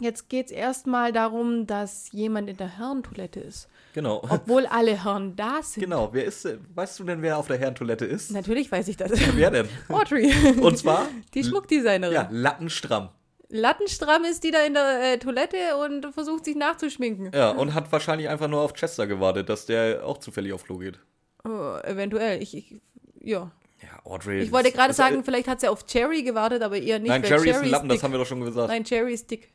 jetzt 0.00 0.28
geht 0.28 0.46
es 0.46 0.52
erstmal 0.52 1.12
darum, 1.12 1.66
dass 1.66 2.10
jemand 2.12 2.50
in 2.50 2.56
der 2.56 2.76
Herrentoilette 2.78 3.40
ist. 3.40 3.68
Genau. 3.98 4.22
Obwohl 4.28 4.64
alle 4.66 5.02
Herren 5.02 5.34
da 5.34 5.60
sind. 5.60 5.82
Genau, 5.82 6.10
wer 6.12 6.24
ist, 6.24 6.44
äh, 6.44 6.58
weißt 6.72 7.00
du 7.00 7.04
denn, 7.04 7.20
wer 7.20 7.36
auf 7.36 7.48
der 7.48 7.58
Herrentoilette 7.58 8.04
ist? 8.04 8.30
Natürlich 8.30 8.70
weiß 8.70 8.86
ich 8.86 8.96
das. 8.96 9.10
Wer 9.34 9.50
denn? 9.50 9.68
Audrey. 9.88 10.32
Und 10.60 10.78
zwar? 10.78 11.08
Die 11.34 11.42
Schmuckdesignerin. 11.42 12.14
Ja, 12.14 12.28
lattenstramm. 12.30 13.08
Lattenstramm 13.48 14.24
ist 14.24 14.44
die 14.44 14.52
da 14.52 14.64
in 14.64 14.74
der 14.74 15.14
äh, 15.14 15.18
Toilette 15.18 15.56
und 15.84 16.14
versucht 16.14 16.44
sich 16.44 16.54
nachzuschminken. 16.54 17.32
Ja, 17.34 17.50
und 17.50 17.74
hat 17.74 17.90
wahrscheinlich 17.90 18.28
einfach 18.28 18.46
nur 18.46 18.60
auf 18.60 18.72
Chester 18.74 19.08
gewartet, 19.08 19.48
dass 19.48 19.66
der 19.66 20.06
auch 20.06 20.18
zufällig 20.18 20.52
auf 20.52 20.62
Klo 20.62 20.78
geht. 20.78 21.00
Oh, 21.44 21.78
eventuell. 21.82 22.40
Ich, 22.40 22.56
ich, 22.56 22.76
ja. 23.20 23.50
Ja, 23.82 24.04
Audrey. 24.04 24.42
Ich 24.42 24.52
wollte 24.52 24.70
gerade 24.70 24.92
sagen, 24.92 25.24
vielleicht 25.24 25.48
hat 25.48 25.60
sie 25.60 25.66
auf 25.66 25.84
Jerry 25.88 26.22
gewartet, 26.22 26.62
aber 26.62 26.76
eher 26.76 27.00
nicht. 27.00 27.08
Nein, 27.08 27.24
weil 27.24 27.30
Jerry 27.30 27.50
ist 27.50 27.56
ein 27.62 27.70
Lappen, 27.70 27.88
das 27.88 28.02
haben 28.04 28.12
wir 28.12 28.18
doch 28.18 28.26
schon 28.26 28.42
gesagt. 28.42 28.68
Nein, 28.68 28.84
Jerry 28.84 29.14
ist 29.14 29.28
dick. 29.28 29.48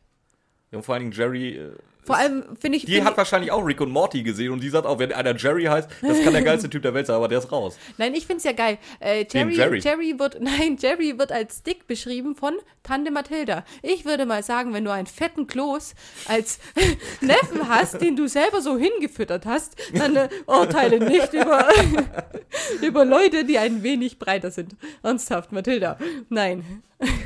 Ja, 0.72 0.80
und 0.80 0.84
vor 0.84 0.96
allen 0.96 1.04
Dingen 1.04 1.14
Jerry, 1.14 1.56
äh, 1.56 1.72
Vor 2.06 2.18
allem 2.18 2.44
finde 2.60 2.78
ich. 2.78 2.86
Die 2.86 2.94
find 2.94 3.06
hat 3.06 3.14
ich, 3.14 3.18
wahrscheinlich 3.18 3.52
auch 3.52 3.66
Rick 3.66 3.82
und 3.82 3.92
Morty 3.92 4.24
gesehen 4.24 4.52
und 4.52 4.62
die 4.62 4.70
sagt 4.70 4.86
auch, 4.86 5.00
wenn 5.00 5.12
einer 5.12 5.36
Jerry 5.36 5.64
heißt, 5.64 5.90
das 6.02 6.22
kann 6.24 6.34
der 6.34 6.42
geilste 6.42 6.70
Typ 6.70 6.82
der 6.82 6.94
Welt 6.94 7.08
sein, 7.08 7.16
aber 7.16 7.28
der 7.28 7.40
ist 7.40 7.52
raus. 7.52 7.78
Nein, 7.98 8.14
ich 8.14 8.26
finde 8.26 8.38
es 8.38 8.44
ja 8.44 8.52
geil. 8.52 8.78
Äh, 9.00 9.26
Jerry, 9.32 9.56
Jerry? 9.56 9.80
Jerry? 9.80 10.20
wird, 10.20 10.38
nein, 10.42 10.78
Jerry 10.80 11.18
wird 11.18 11.32
als 11.32 11.64
dick 11.64 11.88
beschrieben 11.88 12.36
von 12.36 12.54
Tante 12.84 13.12
Mathilda. 13.12 13.64
Ich 13.82 14.06
würde 14.06 14.26
mal 14.26 14.44
sagen, 14.44 14.74
wenn 14.74 14.84
du 14.84 14.92
einen 14.92 15.08
fetten 15.08 15.48
Kloß 15.48 15.96
als 16.28 16.60
Neffen 17.22 17.70
hast, 17.70 18.02
den 18.02 18.16
du 18.16 18.28
selber 18.28 18.62
so 18.62 18.78
hingefüttert 18.78 19.46
hast, 19.46 19.76
dann 19.94 20.16
äh, 20.16 20.30
urteile 20.46 21.00
nicht 21.00 21.34
über, 21.34 21.68
über 22.82 23.06
Leute, 23.06 23.46
die 23.46 23.58
ein 23.58 23.84
wenig 23.84 24.20
breiter 24.20 24.52
sind. 24.52 24.76
Ernsthaft, 25.02 25.52
Mathilda. 25.52 25.98
Nein. 26.30 26.84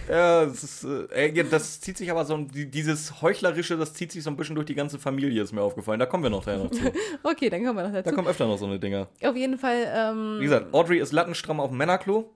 Ja, 0.10 0.46
das, 0.46 0.64
ist, 0.64 0.84
äh, 0.84 1.44
das 1.44 1.82
zieht 1.82 1.98
sich 1.98 2.10
aber 2.10 2.26
so, 2.26 2.38
dieses 2.38 3.22
Heuchlerische, 3.22 3.78
das 3.78 3.94
zieht 3.94 4.12
sich 4.12 4.24
so 4.24 4.30
ein 4.30 4.38
bisschen 4.38 4.56
durch 4.56 4.66
die 4.70 4.76
ganze 4.76 5.00
Familie, 5.00 5.42
ist 5.42 5.52
mir 5.54 5.62
aufgefallen. 5.62 6.00
Da 6.00 6.06
kommen 6.06 6.24
wir 6.24 6.30
noch, 6.30 6.46
noch 6.46 6.72
zu. 6.72 6.92
Okay, 7.24 7.50
dann 7.50 7.64
kommen 7.64 7.78
wir 7.78 7.84
noch 7.84 7.92
Da 7.94 8.02
dazu. 8.02 8.16
kommen 8.16 8.28
öfter 8.28 8.46
noch 8.48 8.58
so 8.58 8.66
eine 8.66 8.80
Dinger. 8.80 9.08
Auf 9.24 9.36
jeden 9.36 9.58
Fall, 9.58 9.86
ähm, 9.94 10.38
Wie 10.40 10.44
gesagt, 10.46 10.74
Audrey 10.74 11.00
ist 11.00 11.12
lattenstramm 11.12 11.60
auf 11.60 11.70
dem 11.70 11.78
Männerklo. 11.78 12.30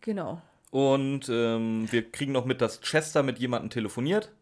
genau. 0.00 0.40
Und 0.70 1.28
ähm, 1.28 1.86
wir 1.92 2.10
kriegen 2.10 2.32
noch 2.32 2.44
mit, 2.46 2.60
dass 2.60 2.80
Chester 2.80 3.22
mit 3.22 3.38
jemandem 3.38 3.70
telefoniert. 3.70 4.32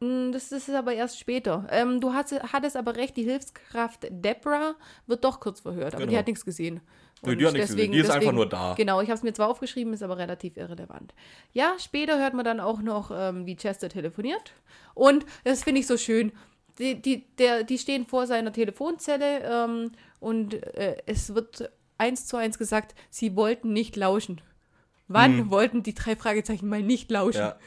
Mm, 0.00 0.32
Das 0.32 0.50
ist 0.50 0.68
aber 0.70 0.92
erst 0.94 1.20
später. 1.20 1.68
Ähm, 1.70 2.00
du 2.00 2.12
hast, 2.14 2.32
hattest 2.52 2.76
aber 2.76 2.96
recht, 2.96 3.16
die 3.16 3.22
Hilfskraft 3.22 4.06
Deborah 4.10 4.74
wird 5.06 5.22
doch 5.24 5.38
kurz 5.38 5.60
verhört, 5.60 5.94
aber 5.94 6.02
die 6.04 6.08
Genau. 6.10 6.18
hat 6.18 6.26
nichts 6.26 6.44
gesehen. 6.44 6.80
Und 7.22 7.38
die 7.38 7.46
hat 7.46 7.52
nichts 7.52 7.70
gesehen. 7.70 7.92
Die 7.92 7.98
ist 7.98 8.10
einfach 8.10 8.32
nur 8.32 8.48
da. 8.48 8.74
Genau, 8.76 9.00
ich 9.00 9.08
habe 9.08 9.16
es 9.16 9.22
mir 9.22 9.32
zwar 9.32 9.48
aufgeschrieben, 9.48 9.92
ist 9.92 10.02
aber 10.02 10.18
relativ 10.18 10.56
irrelevant. 10.56 11.14
Ja, 11.52 11.74
später 11.78 12.18
hört 12.18 12.34
man 12.34 12.44
dann 12.44 12.60
auch 12.60 12.80
noch, 12.80 13.10
ähm, 13.12 13.46
wie 13.46 13.56
Chester 13.56 13.88
telefoniert. 13.88 14.52
Und 14.94 15.26
das 15.44 15.64
finde 15.64 15.80
ich 15.80 15.86
so 15.86 15.96
schön. 15.96 16.32
Die, 16.78 17.00
die, 17.00 17.24
der, 17.38 17.64
die 17.64 17.78
stehen 17.78 18.06
vor 18.06 18.26
seiner 18.26 18.52
Telefonzelle 18.52 19.40
ähm, 19.42 19.92
und 20.20 20.54
äh, 20.54 20.96
es 21.06 21.34
wird 21.34 21.70
eins 21.96 22.26
zu 22.26 22.36
eins 22.36 22.56
gesagt, 22.56 22.94
sie 23.10 23.34
wollten 23.34 23.72
nicht 23.72 23.96
lauschen. 23.96 24.40
Wann 25.08 25.50
wollten 25.50 25.82
die 25.82 25.94
drei 25.94 26.14
Fragezeichen 26.14 26.68
mal 26.68 26.82
nicht 26.82 27.10
lauschen? 27.10 27.40
Hm. 27.40 27.48
Ja. 27.48 27.58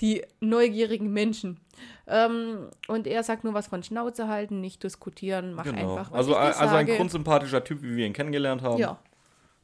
Die 0.00 0.22
neugierigen 0.40 1.12
Menschen. 1.12 1.58
Ähm, 2.06 2.68
und 2.86 3.06
er 3.06 3.22
sagt 3.22 3.44
nur 3.44 3.54
was 3.54 3.66
von 3.68 3.82
Schnauze 3.82 4.28
halten, 4.28 4.60
nicht 4.60 4.82
diskutieren, 4.82 5.52
mach 5.54 5.64
Genau. 5.64 5.96
einfach. 5.96 6.10
Was 6.12 6.18
Also, 6.18 6.36
also 6.36 6.60
ein 6.60 6.68
sage. 6.68 6.96
grundsympathischer 6.96 7.64
Typ, 7.64 7.82
wie 7.82 7.96
wir 7.96 8.06
ihn 8.06 8.12
kennengelernt 8.12 8.62
haben. 8.62 8.78
Ja. 8.78 8.98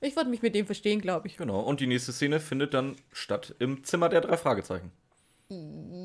Ich 0.01 0.16
würde 0.16 0.29
mich 0.29 0.42
mit 0.42 0.55
dem 0.55 0.66
verstehen, 0.66 1.01
glaube 1.01 1.29
ich. 1.29 1.37
Genau. 1.37 1.61
Und 1.61 1.81
die 1.81 1.87
nächste 1.87 2.12
Szene 2.12 2.38
findet 2.40 2.75
dann 2.75 2.97
statt 3.12 3.55
im 3.59 3.85
Zimmer 3.85 4.09
der 4.11 4.20
drei 4.20 4.37
Fragezeichen. 4.37 4.90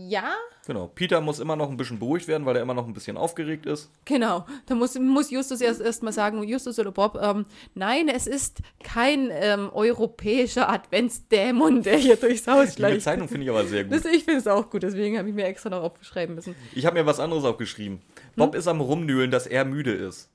Ja, 0.10 0.34
Genau. 0.66 0.88
Peter 0.88 1.20
muss 1.20 1.40
immer 1.40 1.56
noch 1.56 1.70
ein 1.70 1.78
bisschen 1.78 1.98
beruhigt 1.98 2.28
werden, 2.28 2.46
weil 2.46 2.56
er 2.56 2.62
immer 2.62 2.76
noch 2.76 2.86
ein 2.86 2.94
bisschen 2.94 3.18
aufgeregt 3.18 3.66
ist. 3.66 3.90
genau. 4.06 4.46
Da 4.68 4.76
muss, 4.76 4.98
muss 5.00 5.32
Justus 5.32 5.62
erst, 5.62 5.82
erst 5.82 6.04
mal 6.04 6.12
sagen, 6.12 6.44
Justus 6.44 6.78
oder 6.78 6.92
Bob, 6.92 7.18
ähm, 7.20 7.46
nein, 7.74 8.08
es 8.08 8.28
ist 8.28 8.60
kein 8.84 9.30
ähm, 9.32 9.72
europäischer 9.74 10.70
Adventsdämon, 10.70 11.82
der 11.82 11.98
hier 11.98 12.18
durchs 12.18 12.46
Haus 12.48 12.68
Die 12.70 12.74
schleicht. 12.74 12.98
Bezeichnung 12.98 13.28
finde 13.28 13.46
ich 13.46 13.50
aber 13.50 13.66
sehr 13.66 13.84
gut. 13.84 13.94
Das, 13.94 14.06
ich 14.06 14.24
finde 14.26 14.40
es 14.42 14.48
auch 14.48 14.70
gut, 14.70 14.84
deswegen 14.84 15.18
habe 15.18 15.30
ich 15.30 15.34
mir 15.36 15.46
extra 15.46 15.70
noch 15.70 15.82
aufschreiben 15.82 16.36
müssen. 16.36 16.56
Ich 16.76 16.86
habe 16.86 17.00
mir 17.00 17.06
was 17.06 17.20
anderes 17.20 17.46
aufgeschrieben. 17.46 18.02
Bob 18.36 18.54
ist 18.54 18.68
am 18.68 18.82
Rumnühlen, 18.82 19.32
dass 19.32 19.48
er 19.48 19.66
müde 19.66 19.94
ist. 19.94 20.30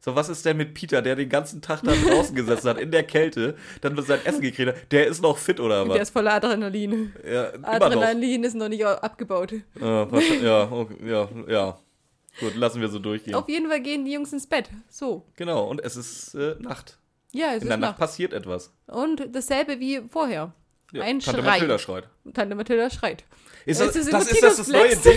So, 0.00 0.14
was 0.14 0.28
ist 0.28 0.44
denn 0.44 0.56
mit 0.56 0.74
Peter, 0.74 1.02
der 1.02 1.16
den 1.16 1.28
ganzen 1.28 1.60
Tag 1.60 1.80
da 1.82 1.92
draußen 1.92 2.34
gesessen 2.34 2.68
hat, 2.68 2.78
in 2.78 2.90
der 2.92 3.02
Kälte, 3.02 3.56
dann 3.80 4.00
sein 4.02 4.20
Essen 4.24 4.40
gekriegt 4.40 4.68
hat? 4.68 4.92
Der 4.92 5.06
ist 5.08 5.20
noch 5.20 5.36
fit 5.38 5.58
oder 5.58 5.84
Der 5.84 5.94
was? 5.94 6.00
ist 6.02 6.10
voller 6.10 6.34
Adrenalin. 6.34 7.12
Ja, 7.26 7.46
immer 7.48 7.58
noch. 7.66 7.68
Adrenalin 7.86 8.44
ist 8.44 8.54
noch 8.54 8.68
nicht 8.68 8.84
abgebaut. 8.84 9.52
Ja, 9.80 10.08
ja, 10.42 10.70
okay, 10.70 10.96
ja, 11.04 11.28
ja. 11.48 11.78
Gut, 12.40 12.54
lassen 12.54 12.80
wir 12.80 12.88
so 12.88 13.00
durchgehen. 13.00 13.34
Auf 13.34 13.48
jeden 13.48 13.68
Fall 13.68 13.80
gehen 13.80 14.04
die 14.04 14.12
Jungs 14.12 14.32
ins 14.32 14.46
Bett. 14.46 14.70
So. 14.88 15.26
Genau, 15.34 15.64
und 15.64 15.80
es 15.84 15.96
ist 15.96 16.34
äh, 16.34 16.54
Nacht. 16.60 16.98
Ja, 17.32 17.48
es 17.54 17.62
In 17.62 17.68
der 17.68 17.76
ist 17.76 17.80
Nacht 17.80 17.90
Nacht. 17.92 17.98
passiert 17.98 18.32
etwas. 18.32 18.72
Und 18.86 19.34
dasselbe 19.34 19.80
wie 19.80 20.00
vorher. 20.08 20.52
Ja, 20.92 21.02
Ein 21.02 21.18
Tante 21.18 21.40
Schrei. 21.42 21.50
Mathilda 21.50 21.78
schreit. 21.78 22.08
Tante 22.32 22.54
Mathilda 22.54 22.88
schreit. 22.90 23.24
Ist 23.68 23.80
das, 23.80 23.94
ist 23.96 24.12
das, 24.12 24.30
ist 24.30 24.42
das, 24.42 24.56
das 24.56 24.68
neue. 24.68 24.96
Ding? 24.96 25.16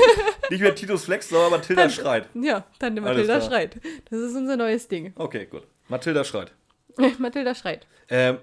Nicht 0.49 0.61
mehr 0.61 0.75
Titus 0.75 1.05
Flex, 1.05 1.29
sondern 1.29 1.51
Mathilda 1.51 1.83
Tante- 1.83 1.95
schreit. 1.95 2.29
Ja, 2.33 2.65
Tante 2.79 3.01
Alles 3.01 3.27
Mathilda 3.27 3.37
klar. 3.37 3.49
schreit. 3.49 3.79
Das 4.09 4.19
ist 4.19 4.35
unser 4.35 4.57
neues 4.57 4.87
Ding. 4.87 5.13
Okay, 5.15 5.45
gut. 5.45 5.63
Mathilda 5.87 6.23
schreit. 6.23 6.53
Mathilda 7.19 7.55
schreit. 7.55 7.87
Ähm, 8.09 8.39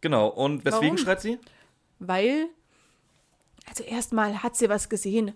genau, 0.00 0.28
und 0.28 0.64
weswegen 0.64 0.96
Warum? 0.96 0.98
schreit 0.98 1.20
sie? 1.22 1.38
Weil, 1.98 2.48
also 3.68 3.84
erstmal 3.84 4.42
hat 4.42 4.56
sie 4.56 4.68
was 4.68 4.88
gesehen. 4.88 5.32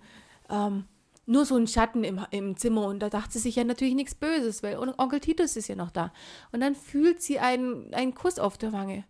Ähm, 0.51 0.85
nur 1.27 1.47
so 1.47 1.57
ein 1.57 1.67
Schatten 1.67 2.05
im, 2.05 2.21
im 2.33 2.57
Zimmer 2.59 2.85
und 2.87 3.01
da 3.01 3.09
dachte 3.09 3.33
sie 3.33 3.39
sich 3.39 3.57
ja 3.57 3.65
natürlich 3.65 3.95
nichts 3.95 4.15
Böses, 4.15 4.63
weil 4.63 4.77
On- 4.79 4.93
Onkel 4.99 5.21
Titus 5.21 5.57
ist 5.57 5.69
ja 5.69 5.75
noch 5.75 5.91
da. 5.91 6.13
Und 6.53 6.61
dann 6.61 6.75
fühlt 6.75 7.23
sie 7.23 7.39
einen, 7.39 7.95
einen 7.95 8.15
Kuss 8.15 8.39
auf 8.39 8.59
der 8.59 8.73
Wange. 8.75 9.05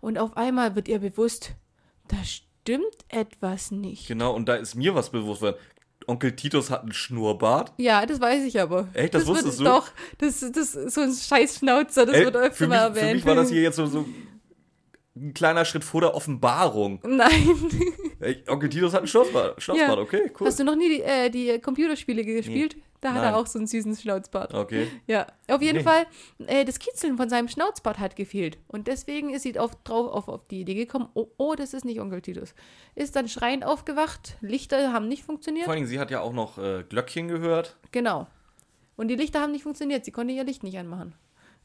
Und 0.00 0.18
auf 0.18 0.36
einmal 0.36 0.74
wird 0.74 0.88
ihr 0.88 0.98
bewusst, 0.98 1.52
da 2.08 2.16
stimmt 2.62 2.96
etwas 3.08 3.70
nicht. 3.70 4.08
Genau, 4.08 4.34
und 4.34 4.48
da 4.48 4.54
ist 4.54 4.74
mir 4.74 4.94
was 4.94 5.10
bewusst 5.10 5.42
worden. 5.42 5.56
Onkel 6.06 6.34
Titus 6.34 6.70
hat 6.70 6.82
einen 6.82 6.92
Schnurrbart. 6.92 7.72
Ja, 7.76 8.04
das 8.06 8.20
weiß 8.20 8.44
ich 8.44 8.60
aber. 8.60 8.88
Echt? 8.94 9.14
Das 9.14 9.26
wusstest 9.26 9.58
wird, 9.58 9.68
du? 9.68 9.72
Doch, 9.72 9.88
das, 10.18 10.40
das 10.40 10.74
ist 10.74 10.94
so 10.94 11.02
ein 11.02 11.12
scheiß 11.12 11.58
Schnauzer, 11.58 12.06
das 12.06 12.16
Ey, 12.16 12.24
wird 12.24 12.36
öfter 12.36 12.66
mal 12.68 12.76
erwähnt. 12.76 13.08
für 13.08 13.14
mich 13.14 13.26
war 13.26 13.34
das 13.34 13.50
hier 13.50 13.62
jetzt 13.62 13.76
so, 13.76 13.86
so 13.86 14.06
ein 15.16 15.34
kleiner 15.34 15.64
Schritt 15.64 15.84
vor 15.84 16.00
der 16.00 16.14
Offenbarung. 16.14 17.00
Nein. 17.06 17.56
Ey, 18.20 18.42
Onkel 18.48 18.70
Titus 18.70 18.92
hat 18.92 19.00
einen 19.00 19.08
Schnauzbart. 19.08 19.62
Schnauzbart, 19.62 19.98
okay, 19.98 20.30
cool. 20.40 20.46
Hast 20.46 20.58
du 20.58 20.64
noch 20.64 20.76
nie 20.76 20.88
die, 20.88 21.02
äh, 21.02 21.30
die 21.30 21.58
Computerspiele 21.58 22.24
gespielt? 22.24 22.76
Da 23.00 23.10
hat 23.10 23.22
Nein. 23.22 23.32
er 23.32 23.36
auch 23.38 23.46
so 23.46 23.58
einen 23.58 23.66
süßen 23.66 23.96
Schnauzbart. 23.96 24.52
Okay. 24.52 24.88
Ja, 25.06 25.26
auf 25.48 25.62
jeden 25.62 25.78
Nee. 25.78 25.84
Fall, 25.84 26.06
äh, 26.46 26.64
das 26.66 26.78
Kitzeln 26.78 27.16
von 27.16 27.30
seinem 27.30 27.48
Schnauzbart 27.48 27.98
hat 27.98 28.14
gefehlt. 28.14 28.58
Und 28.68 28.88
deswegen 28.88 29.30
ist 29.30 29.42
sie 29.42 29.58
auf, 29.58 29.74
drauf, 29.84 30.12
auf, 30.12 30.28
auf 30.28 30.46
die 30.48 30.60
Idee 30.60 30.74
gekommen, 30.74 31.08
oh, 31.14 31.28
oh, 31.38 31.54
das 31.54 31.72
ist 31.72 31.84
nicht 31.84 32.00
Onkel 32.00 32.20
Titus. 32.20 32.54
Ist 32.94 33.16
dann 33.16 33.28
schreiend 33.28 33.64
aufgewacht, 33.64 34.36
Lichter 34.42 34.92
haben 34.92 35.08
nicht 35.08 35.24
funktioniert. 35.24 35.64
Vor 35.64 35.72
allen 35.72 35.78
Dingen, 35.80 35.88
sie 35.88 35.98
hat 35.98 36.10
ja 36.10 36.20
auch 36.20 36.32
noch 36.34 36.58
äh, 36.58 36.84
Glöckchen 36.88 37.28
gehört. 37.28 37.76
Genau. 37.90 38.26
Und 38.96 39.08
die 39.08 39.16
Lichter 39.16 39.40
haben 39.40 39.52
nicht 39.52 39.62
funktioniert, 39.62 40.04
sie 40.04 40.10
konnte 40.12 40.34
ihr 40.34 40.44
Licht 40.44 40.62
nicht 40.62 40.78
anmachen. 40.78 41.14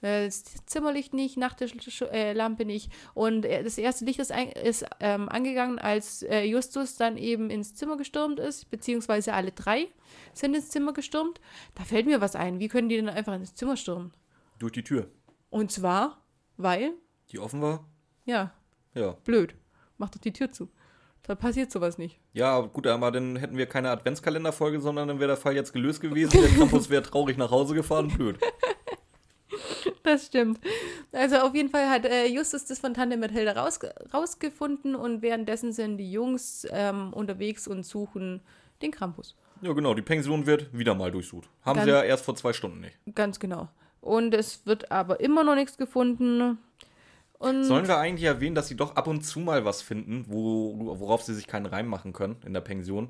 Äh, 0.01 0.25
Das 0.25 0.43
Zimmerlicht 0.65 1.13
nicht, 1.13 1.37
Nachttischlampe 1.37 2.33
Lampe 2.33 2.65
nicht. 2.65 2.91
Und 3.13 3.45
äh, 3.45 3.63
das 3.63 3.77
erste 3.77 4.05
Licht 4.05 4.19
ist, 4.19 4.31
ein, 4.31 4.49
ist 4.49 4.85
ähm, 4.99 5.29
angegangen, 5.29 5.79
als 5.79 6.21
äh, 6.23 6.43
Justus 6.43 6.95
dann 6.95 7.17
eben 7.17 7.49
ins 7.49 7.75
Zimmer 7.75 7.97
gestürmt 7.97 8.39
ist, 8.39 8.69
beziehungsweise 8.69 9.33
alle 9.33 9.51
drei 9.51 9.87
sind 10.33 10.53
ins 10.55 10.69
Zimmer 10.69 10.93
gestürmt. 10.93 11.39
Da 11.75 11.83
fällt 11.83 12.05
mir 12.05 12.21
was 12.21 12.35
ein. 12.35 12.59
Wie 12.59 12.67
können 12.67 12.89
die 12.89 12.95
denn 12.97 13.09
einfach 13.09 13.33
ins 13.35 13.55
Zimmer 13.55 13.77
stürmen? 13.77 14.11
Durch 14.59 14.71
die 14.73 14.83
Tür. 14.83 15.07
Und 15.49 15.71
zwar, 15.71 16.21
weil, 16.57 16.93
Die 17.31 17.39
offen 17.39 17.61
war? 17.61 17.85
ja, 18.25 18.51
Ja. 18.93 19.13
blöd. 19.23 19.55
Mach 19.97 20.09
doch 20.09 20.19
die 20.19 20.33
Tür 20.33 20.51
zu. 20.51 20.69
Da 21.23 21.33
passiert 21.35 21.71
sowas 21.71 21.97
nicht. 21.97 22.19
Ja, 22.33 22.59
gut, 22.61 22.85
aber 22.85 23.11
dann 23.11 23.35
hätten 23.37 23.57
wir 23.57 23.65
keine 23.65 23.89
Adventskalenderfolge, 23.89 24.79
sondern 24.79 25.07
dann 25.07 25.19
wäre 25.19 25.29
der 25.29 25.37
Fall 25.37 25.55
jetzt 25.55 25.73
gelöst 25.73 25.99
gewesen. 26.01 26.39
Der 26.39 26.49
Campus 26.49 26.89
wäre 26.89 27.01
traurig 27.01 27.37
nach 27.37 27.49
Hause 27.49 27.73
gefahren. 27.73 28.09
Blöd. 28.09 28.37
Das 30.03 30.25
stimmt. 30.27 30.59
Also 31.11 31.37
auf 31.37 31.53
jeden 31.55 31.69
Fall 31.69 31.89
hat 31.89 32.05
äh, 32.05 32.25
Justus 32.27 32.65
das 32.65 32.79
von 32.79 32.93
Tante 32.93 33.17
Mathilda 33.17 33.53
raus, 33.53 33.79
rausgefunden 34.13 34.95
und 34.95 35.21
währenddessen 35.21 35.71
sind 35.73 35.97
die 35.97 36.11
Jungs 36.11 36.67
ähm, 36.71 37.13
unterwegs 37.13 37.67
und 37.67 37.83
suchen 37.85 38.41
den 38.81 38.91
Krampus. 38.91 39.35
Ja, 39.61 39.73
genau. 39.73 39.93
Die 39.93 40.01
Pension 40.01 40.45
wird 40.45 40.75
wieder 40.77 40.95
mal 40.95 41.11
durchsucht. 41.11 41.49
Haben 41.63 41.77
Dann- 41.77 41.85
sie 41.85 41.91
ja 41.91 42.03
erst 42.03 42.25
vor 42.25 42.35
zwei 42.35 42.53
Stunden 42.53 42.81
nicht. 42.81 42.97
Ganz 43.13 43.39
genau. 43.39 43.69
Und 44.01 44.33
es 44.33 44.65
wird 44.65 44.91
aber 44.91 45.19
immer 45.19 45.43
noch 45.43 45.55
nichts 45.55 45.77
gefunden. 45.77 46.57
Und 47.39 47.63
Sollen 47.65 47.87
wir 47.87 47.97
eigentlich 47.97 48.25
erwähnen, 48.25 48.55
dass 48.55 48.67
sie 48.67 48.75
doch 48.77 48.95
ab 48.95 49.07
und 49.07 49.21
zu 49.23 49.39
mal 49.39 49.65
was 49.65 49.81
finden, 49.81 50.25
wo, 50.27 50.75
worauf 50.99 51.23
sie 51.23 51.33
sich 51.33 51.47
keinen 51.47 51.65
Reim 51.65 51.87
machen 51.87 52.13
können 52.13 52.37
in 52.45 52.53
der 52.53 52.61
Pension? 52.61 53.09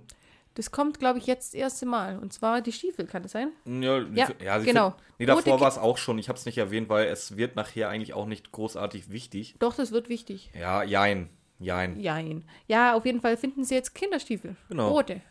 Das 0.55 0.71
kommt, 0.71 0.99
glaube 0.99 1.19
ich, 1.19 1.27
jetzt 1.27 1.53
das 1.53 1.59
erste 1.59 1.85
Mal. 1.85 2.17
Und 2.17 2.33
zwar 2.33 2.61
die 2.61 2.71
Stiefel, 2.71 3.05
kann 3.05 3.23
das 3.23 3.33
sein? 3.33 3.51
Ja, 3.65 3.99
Ja, 4.13 4.29
ja 4.43 4.57
genau. 4.59 4.91
Find, 4.91 5.01
nee, 5.19 5.25
davor 5.25 5.59
war 5.59 5.67
es 5.67 5.77
auch 5.77 5.97
schon. 5.97 6.17
Ich 6.17 6.27
habe 6.29 6.37
es 6.39 6.45
nicht 6.45 6.57
erwähnt, 6.57 6.89
weil 6.89 7.07
es 7.07 7.37
wird 7.37 7.55
nachher 7.55 7.89
eigentlich 7.89 8.13
auch 8.13 8.25
nicht 8.25 8.51
großartig 8.51 9.11
wichtig. 9.11 9.55
Doch, 9.59 9.75
das 9.75 9.91
wird 9.91 10.09
wichtig. 10.09 10.49
Ja, 10.59 10.83
jein. 10.83 11.29
Jein. 11.59 11.99
Jein. 11.99 12.43
Ja, 12.67 12.95
auf 12.95 13.05
jeden 13.05 13.21
Fall 13.21 13.37
finden 13.37 13.63
sie 13.63 13.75
jetzt 13.75 13.95
Kinderstiefel. 13.95 14.55
Genau. 14.69 14.89
Rote. 14.89 15.21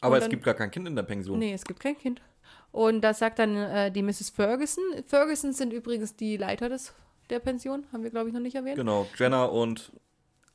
Aber 0.00 0.12
Und 0.14 0.18
es 0.18 0.24
dann- 0.24 0.30
gibt 0.30 0.44
gar 0.44 0.54
kein 0.54 0.70
Kind 0.70 0.88
in 0.88 0.96
der 0.96 1.02
Pension. 1.02 1.38
Nee, 1.38 1.52
es 1.52 1.64
gibt 1.64 1.80
kein 1.80 1.96
Kind. 1.98 2.20
Und 2.72 3.02
da 3.02 3.12
sagt 3.12 3.38
dann 3.38 3.54
äh, 3.56 3.90
die 3.92 4.02
Mrs. 4.02 4.30
Ferguson. 4.30 4.82
Ferguson 5.06 5.52
sind 5.52 5.72
übrigens 5.72 6.16
die 6.16 6.36
Leiter 6.38 6.68
des, 6.70 6.94
der 7.30 7.38
Pension, 7.38 7.86
haben 7.92 8.02
wir, 8.02 8.10
glaube 8.10 8.28
ich, 8.28 8.34
noch 8.34 8.40
nicht 8.40 8.54
erwähnt. 8.56 8.76
Genau. 8.76 9.06
Jenna 9.18 9.44
und 9.44 9.92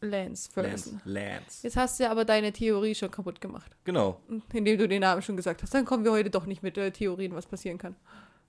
Lance 0.01 0.49
Ferguson. 0.51 1.01
Lance. 1.05 1.35
Lance. 1.39 1.59
Jetzt 1.63 1.75
hast 1.77 1.99
du 1.99 2.09
aber 2.09 2.23
deine 2.25 2.51
Theorie 2.53 2.93
schon 2.95 3.09
kaputt 3.11 3.41
gemacht, 3.41 3.75
Genau. 3.83 4.21
indem 4.53 4.77
du 4.77 4.87
den 4.87 5.01
Namen 5.01 5.21
schon 5.21 5.35
gesagt 5.37 5.63
hast. 5.63 5.73
Dann 5.73 5.85
kommen 5.85 6.03
wir 6.03 6.11
heute 6.11 6.29
doch 6.29 6.45
nicht 6.45 6.61
mit 6.63 6.77
äh, 6.77 6.91
Theorien, 6.91 7.33
was 7.33 7.47
passieren 7.47 7.77
kann. 7.77 7.95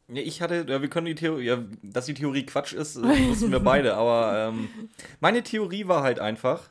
Ja, 0.09 0.23
ich 0.23 0.41
hatte, 0.43 0.65
ja, 0.69 0.81
wir 0.83 0.89
können 0.89 1.07
die 1.07 1.15
Theorie, 1.15 1.45
ja, 1.45 1.59
dass 1.83 2.07
die 2.07 2.15
Theorie 2.15 2.45
Quatsch 2.47 2.73
ist, 2.75 2.97
wussten 3.03 3.51
wir 3.51 3.61
beide, 3.61 3.95
aber 3.95 4.49
ähm, 4.51 4.69
meine 5.21 5.43
Theorie 5.43 5.87
war 5.89 6.03
halt 6.03 6.19
einfach. 6.21 6.69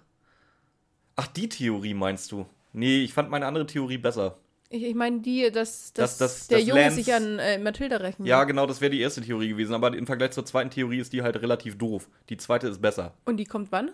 Ach, 1.15 1.27
die 1.27 1.49
Theorie 1.49 1.93
meinst 1.93 2.31
du? 2.31 2.45
Nee, 2.73 3.03
ich 3.03 3.13
fand 3.13 3.29
meine 3.31 3.45
andere 3.47 3.65
Theorie 3.65 3.97
besser. 3.97 4.37
Ich, 4.69 4.83
ich 4.83 4.95
meine 4.95 5.21
die, 5.21 5.49
dass, 5.51 5.93
dass, 5.93 6.17
Dass- 6.17 6.17
dass- 6.17 6.47
der 6.49 6.59
dass 6.59 6.67
Junge 6.67 6.81
Lance- 6.81 6.95
sich 6.95 7.13
an 7.13 7.39
äh, 7.39 7.57
Mathilda 7.57 7.99
will. 8.01 8.13
Ja, 8.27 8.43
genau, 8.43 8.65
das 8.67 8.81
wäre 8.81 8.91
die 8.91 8.99
erste 8.99 9.21
Theorie 9.21 9.49
gewesen, 9.49 9.73
aber 9.73 9.95
im 9.95 10.05
Vergleich 10.05 10.31
zur 10.31 10.45
zweiten 10.45 10.69
Theorie 10.69 10.99
ist 10.99 11.13
die 11.13 11.21
halt 11.23 11.41
relativ 11.41 11.77
doof. 11.77 12.09
Die 12.29 12.37
zweite 12.37 12.67
ist 12.67 12.81
besser. 12.81 13.13
Und 13.25 13.37
die 13.37 13.45
kommt 13.45 13.71
wann? 13.71 13.91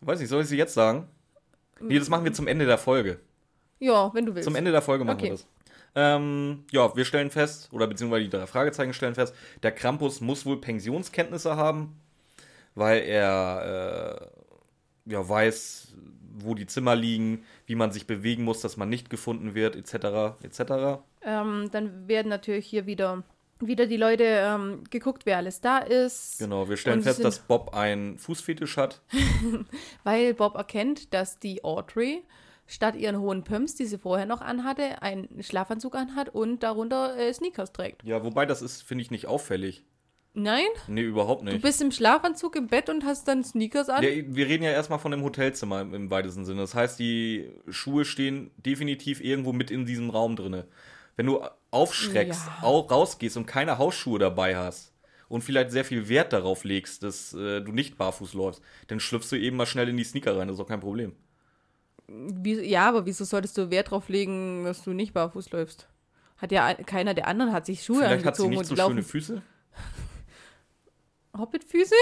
Weiß 0.00 0.20
nicht, 0.20 0.28
soll 0.28 0.42
ich 0.42 0.48
sie 0.48 0.56
jetzt 0.56 0.74
sagen? 0.74 1.08
Nee, 1.80 1.98
das 1.98 2.08
machen 2.08 2.24
wir 2.24 2.32
zum 2.32 2.46
Ende 2.46 2.66
der 2.66 2.78
Folge. 2.78 3.20
Ja, 3.78 4.12
wenn 4.14 4.26
du 4.26 4.34
willst. 4.34 4.44
Zum 4.46 4.54
Ende 4.56 4.72
der 4.72 4.82
Folge 4.82 5.04
machen 5.04 5.18
Okay. 5.18 5.26
wir 5.26 5.32
das. 5.32 5.46
Ähm, 5.94 6.64
ja, 6.70 6.94
wir 6.94 7.04
stellen 7.06 7.30
fest, 7.30 7.68
oder 7.72 7.86
beziehungsweise 7.86 8.24
die 8.24 8.30
drei 8.30 8.46
Fragezeichen 8.46 8.92
stellen 8.92 9.14
fest, 9.14 9.34
der 9.62 9.72
Krampus 9.72 10.20
muss 10.20 10.44
wohl 10.44 10.60
Pensionskenntnisse 10.60 11.56
haben, 11.56 11.98
weil 12.74 13.00
er 13.02 14.30
äh, 15.06 15.10
ja, 15.12 15.26
weiß, 15.26 15.94
wo 16.38 16.54
die 16.54 16.66
Zimmer 16.66 16.94
liegen, 16.94 17.44
wie 17.64 17.76
man 17.76 17.92
sich 17.92 18.06
bewegen 18.06 18.44
muss, 18.44 18.60
dass 18.60 18.76
man 18.76 18.90
nicht 18.90 19.08
gefunden 19.08 19.54
wird, 19.54 19.74
etc. 19.74 20.36
etc. 20.42 21.00
Ähm, 21.22 21.70
dann 21.72 22.06
werden 22.08 22.28
natürlich 22.28 22.66
hier 22.66 22.84
wieder, 22.84 23.22
wieder 23.60 23.86
die 23.86 23.96
Leute 23.96 24.24
ähm, 24.24 24.84
geguckt, 24.90 25.24
wer 25.26 25.38
alles 25.38 25.60
da 25.60 25.78
ist. 25.78 26.38
Genau, 26.38 26.68
wir 26.68 26.76
stellen 26.76 27.02
fest, 27.02 27.24
dass 27.24 27.38
Bob 27.40 27.74
einen 27.74 28.18
Fußfetisch 28.18 28.76
hat. 28.76 29.00
Weil 30.04 30.34
Bob 30.34 30.54
erkennt, 30.56 31.14
dass 31.14 31.38
die 31.38 31.64
Audrey 31.64 32.22
statt 32.66 32.96
ihren 32.96 33.18
hohen 33.20 33.44
Pumps, 33.44 33.74
die 33.76 33.86
sie 33.86 33.98
vorher 33.98 34.26
noch 34.26 34.40
anhatte, 34.40 35.00
einen 35.02 35.42
Schlafanzug 35.42 35.94
anhat 35.94 36.28
und 36.28 36.62
darunter 36.62 37.16
äh, 37.16 37.32
Sneakers 37.32 37.72
trägt. 37.72 38.02
Ja, 38.04 38.24
wobei 38.24 38.44
das 38.44 38.60
ist, 38.60 38.82
finde 38.82 39.02
ich, 39.02 39.10
nicht 39.10 39.26
auffällig. 39.26 39.84
Nein, 40.38 40.66
Nee, 40.86 41.00
überhaupt 41.00 41.40
du 41.40 41.46
nicht. 41.46 41.62
bist 41.62 41.80
im 41.80 41.90
Schlafanzug 41.90 42.56
im 42.56 42.66
Bett 42.66 42.90
und 42.90 43.06
hast 43.06 43.26
dann 43.26 43.42
Sneakers 43.42 43.88
an. 43.88 44.02
Ja, 44.02 44.10
wir 44.10 44.46
reden 44.46 44.64
ja 44.64 44.70
erstmal 44.70 44.98
von 44.98 45.10
dem 45.10 45.22
Hotelzimmer 45.22 45.80
im, 45.80 45.94
im 45.94 46.10
weitesten 46.10 46.44
Sinne. 46.44 46.60
Das 46.60 46.74
heißt, 46.74 46.98
die 46.98 47.50
Schuhe 47.70 48.04
stehen 48.04 48.50
definitiv 48.58 49.22
irgendwo 49.22 49.54
mit 49.54 49.70
in 49.70 49.86
diesem 49.86 50.10
Raum 50.10 50.36
drinne. 50.36 50.66
Wenn 51.16 51.24
du 51.24 51.40
aufschreckst, 51.70 52.46
Ja. 52.46 52.62
au 52.66 52.80
rausgehst 52.80 53.36
und 53.36 53.46
keine 53.46 53.78
Hausschuhe 53.78 54.18
dabei 54.18 54.56
hast 54.56 54.92
und 55.28 55.42
vielleicht 55.42 55.70
sehr 55.72 55.84
viel 55.84 56.08
Wert 56.08 56.32
darauf 56.32 56.64
legst, 56.64 57.02
dass 57.02 57.32
äh, 57.34 57.60
du 57.60 57.72
nicht 57.72 57.98
barfuß 57.98 58.34
läufst, 58.34 58.62
dann 58.88 59.00
schlüpfst 59.00 59.30
du 59.32 59.36
eben 59.36 59.56
mal 59.56 59.66
schnell 59.66 59.88
in 59.88 59.96
die 59.96 60.04
Sneaker 60.04 60.36
rein. 60.38 60.48
Das 60.48 60.56
ist 60.56 60.60
auch 60.62 60.68
kein 60.68 60.80
Problem. 60.80 61.14
Wie, 62.08 62.60
ja, 62.60 62.88
aber 62.88 63.04
wieso 63.06 63.24
solltest 63.24 63.58
du 63.58 63.70
Wert 63.70 63.90
drauf 63.90 64.08
legen, 64.08 64.64
dass 64.64 64.82
du 64.84 64.92
nicht 64.92 65.12
barfuß 65.12 65.50
läufst? 65.50 65.88
Hat 66.36 66.52
ja 66.52 66.64
ein- 66.66 66.86
keiner 66.86 67.14
der 67.14 67.26
anderen 67.26 67.52
hat 67.52 67.66
sich 67.66 67.82
Schuhe 67.82 67.98
Vielleicht 67.98 68.24
hat 68.24 68.36
sie 68.36 68.42
angezogen 68.44 68.50
nicht 68.50 68.70
und 68.70 68.76
so 68.76 68.88
schöne 68.88 69.02
Füße. 69.02 69.42
Hobbitfüße? 71.36 71.94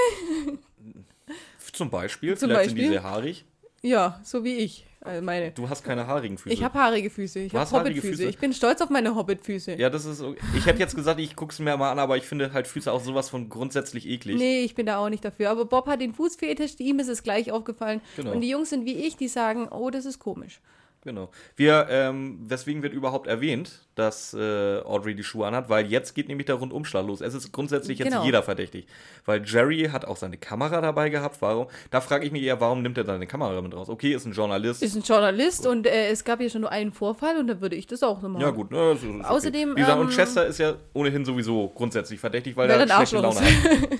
Zum 1.73 1.91
Beispiel. 1.91 2.37
Zum 2.37 2.51
vielleicht 2.51 2.69
sind 2.71 2.77
die 2.77 2.83
Beispiel? 2.83 2.93
sehr 3.01 3.03
haarig. 3.03 3.45
Ja, 3.83 4.21
so 4.23 4.45
wie 4.45 4.57
ich. 4.57 4.87
Also 5.05 5.21
meine. 5.21 5.51
Du 5.51 5.69
hast 5.69 5.85
keine 5.85 6.07
haarigen 6.07 6.39
Füße. 6.39 6.55
Ich 6.55 6.65
habe 6.65 6.79
haarige 6.79 7.11
Füße. 7.11 7.39
Ich 7.41 7.55
habe 7.55 7.71
Hobbitfüße. 7.71 8.09
Füße? 8.09 8.25
Ich 8.25 8.39
bin 8.39 8.55
stolz 8.55 8.81
auf 8.81 8.89
meine 8.89 9.15
Hobbitfüße. 9.15 9.75
ja, 9.75 9.91
das 9.91 10.07
ist. 10.07 10.23
okay. 10.23 10.41
Ich 10.57 10.65
hätte 10.65 10.79
jetzt 10.79 10.97
gesagt, 10.97 11.21
ich 11.21 11.37
guck's 11.37 11.59
mir 11.59 11.77
mal 11.77 11.93
an, 11.93 11.99
aber 11.99 12.17
ich 12.17 12.25
finde 12.25 12.55
halt 12.55 12.67
Füße 12.67 12.91
auch 12.91 13.03
sowas 13.03 13.29
von 13.29 13.51
grundsätzlich 13.51 14.09
eklig. 14.09 14.39
Nee, 14.39 14.63
ich 14.63 14.75
bin 14.75 14.87
da 14.87 14.97
auch 14.97 15.11
nicht 15.11 15.23
dafür. 15.23 15.51
Aber 15.51 15.67
Bob 15.67 15.87
hat 15.89 16.01
den 16.01 16.15
Fußfetisch, 16.15 16.77
ihm 16.79 16.99
ist 17.01 17.09
es 17.09 17.23
gleich 17.23 17.53
aufgefallen. 17.53 18.01
Genau. 18.17 18.33
Und 18.33 18.41
die 18.41 18.49
Jungs 18.49 18.71
sind 18.71 18.87
wie 18.87 18.95
ich, 18.95 19.17
die 19.17 19.29
sagen, 19.29 19.69
oh, 19.69 19.91
das 19.91 20.07
ist 20.07 20.19
komisch. 20.21 20.61
Genau. 21.05 21.29
Wir, 21.57 21.87
ähm, 21.91 22.39
weswegen 22.49 22.83
wird 22.83 22.95
überhaupt 22.95 23.27
erwähnt, 23.27 23.83
dass 23.95 24.33
äh, 24.35 24.81
Audrey 24.85 25.15
die 25.15 25.23
Schuhe 25.23 25.47
anhat? 25.47 25.69
Weil 25.69 25.87
jetzt 25.87 26.15
geht 26.15 26.29
nämlich 26.29 26.47
der 26.47 26.55
Rundumschlag 26.57 27.07
los. 27.07 27.21
Es 27.21 27.35
ist 27.35 27.53
grundsätzlich 27.53 27.99
jetzt 27.99 28.09
Genau. 28.09 28.25
jeder 28.25 28.43
verdächtig. 28.43 28.87
Weil 29.27 29.45
Jerry 29.45 29.91
hat 29.93 30.07
auch 30.07 30.17
seine 30.17 30.39
Kamera 30.39 30.81
dabei 30.81 31.11
gehabt. 31.11 31.37
Warum? 31.41 31.67
Da 31.91 32.01
frage 32.01 32.25
ich 32.25 32.33
mich 32.33 32.43
eher, 32.43 32.59
warum 32.61 32.81
nimmt 32.83 32.97
er 32.97 33.05
seine 33.05 33.27
Kamera 33.27 33.61
mit 33.61 33.75
raus? 33.75 33.89
Okay, 33.91 34.15
ist 34.15 34.25
ein 34.25 34.33
Journalist. 34.33 34.83
Ist 34.83 34.97
ein 34.97 35.03
Journalist 35.03 35.67
und 35.67 35.87
äh, 35.87 36.09
es 36.09 36.25
gab 36.25 36.41
ja 36.41 36.49
schon 36.49 36.63
nur 36.63 36.73
einen 36.73 36.93
Vorfall 36.93 37.37
und 37.37 37.49
dann 37.49 37.61
würde 37.61 37.77
ich 37.77 37.87
das 37.87 38.03
auch 38.03 38.23
machen. 38.23 38.41
ja, 38.41 38.51
gut. 38.51 38.71
Ne, 38.71 38.79
das 38.95 39.03
ist 39.03 39.09
okay. 39.09 39.25
Außerdem, 39.25 39.71
Wie 39.77 39.81
gesagt, 39.81 39.99
ähm, 40.01 40.07
und 40.07 40.13
Chester 40.15 40.47
ist 40.47 40.59
ja 40.59 40.75
ohnehin 40.95 41.25
sowieso 41.27 41.69
grundsätzlich 41.69 42.19
verdächtig, 42.19 42.57
weil 42.57 42.71
er 42.71 42.89
schlechte 42.89 43.19
Laune 43.19 43.41
hat. 43.41 43.99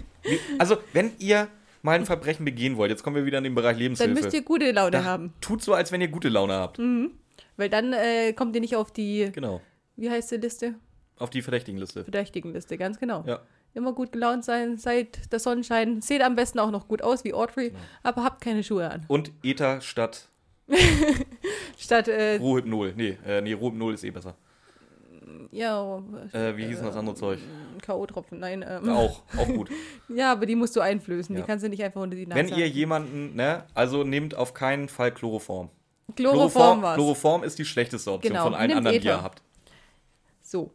Also, 0.59 0.79
wenn 0.95 1.13
ihr 1.19 1.49
mal 1.85 1.93
ein 1.97 2.07
Verbrechen 2.07 2.45
begehen 2.45 2.77
wollt, 2.77 2.91
jetzt 2.91 3.03
kommen 3.03 3.15
wir 3.17 3.25
wieder 3.27 3.39
in 3.39 3.45
den 3.45 3.55
Bereich 3.55 3.75
Dann 3.75 3.79
Lebenshilfe. 3.83 4.15
müsst 4.15 4.35
ihr 4.35 4.43
gute 4.43 4.73
Laune 4.73 4.91
da, 4.91 5.05
haben. 5.05 5.33
Tut 5.41 5.63
so, 5.63 5.75
als 5.75 5.93
wenn 5.93 6.01
ihr 6.01 6.09
gute 6.09 6.29
Laune 6.29 6.55
habt. 6.55 6.79
Weil 7.57 7.69
dann 7.69 7.93
äh, 7.93 8.33
kommt 8.33 8.55
ihr 8.57 8.61
nicht 8.61 8.75
auf 8.75 8.91
die, 8.93 9.31
Genau. 9.33 9.61
wie 9.97 10.11
heißt 10.11 10.33
die 10.33 10.37
Liste? 10.37 10.75
Auf 11.19 11.31
die 11.31 11.43
Verdächtigenliste. 11.43 12.03
Verdächtigenliste, 12.05 12.77
ganz 12.77 12.99
genau. 12.99 13.23
Ja. 13.27 13.41
Immer 13.75 13.93
gut 13.93 14.13
gelaunt 14.13 14.45
sein, 14.45 14.77
seid 14.79 15.33
der 15.33 15.39
Sonnenschein, 15.41 16.01
seht 16.01 16.23
am 16.23 16.37
besten 16.37 16.59
auch 16.59 16.71
noch 16.71 16.89
gut 16.89 17.03
aus 17.03 17.23
wie 17.25 17.35
Audrey, 17.35 17.69
Genau. 17.71 17.81
aber 18.03 18.25
habt 18.25 18.41
keine 18.41 18.63
Schuhe 18.65 18.91
an. 18.91 19.05
Und 19.09 19.31
Ether 19.43 19.81
statt 19.81 20.29
Statt, 21.79 22.09
äh, 22.09 22.37
Rohhypnol. 22.37 22.95
Nee, 22.97 23.19
äh, 23.27 23.41
nee, 23.43 23.53
Rohhypnol 23.53 23.95
ist 23.95 24.05
eh 24.05 24.11
besser. 24.11 24.35
Ja, 25.55 25.99
Äh, 26.33 26.57
wie 26.57 26.67
hieß 26.67 26.79
denn 26.79 26.87
das 26.87 26.97
andere 26.97 27.15
Zeug? 27.15 27.39
K.O.-Tropfen, 27.83 28.37
nein. 28.39 28.65
Ähm, 28.69 28.89
Auch, 28.91 29.23
auch 29.39 29.47
gut. 29.47 29.71
Ja, 30.09 30.33
aber 30.33 30.47
die 30.47 30.57
musst 30.57 30.75
du 30.77 30.81
einflößen, 30.81 31.35
Ja. 31.35 31.41
die 31.43 31.47
kannst 31.47 31.65
du 31.65 31.69
nicht 31.69 31.83
einfach 31.83 32.01
unter 32.01 32.17
die 32.17 32.27
Nase 32.27 32.39
Wenn 32.39 32.49
ihr 32.59 32.69
jemanden, 32.69 33.35
ne, 33.37 33.65
also 33.75 34.05
nehmt 34.05 34.35
auf 34.35 34.53
keinen 34.55 34.89
Fall 34.89 35.13
Chloroform. 35.13 35.71
Chloroform 36.17 36.83
war's. 36.83 36.97
Chloroform 36.97 37.45
ist 37.45 37.59
die 37.59 37.65
schlechteste 37.65 38.13
Option 38.13 38.33
Genau, 38.33 38.45
von 38.45 38.55
allen 38.55 38.69
nimmt 38.69 38.79
anderen, 38.79 39.01
die 39.01 39.07
Ether. 39.09 39.19
ihr 39.19 39.23
habt. 39.23 39.43
So, 40.43 40.71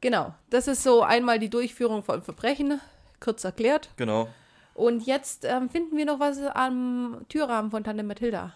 genau. 0.00 0.34
Das 0.50 0.68
ist 0.68 0.82
so 0.82 1.02
einmal 1.02 1.38
die 1.38 1.48
Durchführung 1.50 2.02
von 2.02 2.22
Verbrechen, 2.22 2.80
kurz 3.20 3.44
erklärt. 3.44 3.90
Genau. 3.96 4.28
Und 4.74 5.06
jetzt 5.06 5.44
ähm, 5.46 5.70
finden 5.70 5.96
wir 5.96 6.04
noch 6.04 6.20
was 6.20 6.38
am 6.38 7.22
Türrahmen 7.30 7.70
von 7.70 7.82
Tante 7.84 8.02
Mathilda. 8.02 8.52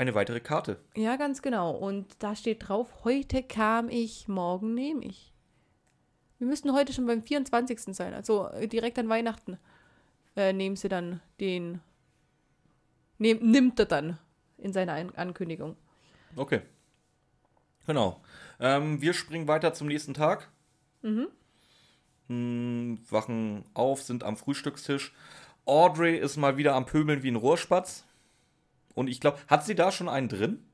Eine 0.00 0.14
weitere 0.14 0.40
Karte. 0.40 0.80
Ja, 0.96 1.16
ganz 1.16 1.42
genau. 1.42 1.72
Und 1.72 2.06
da 2.20 2.34
steht 2.34 2.66
drauf, 2.66 2.88
heute 3.04 3.42
kam 3.42 3.90
ich, 3.90 4.28
morgen 4.28 4.72
nehme 4.72 5.04
ich. 5.04 5.34
Wir 6.38 6.46
müssten 6.46 6.72
heute 6.72 6.94
schon 6.94 7.04
beim 7.04 7.22
24. 7.22 7.94
sein, 7.94 8.14
also 8.14 8.48
äh, 8.48 8.66
direkt 8.66 8.98
an 8.98 9.10
Weihnachten. 9.10 9.58
Äh, 10.36 10.54
nehmen 10.54 10.76
sie 10.76 10.88
dann 10.88 11.20
den. 11.38 11.82
Nehm, 13.18 13.40
nimmt 13.42 13.78
er 13.78 13.84
dann 13.84 14.18
in 14.56 14.72
seiner 14.72 14.94
An 14.94 15.10
Ankündigung. 15.16 15.76
Okay. 16.34 16.62
Genau. 17.86 18.22
Ähm, 18.58 19.02
wir 19.02 19.12
springen 19.12 19.48
weiter 19.48 19.74
zum 19.74 19.88
nächsten 19.88 20.14
Tag. 20.14 20.48
Mhm. 21.02 21.28
wachen 23.10 23.64
auf, 23.74 24.02
sind 24.02 24.24
am 24.24 24.38
Frühstückstisch. 24.38 25.12
Audrey 25.66 26.16
ist 26.16 26.38
mal 26.38 26.56
wieder 26.56 26.74
am 26.74 26.86
Pöbeln 26.86 27.22
wie 27.22 27.30
ein 27.30 27.36
Rohrspatz. 27.36 28.06
Und 28.94 29.08
ich 29.08 29.20
glaube, 29.20 29.38
hat 29.48 29.64
sie 29.64 29.74
da 29.74 29.92
schon 29.92 30.08
einen 30.08 30.28
drin? 30.28 30.64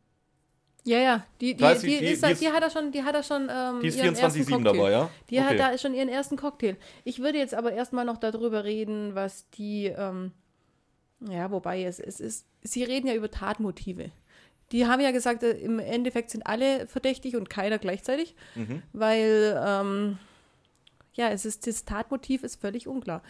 Ja, 0.84 0.98
ja, 0.98 1.26
die, 1.40 1.54
die, 1.56 1.64
die, 1.64 1.80
die- 1.86 1.94
ist, 2.06 2.24
die 2.24 2.30
ist- 2.30 2.40
die 2.42 2.48
hat 2.52 2.62
er 2.62 2.70
schon, 2.70 2.92
die 2.92 3.02
hat 3.02 3.14
er 3.14 3.22
schon. 3.24 3.48
Ähm, 3.50 3.80
Die 3.80 3.88
ist 3.88 3.96
ihren 3.96 4.14
ersten 4.14 4.40
24-7 4.42 4.50
Cocktail. 4.52 4.72
dabei, 4.76 4.90
ja? 4.92 5.10
Die 5.30 5.40
hat 5.40 5.48
Okay. 5.48 5.58
da 5.58 5.78
schon 5.78 5.94
ihren 5.94 6.08
ersten 6.08 6.36
Cocktail. 6.36 6.76
Ich 7.04 7.18
würde 7.18 7.38
jetzt 7.38 7.54
aber 7.54 7.72
erstmal 7.72 8.04
noch 8.04 8.18
darüber 8.18 8.62
reden, 8.64 9.14
was 9.16 9.50
die, 9.50 9.86
ähm, 9.86 10.30
ja, 11.28 11.50
wobei 11.50 11.82
es, 11.82 11.98
es 11.98 12.20
ist, 12.20 12.46
sie 12.62 12.84
reden 12.84 13.08
ja 13.08 13.14
über 13.14 13.30
Tatmotive. 13.30 14.10
Die 14.72 14.86
haben 14.86 15.00
ja 15.00 15.10
gesagt, 15.10 15.42
äh, 15.42 15.52
im 15.58 15.78
Endeffekt 15.80 16.30
sind 16.30 16.46
alle 16.46 16.86
verdächtig 16.86 17.34
und 17.36 17.50
keiner 17.50 17.78
gleichzeitig, 17.78 18.36
Mhm. 18.54 18.82
weil, 18.92 19.60
ähm, 19.66 20.18
ja, 21.14 21.30
es 21.30 21.44
ist, 21.46 21.66
das 21.66 21.84
Tatmotiv 21.84 22.44
ist 22.44 22.60
völlig 22.60 22.86
unklar. 22.86 23.22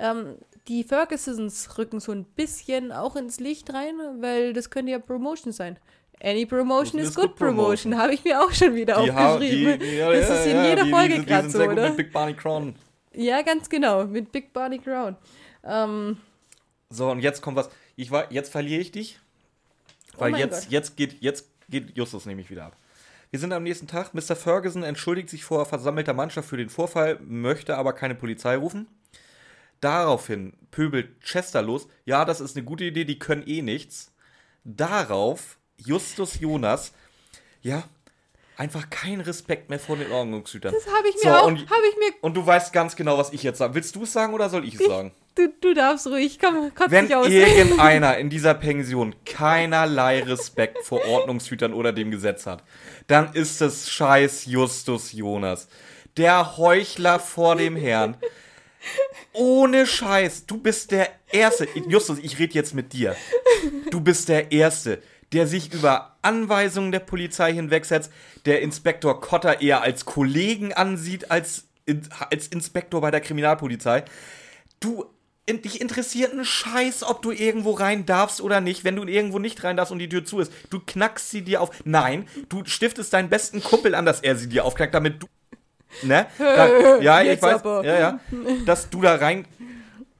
Ähm, 0.00 0.36
die 0.68 0.84
Fergusons 0.84 1.76
rücken 1.78 2.00
so 2.00 2.12
ein 2.12 2.24
bisschen 2.24 2.92
auch 2.92 3.16
ins 3.16 3.38
Licht 3.40 3.72
rein, 3.72 3.94
weil 4.20 4.52
das 4.52 4.70
könnte 4.70 4.92
ja 4.92 4.98
Promotion 4.98 5.52
sein. 5.52 5.78
Any 6.22 6.44
promotion 6.46 7.00
is 7.00 7.14
good 7.14 7.34
promotion, 7.34 7.96
habe 7.96 8.12
ich 8.14 8.24
mir 8.24 8.40
auch 8.42 8.52
schon 8.52 8.74
wieder 8.74 9.02
Die 9.02 9.10
aufgeschrieben. 9.10 9.78
die- 9.80 9.96
ja, 9.96 10.12
das 10.12 10.28
ja, 10.28 10.34
ist 10.36 10.46
in 10.46 10.56
ja, 10.56 10.66
jeder 10.66 10.86
Folge 10.86 11.24
gerade 11.24 11.48
so, 11.50 11.62
oder? 11.62 11.88
mit 11.88 11.96
Big 11.96 12.12
Barney 12.12 12.34
Crown. 12.34 12.74
Ja, 13.14 13.40
ganz 13.42 13.68
genau, 13.70 14.04
mit 14.04 14.30
Big 14.30 14.52
Barney 14.52 14.78
Crown. 14.78 15.16
Ähm, 15.64 16.18
So, 16.90 17.10
und 17.10 17.20
jetzt 17.20 17.40
kommt 17.40 17.56
was. 17.56 17.70
Ich 17.96 18.10
war, 18.10 18.30
jetzt 18.32 18.50
verliere 18.52 18.80
ich 18.80 18.92
dich. 18.92 19.18
Oh 20.16 20.20
Weil 20.22 20.32
mein 20.32 20.40
jetzt, 20.40 20.64
Gott. 20.64 20.72
jetzt, 20.72 20.96
geht, 20.96 21.22
jetzt 21.22 21.46
geht 21.70 21.96
Justus 21.96 22.26
nämlich 22.26 22.50
wieder 22.50 22.66
ab. 22.66 22.76
Wir 23.30 23.38
sind 23.40 23.52
am 23.52 23.62
nächsten 23.62 23.86
Tag. 23.86 24.12
Mr. 24.12 24.36
Ferguson 24.36 24.82
entschuldigt 24.82 25.30
sich 25.30 25.44
vor 25.44 25.64
versammelter 25.66 26.12
Mannschaft 26.14 26.48
für 26.48 26.56
den 26.56 26.68
Vorfall, 26.68 27.18
möchte 27.24 27.76
aber 27.76 27.92
keine 27.94 28.14
Polizei 28.14 28.56
rufen. 28.56 28.86
Daraufhin 29.80 30.52
pöbelt 30.70 31.20
Chester 31.22 31.62
los. 31.62 31.88
Ja, 32.04 32.24
das 32.24 32.40
ist 32.40 32.56
eine 32.56 32.64
gute 32.64 32.84
Idee, 32.84 33.04
die 33.04 33.18
können 33.18 33.46
eh 33.46 33.62
nichts. 33.62 34.12
Darauf 34.64 35.58
Justus 35.78 36.38
Jonas, 36.38 36.92
ja, 37.62 37.84
einfach 38.56 38.90
keinen 38.90 39.22
Respekt 39.22 39.70
mehr 39.70 39.78
vor 39.80 39.96
den 39.96 40.12
Ordnungshütern. 40.12 40.74
das 40.74 40.86
habe 40.86 41.08
ich 41.08 41.14
mir 41.14 41.30
So, 41.30 41.30
auch, 41.30 41.46
und- 41.46 41.56
ich 41.62 41.68
mir, 41.70 42.12
Und 42.20 42.36
du 42.36 42.46
weißt 42.46 42.72
ganz 42.74 42.94
genau, 42.94 43.16
was 43.16 43.32
ich 43.32 43.42
jetzt 43.42 43.56
sage. 43.58 43.74
Willst 43.74 43.96
du 43.96 44.02
es 44.02 44.12
sagen 44.12 44.34
oder 44.34 44.50
soll 44.50 44.66
ich 44.66 44.74
es 44.78 44.86
sagen? 44.86 45.12
du, 45.34 45.48
du 45.62 45.72
darfst 45.72 46.06
ruhig, 46.08 46.38
komm, 46.38 46.74
kotz 46.74 46.90
Wenn 46.90 47.08
irgendeiner 47.08 48.18
in 48.18 48.28
dieser 48.28 48.52
Pension 48.66 49.14
keinerlei 49.24 50.22
Respekt 50.24 50.84
vor 50.84 51.02
Ordnungshütern 51.06 51.72
oder 51.72 51.92
dem 51.94 52.10
Gesetz 52.10 52.44
hat, 52.44 52.62
dann 53.06 53.32
ist 53.32 53.62
es 53.62 53.88
scheiß 53.90 54.44
Justus 54.44 55.12
Jonas. 55.12 55.68
Der 56.18 56.58
Heuchler 56.58 57.18
vor 57.18 57.56
dem 57.56 57.76
Herrn. 57.76 58.18
Ohne 59.32 59.86
Scheiß, 59.86 60.46
du 60.46 60.58
bist 60.58 60.90
der 60.90 61.08
Erste. 61.30 61.68
Justus, 61.88 62.18
ich 62.18 62.38
rede 62.38 62.54
jetzt 62.54 62.74
mit 62.74 62.92
dir. 62.92 63.14
Du 63.90 64.00
bist 64.00 64.28
der 64.28 64.52
Erste, 64.52 65.02
der 65.32 65.46
sich 65.46 65.72
über 65.72 66.16
Anweisungen 66.22 66.92
der 66.92 67.00
Polizei 67.00 67.52
hinwegsetzt, 67.52 68.10
der 68.44 68.60
Inspektor 68.62 69.20
Kotter 69.20 69.60
eher 69.60 69.82
als 69.82 70.04
Kollegen 70.04 70.72
ansieht 70.72 71.30
als, 71.30 71.68
als 72.30 72.48
Inspektor 72.48 73.00
bei 73.00 73.10
der 73.10 73.20
Kriminalpolizei. 73.20 74.04
Du, 74.80 75.06
in, 75.46 75.62
dich 75.62 75.80
interessiert 75.80 76.32
ein 76.32 76.44
Scheiß, 76.44 77.02
ob 77.02 77.22
du 77.22 77.30
irgendwo 77.30 77.72
rein 77.72 78.06
darfst 78.06 78.40
oder 78.40 78.60
nicht. 78.60 78.84
Wenn 78.84 78.96
du 78.96 79.04
irgendwo 79.04 79.38
nicht 79.38 79.62
rein 79.62 79.76
darfst 79.76 79.92
und 79.92 79.98
die 79.98 80.08
Tür 80.08 80.24
zu 80.24 80.40
ist, 80.40 80.52
du 80.70 80.80
knackst 80.80 81.30
sie 81.30 81.42
dir 81.42 81.60
auf. 81.60 81.70
Nein, 81.84 82.28
du 82.48 82.64
stiftest 82.64 83.12
deinen 83.12 83.28
besten 83.28 83.62
Kumpel 83.62 83.94
an, 83.94 84.06
dass 84.06 84.20
er 84.20 84.36
sie 84.36 84.48
dir 84.48 84.64
aufknackt, 84.64 84.94
damit 84.94 85.22
du. 85.22 85.26
Ne? 86.02 86.26
Da, 86.38 86.98
ja, 87.00 87.22
ich 87.22 87.40
weiß. 87.40 87.54
Aber. 87.56 87.84
Ja, 87.84 87.98
ja. 87.98 88.20
Dass 88.66 88.90
du 88.90 89.00
da 89.00 89.16
rein 89.16 89.46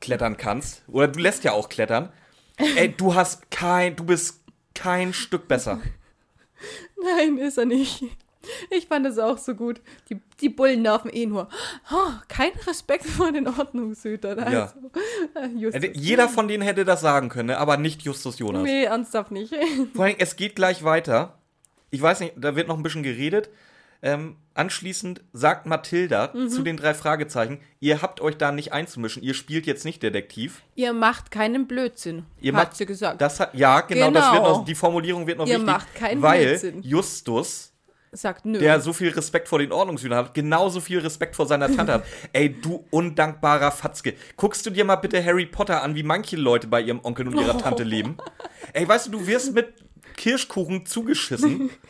klettern 0.01 0.37
kannst. 0.37 0.83
Oder 0.89 1.09
du 1.09 1.21
lässt 1.21 1.45
ja 1.45 1.53
auch 1.53 1.69
klettern. 1.69 2.11
Ey, 2.57 2.95
du 2.95 3.15
hast 3.15 3.51
kein. 3.51 3.97
Du 3.97 4.05
bist 4.05 4.41
kein 4.75 5.13
Stück 5.13 5.49
besser. 5.49 5.81
Nein, 7.03 7.39
ist 7.39 7.59
er 7.59 7.65
nicht. 7.65 8.05
Ich 8.71 8.87
fand 8.87 9.07
es 9.07 9.19
auch 9.19 9.39
so 9.39 9.55
gut. 9.55 9.81
Die, 10.09 10.19
die 10.41 10.49
Bullen 10.49 10.83
laufen 10.83 11.11
eh 11.13 11.27
nur. 11.27 11.49
Oh, 11.93 12.11
kein 12.29 12.53
Respekt 12.67 13.05
vor 13.05 13.33
den 13.33 13.47
Ordnungshütern. 13.47 14.39
Also, 14.39 14.57
ja. 14.57 15.71
Äh, 15.71 15.93
Jeder 15.95 16.29
von 16.29 16.49
denen 16.49 16.63
hätte 16.63 16.85
das 16.85 17.03
sagen 17.03 17.29
können, 17.29 17.49
ne? 17.49 17.59
aber 17.59 17.77
nicht 17.77 18.03
Justus 18.03 18.39
Jonas. 18.39 18.63
Nee, 18.63 18.85
ernsthaft 18.85 19.31
nicht. 19.31 19.55
Vor 19.95 20.07
allem, 20.07 20.17
es 20.19 20.37
geht 20.37 20.57
gleich 20.57 20.85
weiter. 20.85 21.39
Ich 21.91 22.01
weiß 22.01 22.21
nicht, 22.21 22.35
da 22.37 22.57
wird 22.57 22.69
noch 22.69 22.77
ein 22.77 22.83
bisschen 22.83 23.03
geredet. 23.03 23.51
Ähm, 24.03 24.37
anschließend 24.55 25.23
sagt 25.33 25.67
Mathilda 25.67 26.31
mhm. 26.33 26.49
zu 26.49 26.63
den 26.63 26.77
drei 26.77 26.95
Fragezeichen, 26.95 27.61
ihr 27.81 28.03
habt 28.03 28.21
euch 28.21 28.37
da 28.37 28.51
nicht 28.51 28.73
einzumischen, 28.73 29.23
ihr 29.23 29.35
spielt 29.35 29.67
jetzt 29.67 29.85
nicht 29.85 30.03
Detektiv. 30.03 30.63
Ihr 30.75 30.93
macht 30.93 31.31
keinen 31.31 31.67
Blödsinn, 31.67 32.25
ihr 32.41 32.55
hat 32.55 32.69
macht, 32.69 32.77
sie 32.77 32.87
gesagt. 32.87 33.21
Das 33.21 33.41
hat, 33.41 33.55
ja, 33.55 33.81
genau, 33.83 34.09
genau. 34.09 34.21
Das 34.21 34.33
wird 34.33 34.43
noch, 34.43 34.65
die 34.65 34.75
Formulierung 34.75 35.27
wird 35.27 35.39
noch 35.39 35.47
ihr 35.47 35.55
wichtig. 35.55 35.69
Ihr 35.69 35.73
macht 35.73 35.95
keinen 35.95 36.23
weil 36.23 36.47
Blödsinn. 36.47 36.83
Justus 36.83 37.71
sagt 38.13 38.45
nö. 38.45 38.59
Der 38.59 38.81
so 38.81 38.93
viel 38.93 39.11
Respekt 39.11 39.49
vor 39.49 39.59
den 39.59 39.73
Ordnungshühnern 39.73 40.19
hat, 40.19 40.35
genauso 40.35 40.81
viel 40.81 40.99
Respekt 40.99 41.37
vor 41.37 41.47
seiner 41.47 41.75
Tante 41.75 41.95
hat. 41.95 42.05
Ey, 42.33 42.61
du 42.61 42.85
undankbarer 42.91 43.71
Fatzke. 43.71 44.15
Guckst 44.37 44.67
du 44.67 44.71
dir 44.71 44.85
mal 44.85 44.97
bitte 44.97 45.25
Harry 45.25 45.47
Potter 45.47 45.83
an, 45.83 45.95
wie 45.95 46.03
manche 46.03 46.37
Leute 46.37 46.67
bei 46.67 46.81
ihrem 46.81 47.01
Onkel 47.05 47.29
und 47.29 47.39
ihrer 47.39 47.59
Tante 47.59 47.83
leben? 47.85 48.17
Ey, 48.73 48.87
weißt 48.87 49.07
du, 49.07 49.11
du 49.13 49.27
wirst 49.27 49.55
mit 49.55 49.73
Kirschkuchen 50.17 50.87
zugeschissen. 50.87 51.71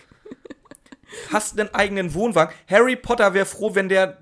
Hast 1.33 1.59
einen 1.59 1.75
eigenen 1.75 2.15
Wohnwagen. 2.15 2.55
Harry 2.69 2.97
Potter 2.97 3.35
wäre 3.35 3.47
froh, 3.47 3.75
wenn 3.75 3.89
der 3.89 4.19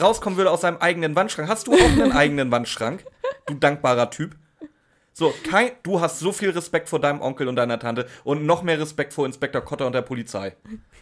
rauskommen 0.00 0.36
würde 0.36 0.50
aus 0.50 0.62
seinem 0.62 0.78
eigenen 0.78 1.14
Wandschrank. 1.14 1.48
Hast 1.48 1.66
du 1.66 1.74
auch 1.74 1.78
einen 1.78 2.12
eigenen 2.12 2.50
Wandschrank? 2.50 3.04
Du 3.46 3.54
dankbarer 3.54 4.10
Typ. 4.10 4.36
So, 5.12 5.34
kein, 5.48 5.72
du 5.82 6.00
hast 6.00 6.18
so 6.20 6.32
viel 6.32 6.50
Respekt 6.50 6.88
vor 6.88 7.00
deinem 7.00 7.20
Onkel 7.20 7.48
und 7.48 7.56
deiner 7.56 7.78
Tante 7.78 8.06
und 8.24 8.46
noch 8.46 8.62
mehr 8.62 8.80
Respekt 8.80 9.12
vor 9.12 9.26
Inspektor 9.26 9.60
Kotter 9.60 9.86
und 9.86 9.92
der 9.92 10.02
Polizei. 10.02 10.56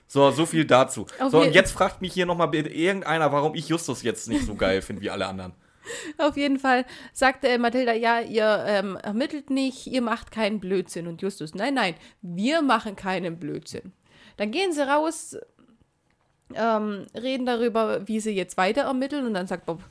So, 0.07 0.31
so 0.31 0.47
viel 0.47 0.65
dazu. 0.65 1.07
Auf 1.21 1.31
so, 1.31 1.43
und 1.43 1.55
jetzt 1.55 1.73
fragt 1.73 2.01
mich 2.01 2.15
hier 2.15 2.27
nochmal 2.27 2.53
irgendeiner, 2.55 3.31
warum 3.31 3.55
ich 3.55 3.69
Justus 3.69 4.03
jetzt 4.03 4.29
nicht 4.29 4.45
so 4.45 4.55
geil 4.55 4.83
finde 4.83 5.03
wie 5.03 5.11
alle 5.11 5.27
anderen. 5.27 5.53
Auf 6.19 6.37
jeden 6.37 6.59
Fall 6.59 6.85
sagte 7.13 7.49
äh, 7.49 7.59
Mathilda, 7.59 7.93
ja, 7.93 8.21
ihr 8.21 8.65
ähm, 8.67 8.97
ermittelt 8.97 9.51
nicht, 9.51 9.87
ihr 9.87 10.03
macht 10.03 10.31
keinen 10.31 10.61
Blödsinn. 10.61 11.07
Und 11.07 11.23
Justus, 11.23 11.55
nein, 11.55 11.75
nein, 11.75 11.95
wir 12.21 12.63
machen 12.63 12.97
keinen 12.97 13.39
Blödsinn. 13.39 13.93
Dann 14.39 14.51
gehen 14.51 14.73
sie 14.73 14.89
raus, 14.89 15.37
ähm, 16.55 17.07
reden 17.15 17.45
darüber, 17.45 18.09
wie 18.09 18.21
sie 18.21 18.31
jetzt 18.31 18.57
weiter 18.57 18.83
ermitteln. 18.83 19.27
Und 19.27 19.35
dann 19.35 19.47
sagt 19.47 19.67
Bob, 19.67 19.83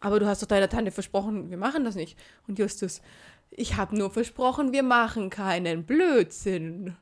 aber 0.00 0.18
du 0.18 0.26
hast 0.26 0.42
doch 0.42 0.48
deiner 0.48 0.68
Tante 0.68 0.90
versprochen, 0.90 1.50
wir 1.50 1.58
machen 1.58 1.84
das 1.84 1.94
nicht. 1.94 2.18
Und 2.48 2.58
Justus, 2.58 3.02
ich 3.50 3.76
habe 3.76 3.96
nur 3.96 4.10
versprochen, 4.10 4.72
wir 4.72 4.82
machen 4.82 5.30
keinen 5.30 5.84
Blödsinn. 5.84 6.96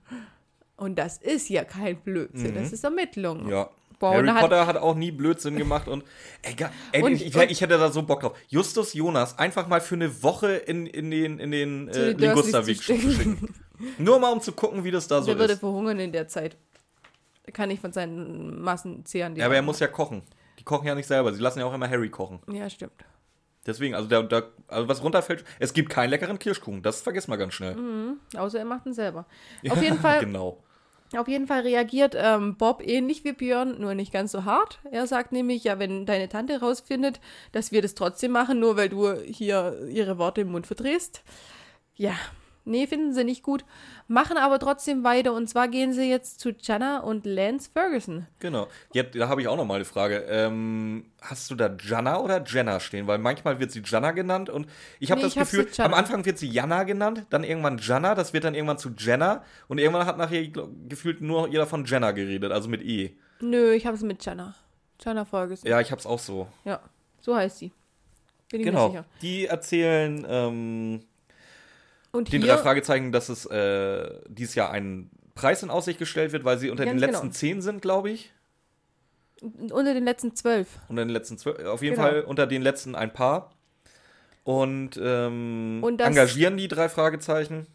Und 0.76 0.98
das 0.98 1.18
ist 1.18 1.50
ja 1.50 1.64
kein 1.64 2.00
Blödsinn, 2.00 2.52
mhm. 2.52 2.54
das 2.54 2.72
ist 2.72 2.82
Ermittlung. 2.82 3.48
Ja. 3.48 3.70
Boah, 3.98 4.14
Harry 4.14 4.32
Potter 4.32 4.66
hat, 4.66 4.76
hat, 4.76 4.82
auch 4.82 4.94
nie 4.94 5.10
Blödsinn 5.10 5.56
gemacht 5.56 5.86
und, 5.86 6.02
ey, 6.42 6.56
ey 6.92 7.02
und, 7.02 7.12
ich, 7.12 7.36
ich, 7.36 7.60
hätte 7.60 7.76
da 7.76 7.90
so 7.92 8.02
Bock 8.02 8.20
drauf. 8.20 8.38
Justus 8.48 8.94
Jonas 8.94 9.38
einfach 9.38 9.68
mal 9.68 9.82
für 9.82 9.94
eine 9.94 10.22
Woche 10.22 10.52
in, 10.52 10.86
in 10.86 11.10
den, 11.10 11.38
in 11.38 11.50
den 11.50 11.88
äh, 11.88 12.12
Ligusterweg 12.12 12.82
schicken. 12.82 13.54
Nur 13.98 14.18
mal 14.18 14.30
um 14.30 14.40
zu 14.40 14.52
gucken, 14.52 14.84
wie 14.84 14.90
das 14.90 15.06
da 15.06 15.20
so 15.20 15.26
der 15.26 15.34
ist. 15.34 15.40
Der 15.40 15.48
würde 15.48 15.60
verhungern 15.60 16.00
in 16.00 16.12
der 16.12 16.28
Zeit. 16.28 16.56
Kann 17.52 17.70
ich 17.70 17.80
von 17.80 17.92
seinen 17.92 18.60
Massen 18.60 19.04
zehren. 19.04 19.36
Ja, 19.36 19.46
aber 19.46 19.56
er 19.56 19.62
muss 19.62 19.80
ja 19.80 19.88
kochen. 19.88 20.22
Die 20.58 20.64
kochen 20.64 20.86
ja 20.86 20.94
nicht 20.94 21.06
selber. 21.06 21.32
Sie 21.32 21.40
lassen 21.40 21.58
ja 21.58 21.66
auch 21.66 21.74
immer 21.74 21.88
Harry 21.88 22.10
kochen. 22.10 22.40
Ja, 22.52 22.68
stimmt. 22.68 23.04
Deswegen, 23.66 23.94
also, 23.94 24.08
der, 24.08 24.22
der, 24.22 24.48
also 24.68 24.88
was 24.88 25.02
runterfällt, 25.02 25.44
es 25.58 25.72
gibt 25.72 25.90
keinen 25.90 26.10
leckeren 26.10 26.38
Kirschkuchen. 26.38 26.82
Das 26.82 27.02
vergisst 27.02 27.28
man 27.28 27.38
ganz 27.38 27.54
schnell. 27.54 27.76
Mhm, 27.76 28.20
außer 28.36 28.58
er 28.58 28.64
macht 28.64 28.86
ihn 28.86 28.94
selber. 28.94 29.26
Ja, 29.62 29.72
auf 29.72 29.82
jeden 29.82 29.98
Fall. 29.98 30.20
Genau. 30.20 30.62
Auf 31.16 31.26
jeden 31.26 31.48
Fall 31.48 31.62
reagiert 31.62 32.14
ähm, 32.16 32.56
Bob 32.56 32.82
ähnlich 32.86 33.24
wie 33.24 33.32
Björn, 33.32 33.80
nur 33.80 33.94
nicht 33.94 34.12
ganz 34.12 34.30
so 34.30 34.44
hart. 34.44 34.78
Er 34.92 35.08
sagt 35.08 35.32
nämlich, 35.32 35.64
ja, 35.64 35.80
wenn 35.80 36.06
deine 36.06 36.28
Tante 36.28 36.60
rausfindet, 36.60 37.20
dass 37.50 37.72
wir 37.72 37.82
das 37.82 37.96
trotzdem 37.96 38.30
machen, 38.30 38.60
nur 38.60 38.76
weil 38.76 38.88
du 38.88 39.14
hier 39.14 39.88
ihre 39.88 40.18
Worte 40.18 40.42
im 40.42 40.52
Mund 40.52 40.68
verdrehst. 40.68 41.24
Ja, 41.96 42.14
Nee, 42.64 42.86
finden 42.86 43.14
sie 43.14 43.24
nicht 43.24 43.42
gut, 43.42 43.64
machen 44.06 44.36
aber 44.36 44.58
trotzdem 44.58 45.02
weiter. 45.02 45.32
Und 45.32 45.48
zwar 45.48 45.68
gehen 45.68 45.92
sie 45.92 46.10
jetzt 46.10 46.40
zu 46.40 46.50
Jana 46.50 47.00
und 47.00 47.24
Lance 47.24 47.70
Ferguson. 47.72 48.26
Genau. 48.38 48.68
Ja, 48.92 49.02
da 49.02 49.28
habe 49.28 49.40
ich 49.40 49.48
auch 49.48 49.56
noch 49.56 49.64
mal 49.64 49.76
eine 49.76 49.84
Frage. 49.84 50.26
Ähm, 50.28 51.06
hast 51.22 51.50
du 51.50 51.54
da 51.54 51.74
Jana 51.82 52.20
oder 52.20 52.44
Jenna 52.44 52.78
stehen? 52.80 53.06
Weil 53.06 53.18
manchmal 53.18 53.58
wird 53.58 53.72
sie 53.72 53.82
Jana 53.84 54.10
genannt 54.12 54.50
und 54.50 54.66
ich 54.98 55.10
habe 55.10 55.20
nee, 55.20 55.26
das 55.26 55.34
ich 55.34 55.38
Gefühl, 55.38 55.68
am 55.78 55.94
Anfang 55.94 56.24
wird 56.24 56.38
sie 56.38 56.48
Jana 56.48 56.84
genannt, 56.84 57.26
dann 57.30 57.44
irgendwann 57.44 57.78
Jana, 57.78 58.14
das 58.14 58.32
wird 58.32 58.44
dann 58.44 58.54
irgendwann 58.54 58.78
zu 58.78 58.90
Jenna 58.96 59.42
und 59.68 59.78
irgendwann 59.78 60.06
hat 60.06 60.18
nachher 60.18 60.46
gefühlt 60.46 61.22
nur 61.22 61.48
jeder 61.48 61.66
von 61.66 61.84
Jenna 61.84 62.12
geredet, 62.12 62.52
also 62.52 62.68
mit 62.68 62.82
E. 62.82 63.16
Nö, 63.40 63.72
ich 63.72 63.86
habe 63.86 63.96
es 63.96 64.02
mit 64.02 64.24
Jana. 64.24 64.54
Jana 65.02 65.24
Ferguson. 65.24 65.68
Ja, 65.68 65.80
ich 65.80 65.90
habe 65.90 65.98
es 65.98 66.06
auch 66.06 66.18
so. 66.18 66.46
Ja, 66.64 66.80
so 67.20 67.34
heißt 67.34 67.58
sie. 67.58 67.72
Bin 68.50 68.60
ich 68.60 68.66
genau. 68.66 68.88
Sicher. 68.88 69.04
Die 69.22 69.46
erzählen 69.46 70.26
ähm, 70.28 71.00
und 72.12 72.32
den 72.32 72.42
drei 72.42 72.56
Fragezeichen, 72.56 73.12
dass 73.12 73.28
es 73.28 73.46
äh, 73.46 74.20
dieses 74.28 74.54
Jahr 74.54 74.70
einen 74.70 75.10
Preis 75.34 75.62
in 75.62 75.70
Aussicht 75.70 75.98
gestellt 75.98 76.32
wird, 76.32 76.44
weil 76.44 76.58
sie 76.58 76.70
unter 76.70 76.84
den 76.84 76.98
letzten 76.98 77.28
genau. 77.28 77.32
zehn 77.32 77.62
sind, 77.62 77.82
glaube 77.82 78.10
ich. 78.10 78.32
Unter 79.40 79.94
den 79.94 80.04
letzten 80.04 80.34
zwölf. 80.34 80.68
Unter 80.88 81.04
den 81.04 81.10
letzten 81.10 81.38
zwölf. 81.38 81.64
Auf 81.66 81.82
jeden 81.82 81.96
genau. 81.96 82.08
Fall 82.08 82.20
unter 82.22 82.46
den 82.46 82.62
letzten 82.62 82.94
ein 82.94 83.12
paar. 83.12 83.50
Und, 84.44 85.00
ähm, 85.02 85.80
und 85.82 86.00
engagieren 86.00 86.56
die 86.56 86.68
drei 86.68 86.88
Fragezeichen. 86.88 87.66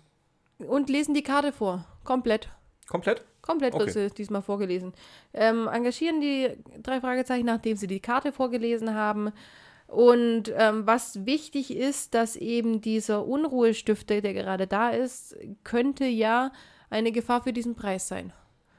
Und 0.59 0.89
lesen 0.89 1.13
die 1.13 1.23
Karte 1.23 1.51
vor. 1.51 1.85
Komplett. 2.03 2.49
Komplett? 2.87 3.23
Komplett 3.41 3.73
okay. 3.73 3.85
wird 3.85 3.93
sie 3.93 4.15
diesmal 4.15 4.41
vorgelesen. 4.41 4.93
Ähm, 5.33 5.67
engagieren 5.67 6.21
die 6.21 6.51
drei 6.81 6.99
Fragezeichen, 6.99 7.45
nachdem 7.45 7.77
sie 7.77 7.87
die 7.87 7.99
Karte 7.99 8.31
vorgelesen 8.31 8.93
haben. 8.93 9.31
Und 9.95 10.51
ähm, 10.57 10.85
was 10.85 11.25
wichtig 11.25 11.73
ist, 11.73 12.13
dass 12.13 12.35
eben 12.35 12.81
dieser 12.81 13.25
Unruhestifter, 13.25 14.19
der 14.19 14.33
gerade 14.33 14.67
da 14.67 14.89
ist, 14.89 15.37
könnte 15.63 16.03
ja 16.03 16.51
eine 16.89 17.13
Gefahr 17.13 17.41
für 17.41 17.53
diesen 17.53 17.75
Preis 17.75 18.09
sein. 18.09 18.33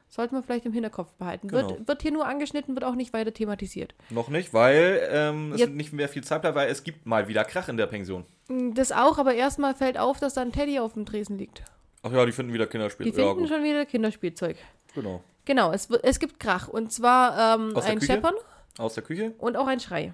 Sollte 0.08 0.34
man 0.34 0.42
vielleicht 0.42 0.66
im 0.66 0.74
Hinterkopf 0.74 1.14
behalten. 1.14 1.48
Genau. 1.48 1.70
Wird, 1.70 1.88
wird 1.88 2.02
hier 2.02 2.12
nur 2.12 2.26
angeschnitten, 2.26 2.74
wird 2.74 2.84
auch 2.84 2.94
nicht 2.94 3.14
weiter 3.14 3.32
thematisiert. 3.32 3.94
Noch 4.10 4.28
nicht, 4.28 4.52
weil 4.52 5.08
ähm, 5.10 5.52
es 5.54 5.62
ja. 5.62 5.66
nicht 5.68 5.94
mehr 5.94 6.10
viel 6.10 6.22
Zeit 6.22 6.42
bleibt, 6.42 6.54
weil 6.54 6.68
es 6.68 6.84
gibt 6.84 7.06
mal 7.06 7.28
wieder 7.28 7.44
Krach 7.44 7.68
in 7.68 7.78
der 7.78 7.86
Pension. 7.86 8.26
Mm, 8.48 8.74
das 8.74 8.92
auch, 8.92 9.16
aber 9.16 9.34
erstmal 9.34 9.74
fällt 9.74 9.98
auf, 9.98 10.20
dass 10.20 10.34
da 10.34 10.42
ein 10.42 10.52
Teddy 10.52 10.78
auf 10.78 10.92
dem 10.92 11.06
Tresen 11.06 11.38
liegt. 11.38 11.64
Ach 12.02 12.12
ja, 12.12 12.26
die 12.26 12.32
finden 12.32 12.52
wieder 12.52 12.66
Kinderspielzeug. 12.66 13.14
Die 13.14 13.20
finden 13.20 13.44
ja, 13.44 13.48
schon 13.48 13.64
wieder 13.64 13.86
Kinderspielzeug. 13.86 14.58
Genau. 14.94 15.24
Genau, 15.46 15.72
es, 15.72 15.88
es 16.02 16.18
gibt 16.18 16.38
Krach. 16.38 16.68
Und 16.68 16.92
zwar 16.92 17.56
ähm, 17.58 17.74
ein 17.74 18.02
Scheppern. 18.02 18.34
Aus 18.76 18.94
der 18.94 19.02
Küche. 19.02 19.32
Und 19.38 19.56
auch 19.56 19.66
ein 19.66 19.80
Schrei. 19.80 20.12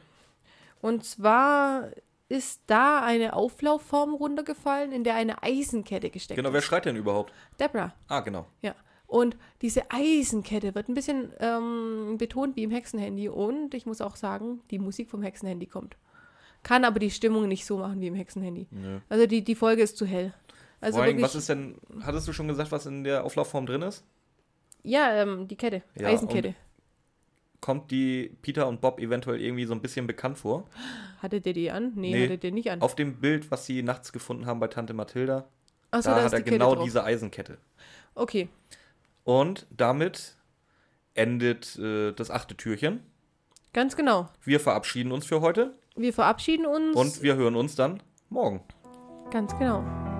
Und 0.82 1.04
zwar 1.04 1.90
ist 2.28 2.62
da 2.66 3.02
eine 3.02 3.34
Auflaufform 3.34 4.14
runtergefallen, 4.14 4.92
in 4.92 5.04
der 5.04 5.14
eine 5.14 5.42
Eisenkette 5.42 6.10
gesteckt 6.10 6.36
genau, 6.36 6.48
ist. 6.48 6.52
Genau, 6.52 6.54
wer 6.54 6.62
schreit 6.62 6.84
denn 6.84 6.96
überhaupt? 6.96 7.32
Debra. 7.58 7.94
Ah, 8.08 8.20
genau. 8.20 8.46
Ja. 8.60 8.74
Und 9.06 9.36
diese 9.60 9.90
Eisenkette 9.90 10.74
wird 10.74 10.88
ein 10.88 10.94
bisschen 10.94 11.32
ähm, 11.38 12.16
betont 12.18 12.56
wie 12.56 12.64
im 12.64 12.70
Hexenhandy. 12.70 13.28
Und 13.28 13.74
ich 13.74 13.86
muss 13.86 14.00
auch 14.00 14.16
sagen, 14.16 14.60
die 14.70 14.78
Musik 14.78 15.08
vom 15.08 15.22
Hexenhandy 15.22 15.66
kommt. 15.66 15.96
Kann 16.62 16.84
aber 16.84 16.98
die 16.98 17.10
Stimmung 17.10 17.46
nicht 17.48 17.64
so 17.64 17.78
machen 17.78 18.00
wie 18.00 18.06
im 18.06 18.14
Hexenhandy. 18.14 18.66
Nee. 18.70 19.00
Also 19.08 19.26
die, 19.26 19.44
die 19.44 19.54
Folge 19.54 19.82
ist 19.82 19.96
zu 19.96 20.06
hell. 20.06 20.32
Also 20.80 20.96
Vor 20.96 21.04
allem, 21.04 21.22
was 21.22 21.34
ist 21.34 21.48
denn, 21.48 21.76
hattest 22.00 22.26
du 22.26 22.32
schon 22.32 22.48
gesagt, 22.48 22.72
was 22.72 22.86
in 22.86 23.04
der 23.04 23.24
Auflaufform 23.24 23.66
drin 23.66 23.82
ist? 23.82 24.04
Ja, 24.82 25.12
ähm, 25.12 25.46
die 25.46 25.56
Kette, 25.56 25.82
ja, 25.94 26.08
Eisenkette 26.08 26.56
kommt 27.62 27.90
die 27.90 28.36
Peter 28.42 28.68
und 28.68 28.82
Bob 28.82 29.00
eventuell 29.00 29.40
irgendwie 29.40 29.64
so 29.64 29.72
ein 29.72 29.80
bisschen 29.80 30.06
bekannt 30.06 30.36
vor. 30.36 30.68
Hatte 31.22 31.40
der 31.40 31.54
die 31.54 31.70
an? 31.70 31.92
Nee, 31.94 32.12
nee 32.12 32.24
hatte 32.24 32.36
der 32.36 32.50
nicht 32.50 32.70
an. 32.70 32.82
Auf 32.82 32.94
dem 32.94 33.20
Bild, 33.20 33.50
was 33.50 33.64
sie 33.64 33.82
nachts 33.82 34.12
gefunden 34.12 34.44
haben 34.44 34.60
bei 34.60 34.68
Tante 34.68 34.92
Mathilda, 34.92 35.48
so, 35.94 36.00
da, 36.02 36.16
da 36.16 36.24
hat 36.24 36.32
er 36.32 36.42
genau 36.42 36.82
diese 36.82 37.04
Eisenkette. 37.04 37.56
Okay. 38.14 38.48
Und 39.24 39.66
damit 39.70 40.36
endet 41.14 41.78
äh, 41.78 42.12
das 42.12 42.30
achte 42.30 42.56
Türchen. 42.56 43.00
Ganz 43.72 43.96
genau. 43.96 44.28
Wir 44.42 44.60
verabschieden 44.60 45.12
uns 45.12 45.24
für 45.24 45.40
heute. 45.40 45.74
Wir 45.94 46.12
verabschieden 46.12 46.66
uns. 46.66 46.96
Und 46.96 47.22
wir 47.22 47.36
hören 47.36 47.56
uns 47.56 47.74
dann 47.74 48.02
morgen. 48.28 48.60
Ganz 49.30 49.56
genau. 49.58 50.11